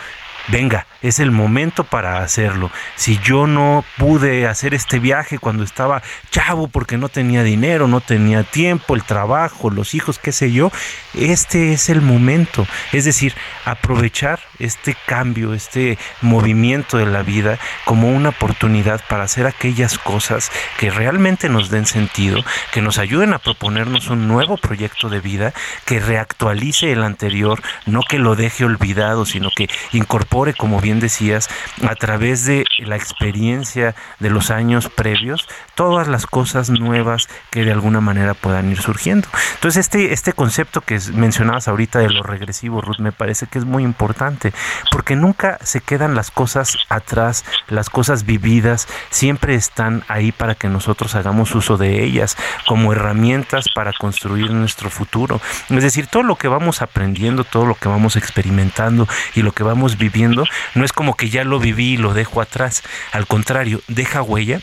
venga, 0.48 0.86
es 1.02 1.20
el 1.20 1.32
momento 1.32 1.84
para 1.84 2.24
hacerlo. 2.24 2.72
Si 2.96 3.18
yo 3.20 3.48
no 3.48 3.84
pude 3.98 4.48
hacer 4.48 4.74
este 4.74 5.00
viaje 5.00 5.40
cuando 5.40 5.64
estaba 5.64 6.02
chavo 6.30 6.68
porque 6.68 6.98
no 6.98 7.10
tenía 7.10 7.44
dinero, 7.44 7.88
no 7.88 8.02
tenía 8.02 8.44
tiempo, 8.44 8.96
el 8.96 9.04
trabajo, 9.04 9.70
los 9.70 9.94
hijos, 9.94 10.20
qué 10.20 10.32
sé 10.32 10.52
yo, 10.52 10.72
este 11.14 11.74
es 11.74 11.90
el 11.90 12.02
momento. 12.02 12.68
Es 12.92 13.06
decir, 13.06 13.36
aprovechar 13.66 14.40
este 14.62 14.96
cambio, 15.06 15.54
este 15.54 15.98
movimiento 16.22 16.98
de 16.98 17.06
la 17.06 17.24
vida 17.24 17.60
como 17.86 18.10
una 18.10 18.30
oportunidad 18.30 19.02
para 19.08 19.24
hacer 19.24 19.46
aquellas 19.48 19.98
cosas 19.98 20.52
que 20.78 20.90
realmente 20.90 21.50
nos 21.50 21.70
den 21.70 21.86
sentido, 21.86 22.44
que 22.72 22.82
nos 22.82 22.98
ayuden 22.98 23.34
a 23.34 23.40
proponernos 23.40 24.08
un 24.08 24.28
nuevo 24.28 24.58
proyecto 24.58 25.10
de 25.10 25.20
vida, 25.20 25.54
que 25.86 26.00
reactualice 26.00 26.92
el 26.92 27.04
anterior, 27.04 27.62
no 27.86 28.02
que 28.02 28.20
lo 28.20 28.36
deje 28.36 28.66
olvidado, 28.66 29.26
sino 29.26 29.50
que 29.56 29.70
incorpore, 29.92 30.54
como 30.54 30.80
bien 30.80 31.00
decías, 31.00 31.50
a 31.88 31.96
través 31.96 32.46
de 32.46 32.66
la 32.80 32.96
experiencia 32.96 33.96
de 34.20 34.30
los 34.30 34.52
años 34.52 34.90
previos, 34.90 35.48
todas 35.76 36.08
las 36.08 36.26
cosas 36.26 36.70
nuevas 36.70 37.28
que 37.50 37.66
de 37.66 37.72
alguna 37.72 38.02
manera 38.02 38.34
puedan 38.34 38.70
ir 38.72 38.82
surgiendo. 38.82 39.28
Entonces, 39.56 39.86
este, 39.86 40.14
este 40.14 40.34
concepto 40.34 40.82
que 40.82 41.00
mencionabas 41.14 41.68
ahorita 41.68 42.00
de 42.00 42.10
lo 42.10 42.24
regresivo, 42.24 42.82
Ruth, 42.82 43.00
me 43.00 43.12
parece 43.12 43.48
que 43.48 43.60
es 43.60 43.66
muy 43.66 43.84
importante, 43.84 44.51
porque 44.92 45.16
nunca 45.16 45.58
se 45.64 45.82
quedan 45.82 46.16
las 46.16 46.32
cosas 46.32 46.78
atrás, 46.90 47.46
las 47.68 47.90
cosas 47.90 48.26
vividas, 48.26 48.88
siempre 49.10 49.56
están 49.56 50.04
ahí 50.08 50.32
para 50.32 50.56
que 50.56 50.68
nosotros 50.68 51.16
hagamos 51.16 51.54
uso 51.56 51.78
de 51.78 52.04
ellas 52.04 52.38
como 52.68 52.92
herramientas 52.92 53.66
para 53.74 53.94
construir 53.94 54.52
nuestro 54.52 54.90
futuro. 54.90 55.42
Es 55.70 55.84
decir, 55.84 56.08
todo 56.08 56.24
lo 56.24 56.36
que 56.36 56.48
vamos 56.48 56.82
aprendiendo, 56.82 57.44
todo 57.44 57.66
lo 57.66 57.76
que 57.76 57.90
vamos 57.90 58.16
experimentando 58.16 59.08
y 59.36 59.42
lo 59.42 59.52
que 59.52 59.64
vamos 59.64 59.98
viviendo, 59.98 60.46
no 60.76 60.86
es 60.86 60.94
como 60.94 61.16
que 61.16 61.30
ya 61.30 61.44
lo 61.44 61.60
viví 61.60 61.94
y 61.94 61.98
lo 61.98 62.14
dejo 62.14 62.42
atrás. 62.42 62.84
Al 63.12 63.28
contrario, 63.28 63.82
deja 63.88 64.22
huella 64.22 64.62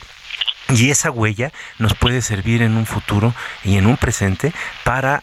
y 0.68 0.90
esa 0.90 1.10
huella 1.10 1.52
nos 1.78 1.94
puede 1.94 2.20
servir 2.22 2.62
en 2.62 2.76
un 2.76 2.86
futuro 2.86 3.34
y 3.64 3.76
en 3.76 3.86
un 3.86 3.96
presente 3.96 4.52
para 4.84 5.22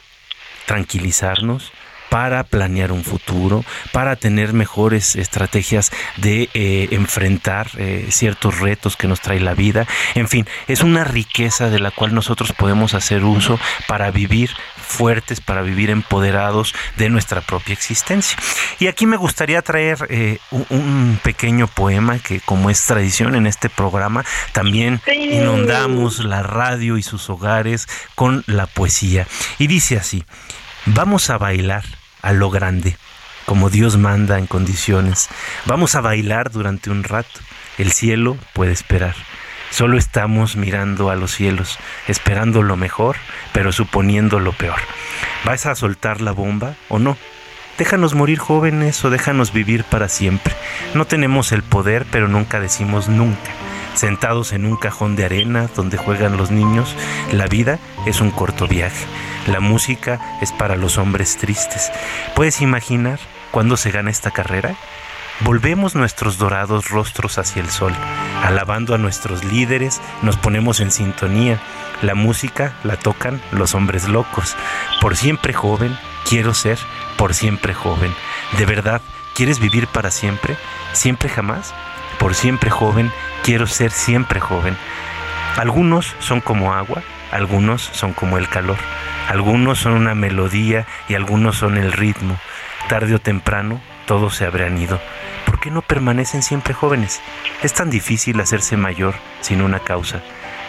tranquilizarnos, 0.66 1.72
para 2.16 2.46
planear 2.46 2.94
un 2.94 3.04
futuro, 3.04 3.66
para 3.92 4.16
tener 4.16 4.54
mejores 4.54 5.18
estrategias 5.18 5.92
de 6.16 6.50
eh, 6.54 6.88
enfrentar 6.92 7.68
eh, 7.78 8.08
ciertos 8.10 8.62
retos 8.62 8.96
que 8.96 9.10
nos 9.10 9.20
trae 9.20 9.42
la 9.42 9.54
vida. 9.54 9.86
En 10.14 10.30
fin, 10.30 10.48
es 10.70 10.80
una 10.80 11.04
riqueza 11.04 11.70
de 11.70 11.80
la 11.80 11.92
cual 11.92 12.16
nosotros 12.16 12.54
podemos 12.54 12.94
hacer 12.94 13.26
uso 13.26 13.60
para 13.86 14.12
vivir 14.12 14.52
fuertes, 14.78 15.42
para 15.42 15.62
vivir 15.62 15.90
empoderados 15.90 16.74
de 16.96 17.10
nuestra 17.10 17.42
propia 17.42 17.74
existencia. 17.74 18.38
Y 18.80 18.88
aquí 18.88 19.06
me 19.08 19.18
gustaría 19.18 19.62
traer 19.62 20.08
eh, 20.10 20.38
un, 20.70 21.20
pequeño 21.22 21.68
poema 21.68 22.20
que 22.20 22.40
como 22.40 22.70
es 22.70 22.82
tradición 22.86 23.36
en 23.36 23.46
este 23.46 23.68
programa, 23.68 24.24
también 24.54 25.02
inundamos 25.06 26.20
la 26.20 26.44
radio 26.44 26.98
y 26.98 27.04
sus 27.04 27.30
hogares 27.30 27.90
con 28.16 28.46
la 28.48 28.68
poesía. 28.68 29.28
Y 29.60 29.68
dice 29.68 29.98
así, 29.98 30.24
vamos 30.86 31.30
a 31.30 31.38
bailar 31.38 31.84
a 32.26 32.34
lo 32.34 32.50
grande, 32.50 32.98
como 33.46 33.70
Dios 33.70 33.98
manda 33.98 34.40
en 34.40 34.48
condiciones. 34.48 35.30
Vamos 35.66 35.94
a 35.94 36.02
bailar 36.02 36.52
durante 36.52 36.90
un 36.90 37.04
rato. 37.04 37.40
El 37.78 37.92
cielo 37.92 38.36
puede 38.54 38.72
esperar. 38.72 39.16
Solo 39.70 39.98
estamos 39.98 40.56
mirando 40.56 41.12
a 41.12 41.16
los 41.16 41.32
cielos, 41.32 41.78
esperando 42.08 42.64
lo 42.64 42.78
mejor, 42.78 43.18
pero 43.54 43.72
suponiendo 43.72 44.40
lo 44.40 44.54
peor. 44.54 44.80
¿Vas 45.44 45.68
a 45.68 45.76
soltar 45.76 46.20
la 46.20 46.32
bomba 46.32 46.76
o 46.90 46.98
no? 46.98 47.16
Déjanos 47.78 48.16
morir 48.16 48.40
jóvenes 48.40 49.06
o 49.06 49.12
déjanos 49.12 49.54
vivir 49.54 49.84
para 49.84 50.10
siempre. 50.10 50.56
No 50.96 51.06
tenemos 51.06 51.52
el 51.52 51.62
poder, 51.62 52.08
pero 52.10 52.28
nunca 52.28 52.60
decimos 52.60 53.08
nunca. 53.08 53.52
Sentados 53.96 54.52
en 54.52 54.66
un 54.66 54.76
cajón 54.76 55.16
de 55.16 55.24
arena 55.26 55.70
donde 55.74 55.98
juegan 55.98 56.36
los 56.36 56.52
niños, 56.52 56.94
la 57.32 57.48
vida 57.48 57.80
es 58.06 58.20
un 58.20 58.30
corto 58.30 58.68
viaje. 58.68 59.06
La 59.48 59.62
música 59.62 60.20
es 60.42 60.52
para 60.52 60.76
los 60.76 60.98
hombres 60.98 61.38
tristes. 61.38 61.92
¿Puedes 62.36 62.62
imaginar 62.62 63.20
cuándo 63.52 63.78
se 63.78 63.92
gana 63.92 64.12
esta 64.12 64.32
carrera? 64.32 64.76
Volvemos 65.42 65.96
nuestros 65.96 66.38
dorados 66.38 66.90
rostros 66.90 67.38
hacia 67.38 67.62
el 67.62 67.70
sol, 67.70 67.94
alabando 68.44 68.96
a 68.96 68.98
nuestros 68.98 69.44
líderes, 69.44 70.02
nos 70.22 70.38
ponemos 70.38 70.80
en 70.80 70.92
sintonía. 70.92 71.60
La 72.02 72.16
música 72.16 72.74
la 72.84 72.98
tocan 72.98 73.42
los 73.52 73.76
hombres 73.76 74.08
locos. 74.08 74.56
Por 75.02 75.16
siempre 75.16 75.54
joven, 75.54 75.98
quiero 76.28 76.54
ser 76.54 76.80
por 77.18 77.34
siempre 77.34 77.74
joven. 77.74 78.14
¿De 78.58 78.66
verdad 78.66 79.02
quieres 79.34 79.60
vivir 79.60 79.88
para 79.88 80.12
siempre? 80.12 80.58
¿Siempre 80.94 81.30
jamás? 81.30 81.74
Por 82.18 82.34
siempre 82.34 82.70
joven, 82.70 83.12
quiero 83.46 83.68
ser 83.68 83.92
siempre 83.92 84.40
joven. 84.40 84.76
Algunos 85.56 86.16
son 86.18 86.42
como 86.42 86.74
agua, 86.74 87.04
algunos 87.32 87.84
son 87.84 88.14
como 88.14 88.40
el 88.40 88.50
calor. 88.50 88.78
Algunos 89.30 89.78
son 89.80 89.94
una 89.94 90.16
melodía 90.16 90.88
y 91.08 91.14
algunos 91.14 91.56
son 91.58 91.78
el 91.78 91.92
ritmo. 91.92 92.38
Tarde 92.90 93.14
o 93.14 93.20
temprano 93.20 93.80
todos 94.08 94.36
se 94.36 94.46
habrán 94.46 94.80
ido. 94.80 95.00
¿Por 95.46 95.60
qué 95.60 95.70
no 95.70 95.84
permanecen 95.84 96.42
siempre 96.42 96.74
jóvenes? 96.74 97.22
Es 97.62 97.74
tan 97.74 97.92
difícil 97.92 98.40
hacerse 98.40 98.78
mayor 98.78 99.14
sin 99.42 99.62
una 99.62 99.80
causa. 99.80 100.22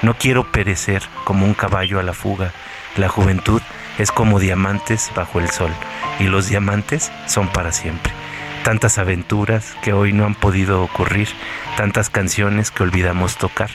No 0.02 0.14
quiero 0.14 0.52
perecer 0.52 1.02
como 1.24 1.46
un 1.46 1.54
caballo 1.54 1.98
a 1.98 2.02
la 2.02 2.12
fuga. 2.12 2.52
La 2.96 3.08
juventud 3.08 3.62
es 3.96 4.12
como 4.12 4.38
diamantes 4.38 5.10
bajo 5.16 5.40
el 5.40 5.50
sol 5.50 5.72
y 6.18 6.24
los 6.24 6.48
diamantes 6.48 7.10
son 7.26 7.48
para 7.48 7.72
siempre. 7.72 8.15
Tantas 8.66 8.98
aventuras 8.98 9.76
que 9.80 9.92
hoy 9.92 10.12
no 10.12 10.24
han 10.24 10.34
podido 10.34 10.82
ocurrir, 10.82 11.28
tantas 11.76 12.10
canciones 12.10 12.72
que 12.72 12.82
olvidamos 12.82 13.36
tocar, 13.36 13.70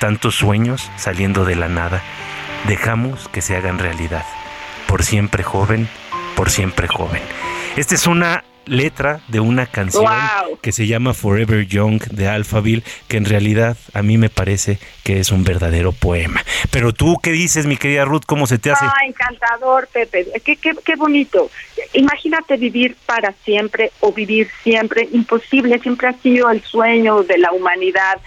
tantos 0.00 0.34
sueños 0.34 0.90
saliendo 0.98 1.46
de 1.46 1.56
la 1.56 1.68
nada 1.68 2.02
dejamos 2.66 3.30
que 3.30 3.40
se 3.40 3.56
hagan 3.56 3.78
realidad. 3.78 4.26
Por 4.86 5.02
siempre 5.02 5.42
joven, 5.42 5.88
por 6.36 6.50
siempre 6.50 6.88
joven. 6.88 7.22
Esta 7.76 7.94
es 7.94 8.06
una 8.06 8.44
letra 8.66 9.20
de 9.28 9.40
una 9.40 9.66
canción 9.66 10.04
que 10.62 10.72
se 10.72 10.86
llama 10.86 11.14
Forever 11.14 11.66
Young 11.66 12.02
de 12.10 12.28
Alphaville, 12.28 12.82
que 13.08 13.16
en 13.16 13.24
realidad 13.24 13.76
a 13.92 14.02
mí 14.02 14.18
me 14.18 14.30
parece 14.30 14.78
que 15.02 15.20
es 15.20 15.30
un 15.30 15.44
verdadero 15.44 15.92
poema. 15.92 16.42
Pero 16.70 16.92
tú, 16.92 17.18
¿qué 17.22 17.32
dices, 17.32 17.66
mi 17.66 17.76
querida 17.76 18.04
Ruth? 18.04 18.22
¿Cómo 18.26 18.46
se 18.46 18.58
te 18.58 18.70
hace? 18.70 18.84
Ah, 18.84 19.06
encantador, 19.06 19.88
Pepe. 19.92 20.26
Qué, 20.44 20.56
qué, 20.56 20.72
qué 20.84 20.96
bonito. 20.96 21.50
Imagínate 21.92 22.56
vivir 22.56 22.96
para 23.06 23.32
siempre 23.44 23.92
o 24.00 24.12
vivir 24.12 24.48
siempre. 24.62 25.08
Imposible, 25.12 25.78
siempre 25.80 26.08
ha 26.08 26.14
sido 26.14 26.50
el 26.50 26.62
sueño 26.62 27.22
de 27.22 27.38
la 27.38 27.52
humanidad 27.52 28.20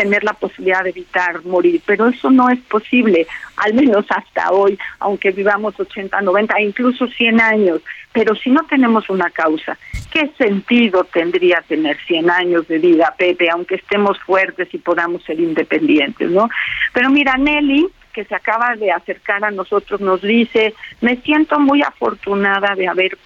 tener 0.00 0.24
la 0.24 0.32
posibilidad 0.32 0.82
de 0.82 0.90
evitar 0.90 1.44
morir, 1.44 1.82
pero 1.84 2.08
eso 2.08 2.30
no 2.30 2.48
es 2.48 2.58
posible, 2.60 3.26
al 3.56 3.74
menos 3.74 4.06
hasta 4.08 4.50
hoy, 4.50 4.78
aunque 4.98 5.30
vivamos 5.30 5.78
80, 5.78 6.22
90, 6.22 6.58
incluso 6.62 7.06
100 7.06 7.38
años. 7.38 7.82
Pero 8.10 8.34
si 8.34 8.48
no 8.48 8.62
tenemos 8.62 9.10
una 9.10 9.28
causa, 9.28 9.76
¿qué 10.10 10.30
sentido 10.38 11.04
tendría 11.04 11.62
tener 11.68 11.98
100 12.06 12.30
años 12.30 12.66
de 12.66 12.78
vida, 12.78 13.14
Pepe, 13.18 13.50
aunque 13.50 13.74
estemos 13.74 14.18
fuertes 14.20 14.72
y 14.72 14.78
podamos 14.78 15.22
ser 15.24 15.38
independientes, 15.38 16.30
¿no? 16.30 16.48
Pero 16.94 17.10
mira, 17.10 17.36
Nelly, 17.36 17.86
que 18.14 18.24
se 18.24 18.34
acaba 18.34 18.76
de 18.76 18.90
acercar 18.92 19.44
a 19.44 19.50
nosotros, 19.50 20.00
nos 20.00 20.22
dice, 20.22 20.72
me 21.02 21.16
siento 21.16 21.60
muy 21.60 21.82
afortunada 21.82 22.74
de 22.74 22.88
haber 22.88 23.18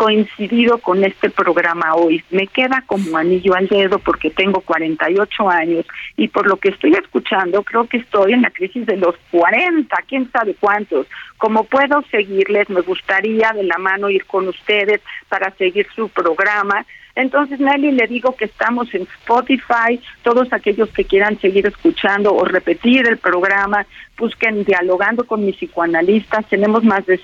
coincidido 0.00 0.78
con 0.78 1.04
este 1.04 1.28
programa 1.28 1.94
hoy. 1.94 2.24
Me 2.30 2.46
queda 2.46 2.82
como 2.86 3.18
anillo 3.18 3.54
al 3.54 3.68
dedo 3.68 3.98
porque 3.98 4.30
tengo 4.30 4.62
48 4.62 5.50
años 5.50 5.84
y 6.16 6.28
por 6.28 6.46
lo 6.46 6.56
que 6.56 6.70
estoy 6.70 6.94
escuchando 6.94 7.62
creo 7.62 7.86
que 7.86 7.98
estoy 7.98 8.32
en 8.32 8.40
la 8.40 8.50
crisis 8.50 8.86
de 8.86 8.96
los 8.96 9.14
40, 9.30 9.94
quién 10.08 10.32
sabe 10.32 10.56
cuántos. 10.58 11.06
Como 11.36 11.64
puedo 11.64 12.02
seguirles, 12.10 12.70
me 12.70 12.80
gustaría 12.80 13.52
de 13.52 13.64
la 13.64 13.76
mano 13.76 14.08
ir 14.08 14.24
con 14.24 14.48
ustedes 14.48 15.02
para 15.28 15.50
seguir 15.56 15.86
su 15.94 16.08
programa. 16.08 16.86
Entonces, 17.20 17.60
Nelly, 17.60 17.92
le 17.92 18.06
digo 18.06 18.34
que 18.34 18.46
estamos 18.46 18.92
en 18.94 19.02
Spotify, 19.02 20.00
todos 20.22 20.52
aquellos 20.52 20.88
que 20.88 21.04
quieran 21.04 21.38
seguir 21.38 21.66
escuchando 21.66 22.34
o 22.34 22.44
repetir 22.44 23.06
el 23.06 23.18
programa, 23.18 23.86
busquen 24.16 24.64
dialogando 24.64 25.24
con 25.24 25.44
mis 25.44 25.56
psicoanalistas. 25.56 26.46
Tenemos 26.46 26.82
más 26.82 27.04
de 27.04 27.20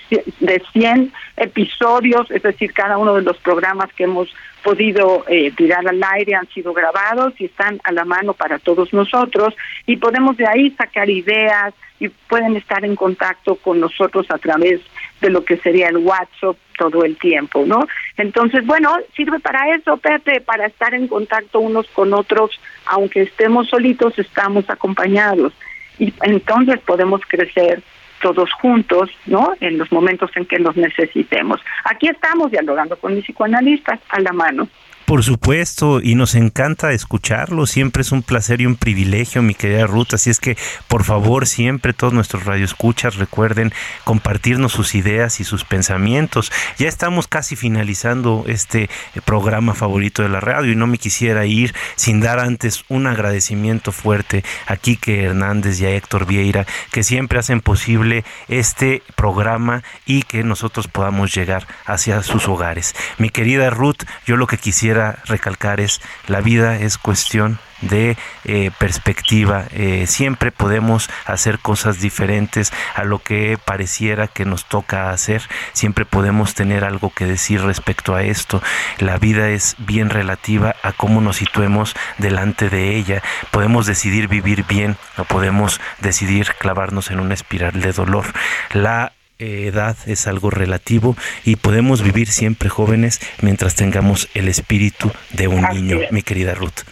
100 0.71 1.11
episodios, 1.37 2.29
es 2.29 2.43
decir, 2.43 2.73
cada 2.73 2.97
uno 2.99 3.15
de 3.15 3.23
los 3.23 3.37
programas 3.37 3.91
que 3.93 4.03
hemos 4.03 4.29
podido 4.63 5.23
eh, 5.27 5.51
tirar 5.51 5.87
al 5.87 6.03
aire 6.13 6.35
han 6.35 6.47
sido 6.49 6.73
grabados 6.73 7.33
y 7.39 7.45
están 7.45 7.79
a 7.83 7.91
la 7.91 8.05
mano 8.05 8.33
para 8.33 8.59
todos 8.59 8.93
nosotros 8.93 9.55
y 9.85 9.97
podemos 9.97 10.35
de 10.37 10.45
ahí 10.45 10.71
sacar 10.71 11.09
ideas 11.09 11.73
y 11.99 12.09
pueden 12.09 12.55
estar 12.55 12.83
en 12.85 12.95
contacto 12.95 13.55
con 13.55 13.79
nosotros 13.79 14.27
a 14.29 14.37
través 14.37 14.81
de 14.81 14.85
lo 15.21 15.43
que 15.43 15.57
sería 15.57 15.89
el 15.89 15.97
WhatsApp 15.97 16.57
todo 16.77 17.03
el 17.03 17.17
tiempo, 17.17 17.65
¿no? 17.65 17.87
Entonces, 18.17 18.65
bueno, 18.65 18.95
sirve 19.15 19.39
para 19.39 19.75
eso, 19.75 19.97
Pepe, 19.97 20.41
para 20.41 20.67
estar 20.67 20.93
en 20.93 21.07
contacto 21.07 21.59
unos 21.59 21.87
con 21.87 22.13
otros, 22.13 22.51
aunque 22.85 23.23
estemos 23.23 23.67
solitos, 23.67 24.17
estamos 24.19 24.69
acompañados 24.69 25.53
y 25.99 26.13
entonces 26.21 26.79
podemos 26.81 27.21
crecer 27.27 27.81
todos 28.21 28.51
juntos, 28.53 29.09
¿no? 29.25 29.53
En 29.59 29.77
los 29.77 29.91
momentos 29.91 30.31
en 30.35 30.45
que 30.45 30.59
nos 30.59 30.75
necesitemos. 30.75 31.61
Aquí 31.83 32.07
estamos 32.07 32.51
dialogando 32.51 32.97
con 32.97 33.15
mis 33.15 33.25
psicoanalistas 33.25 33.99
a 34.09 34.19
la 34.19 34.33
mano. 34.33 34.67
Por 35.07 35.23
supuesto, 35.23 36.01
y 36.01 36.15
nos 36.15 36.35
encanta 36.35 36.91
escucharlo. 36.91 37.65
Siempre 37.65 38.01
es 38.01 38.11
un 38.11 38.23
placer 38.23 38.59
y 38.59 38.65
un 38.65 38.75
privilegio, 38.75 39.41
mi 39.41 39.55
querida 39.55 39.87
Ruth. 39.87 40.07
Así 40.11 40.29
es 40.29 40.41
que, 40.41 40.57
por 40.89 41.05
favor, 41.05 41.47
siempre 41.47 41.93
todos 41.93 42.11
nuestros 42.11 42.43
radioescuchas 42.43 43.15
recuerden 43.15 43.71
compartirnos 44.03 44.73
sus 44.73 44.95
ideas 44.95 45.39
y 45.39 45.45
sus 45.45 45.63
pensamientos. 45.63 46.51
Ya 46.77 46.89
estamos 46.89 47.29
casi 47.29 47.55
finalizando 47.55 48.43
este 48.47 48.89
programa 49.23 49.75
favorito 49.75 50.23
de 50.23 50.27
la 50.27 50.41
radio 50.41 50.73
y 50.73 50.75
no 50.75 50.87
me 50.87 50.97
quisiera 50.97 51.45
ir 51.45 51.73
sin 51.95 52.19
dar 52.19 52.41
antes 52.41 52.83
un 52.89 53.07
agradecimiento 53.07 53.93
fuerte 53.93 54.43
a 54.65 54.75
Quique 54.75 55.23
Hernández 55.23 55.79
y 55.79 55.85
a 55.85 55.91
Héctor 55.91 56.25
Vieira, 56.25 56.65
que 56.91 57.03
siempre 57.03 57.39
hacen 57.39 57.61
posible 57.61 58.25
este 58.49 59.01
programa 59.15 59.83
y 60.05 60.23
que 60.23 60.43
nosotros 60.43 60.89
podamos 60.89 61.33
llegar 61.33 61.65
hacia 61.85 62.21
sus 62.23 62.49
hogares. 62.49 62.93
Mi 63.17 63.29
querida 63.29 63.69
Ruth, 63.69 64.03
yo 64.25 64.35
lo 64.35 64.47
que 64.47 64.57
quisiera 64.57 64.96
recalcar 65.25 65.79
es 65.79 66.01
la 66.27 66.41
vida 66.41 66.77
es 66.77 66.97
cuestión 66.97 67.59
de 67.81 68.17
eh, 68.43 68.71
perspectiva. 68.79 69.65
Eh, 69.71 70.05
siempre 70.07 70.51
podemos 70.51 71.09
hacer 71.25 71.59
cosas 71.59 71.99
diferentes 71.99 72.73
a 72.95 73.03
lo 73.03 73.19
que 73.19 73.57
pareciera 73.63 74.27
que 74.27 74.45
nos 74.45 74.65
toca 74.65 75.11
hacer. 75.11 75.43
Siempre 75.73 76.05
podemos 76.05 76.53
tener 76.53 76.83
algo 76.83 77.11
que 77.11 77.25
decir 77.25 77.61
respecto 77.61 78.15
a 78.15 78.23
esto. 78.23 78.61
La 78.99 79.17
vida 79.17 79.49
es 79.49 79.75
bien 79.77 80.09
relativa 80.09 80.75
a 80.81 80.91
cómo 80.91 81.21
nos 81.21 81.37
situemos 81.37 81.95
delante 82.17 82.69
de 82.69 82.95
ella. 82.95 83.21
Podemos 83.51 83.85
decidir 83.85 84.27
vivir 84.27 84.65
bien 84.65 84.97
o 85.17 85.23
podemos 85.23 85.79
decidir 85.99 86.53
clavarnos 86.59 87.11
en 87.11 87.19
una 87.19 87.33
espiral 87.33 87.79
de 87.81 87.91
dolor. 87.93 88.25
La 88.73 89.13
edad 89.39 89.97
es 90.05 90.27
algo 90.27 90.49
relativo 90.49 91.15
y 91.43 91.55
podemos 91.57 92.01
vivir 92.01 92.27
siempre 92.27 92.69
jóvenes 92.69 93.19
mientras 93.41 93.75
tengamos 93.75 94.29
el 94.33 94.47
espíritu 94.47 95.11
de 95.31 95.47
un 95.47 95.61
niño, 95.61 95.99
mi 96.11 96.21
querida 96.21 96.55
Ruth. 96.55 96.83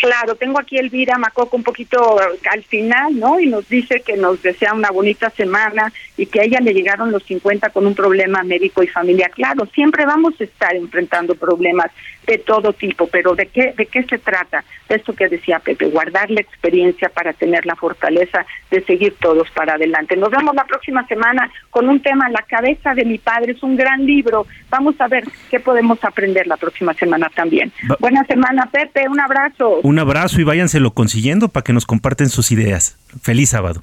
Claro, 0.00 0.34
tengo 0.34 0.58
aquí 0.58 0.78
Elvira 0.78 1.18
Macoco 1.18 1.58
un 1.58 1.62
poquito 1.62 2.18
al 2.50 2.62
final, 2.62 3.18
¿no? 3.18 3.38
Y 3.38 3.46
nos 3.48 3.68
dice 3.68 4.00
que 4.00 4.16
nos 4.16 4.40
desea 4.40 4.72
una 4.72 4.90
bonita 4.90 5.28
semana 5.28 5.92
y 6.16 6.24
que 6.24 6.40
a 6.40 6.44
ella 6.44 6.58
le 6.60 6.72
llegaron 6.72 7.12
los 7.12 7.22
50 7.24 7.68
con 7.68 7.86
un 7.86 7.94
problema 7.94 8.42
médico 8.42 8.82
y 8.82 8.86
familiar. 8.86 9.30
Claro, 9.30 9.68
siempre 9.74 10.06
vamos 10.06 10.40
a 10.40 10.44
estar 10.44 10.74
enfrentando 10.74 11.34
problemas 11.34 11.90
de 12.30 12.38
todo 12.38 12.72
tipo, 12.72 13.08
pero 13.08 13.34
¿de 13.34 13.46
qué, 13.46 13.74
de 13.76 13.86
qué 13.86 14.04
se 14.04 14.18
trata? 14.18 14.62
De 14.88 14.94
esto 14.94 15.12
que 15.14 15.28
decía 15.28 15.58
Pepe, 15.58 15.86
guardar 15.86 16.30
la 16.30 16.40
experiencia 16.40 17.08
para 17.08 17.32
tener 17.32 17.66
la 17.66 17.74
fortaleza 17.74 18.46
de 18.70 18.84
seguir 18.84 19.16
todos 19.20 19.50
para 19.50 19.74
adelante. 19.74 20.16
Nos 20.16 20.30
vemos 20.30 20.54
la 20.54 20.64
próxima 20.64 21.04
semana 21.08 21.50
con 21.70 21.88
un 21.88 22.00
tema, 22.00 22.28
La 22.28 22.42
cabeza 22.42 22.94
de 22.94 23.04
mi 23.04 23.18
padre, 23.18 23.52
es 23.52 23.62
un 23.64 23.76
gran 23.76 24.06
libro. 24.06 24.46
Vamos 24.68 24.94
a 25.00 25.08
ver 25.08 25.24
qué 25.50 25.58
podemos 25.58 25.98
aprender 26.04 26.46
la 26.46 26.56
próxima 26.56 26.94
semana 26.94 27.28
también. 27.34 27.72
Buena 27.98 28.22
semana, 28.24 28.68
Pepe, 28.70 29.08
un 29.08 29.18
abrazo. 29.18 29.80
Un 29.82 29.98
abrazo 29.98 30.40
y 30.40 30.44
váyanselo 30.44 30.92
consiguiendo 30.92 31.48
para 31.48 31.64
que 31.64 31.72
nos 31.72 31.84
comparten 31.84 32.28
sus 32.28 32.52
ideas. 32.52 32.96
Feliz 33.22 33.50
sábado. 33.50 33.82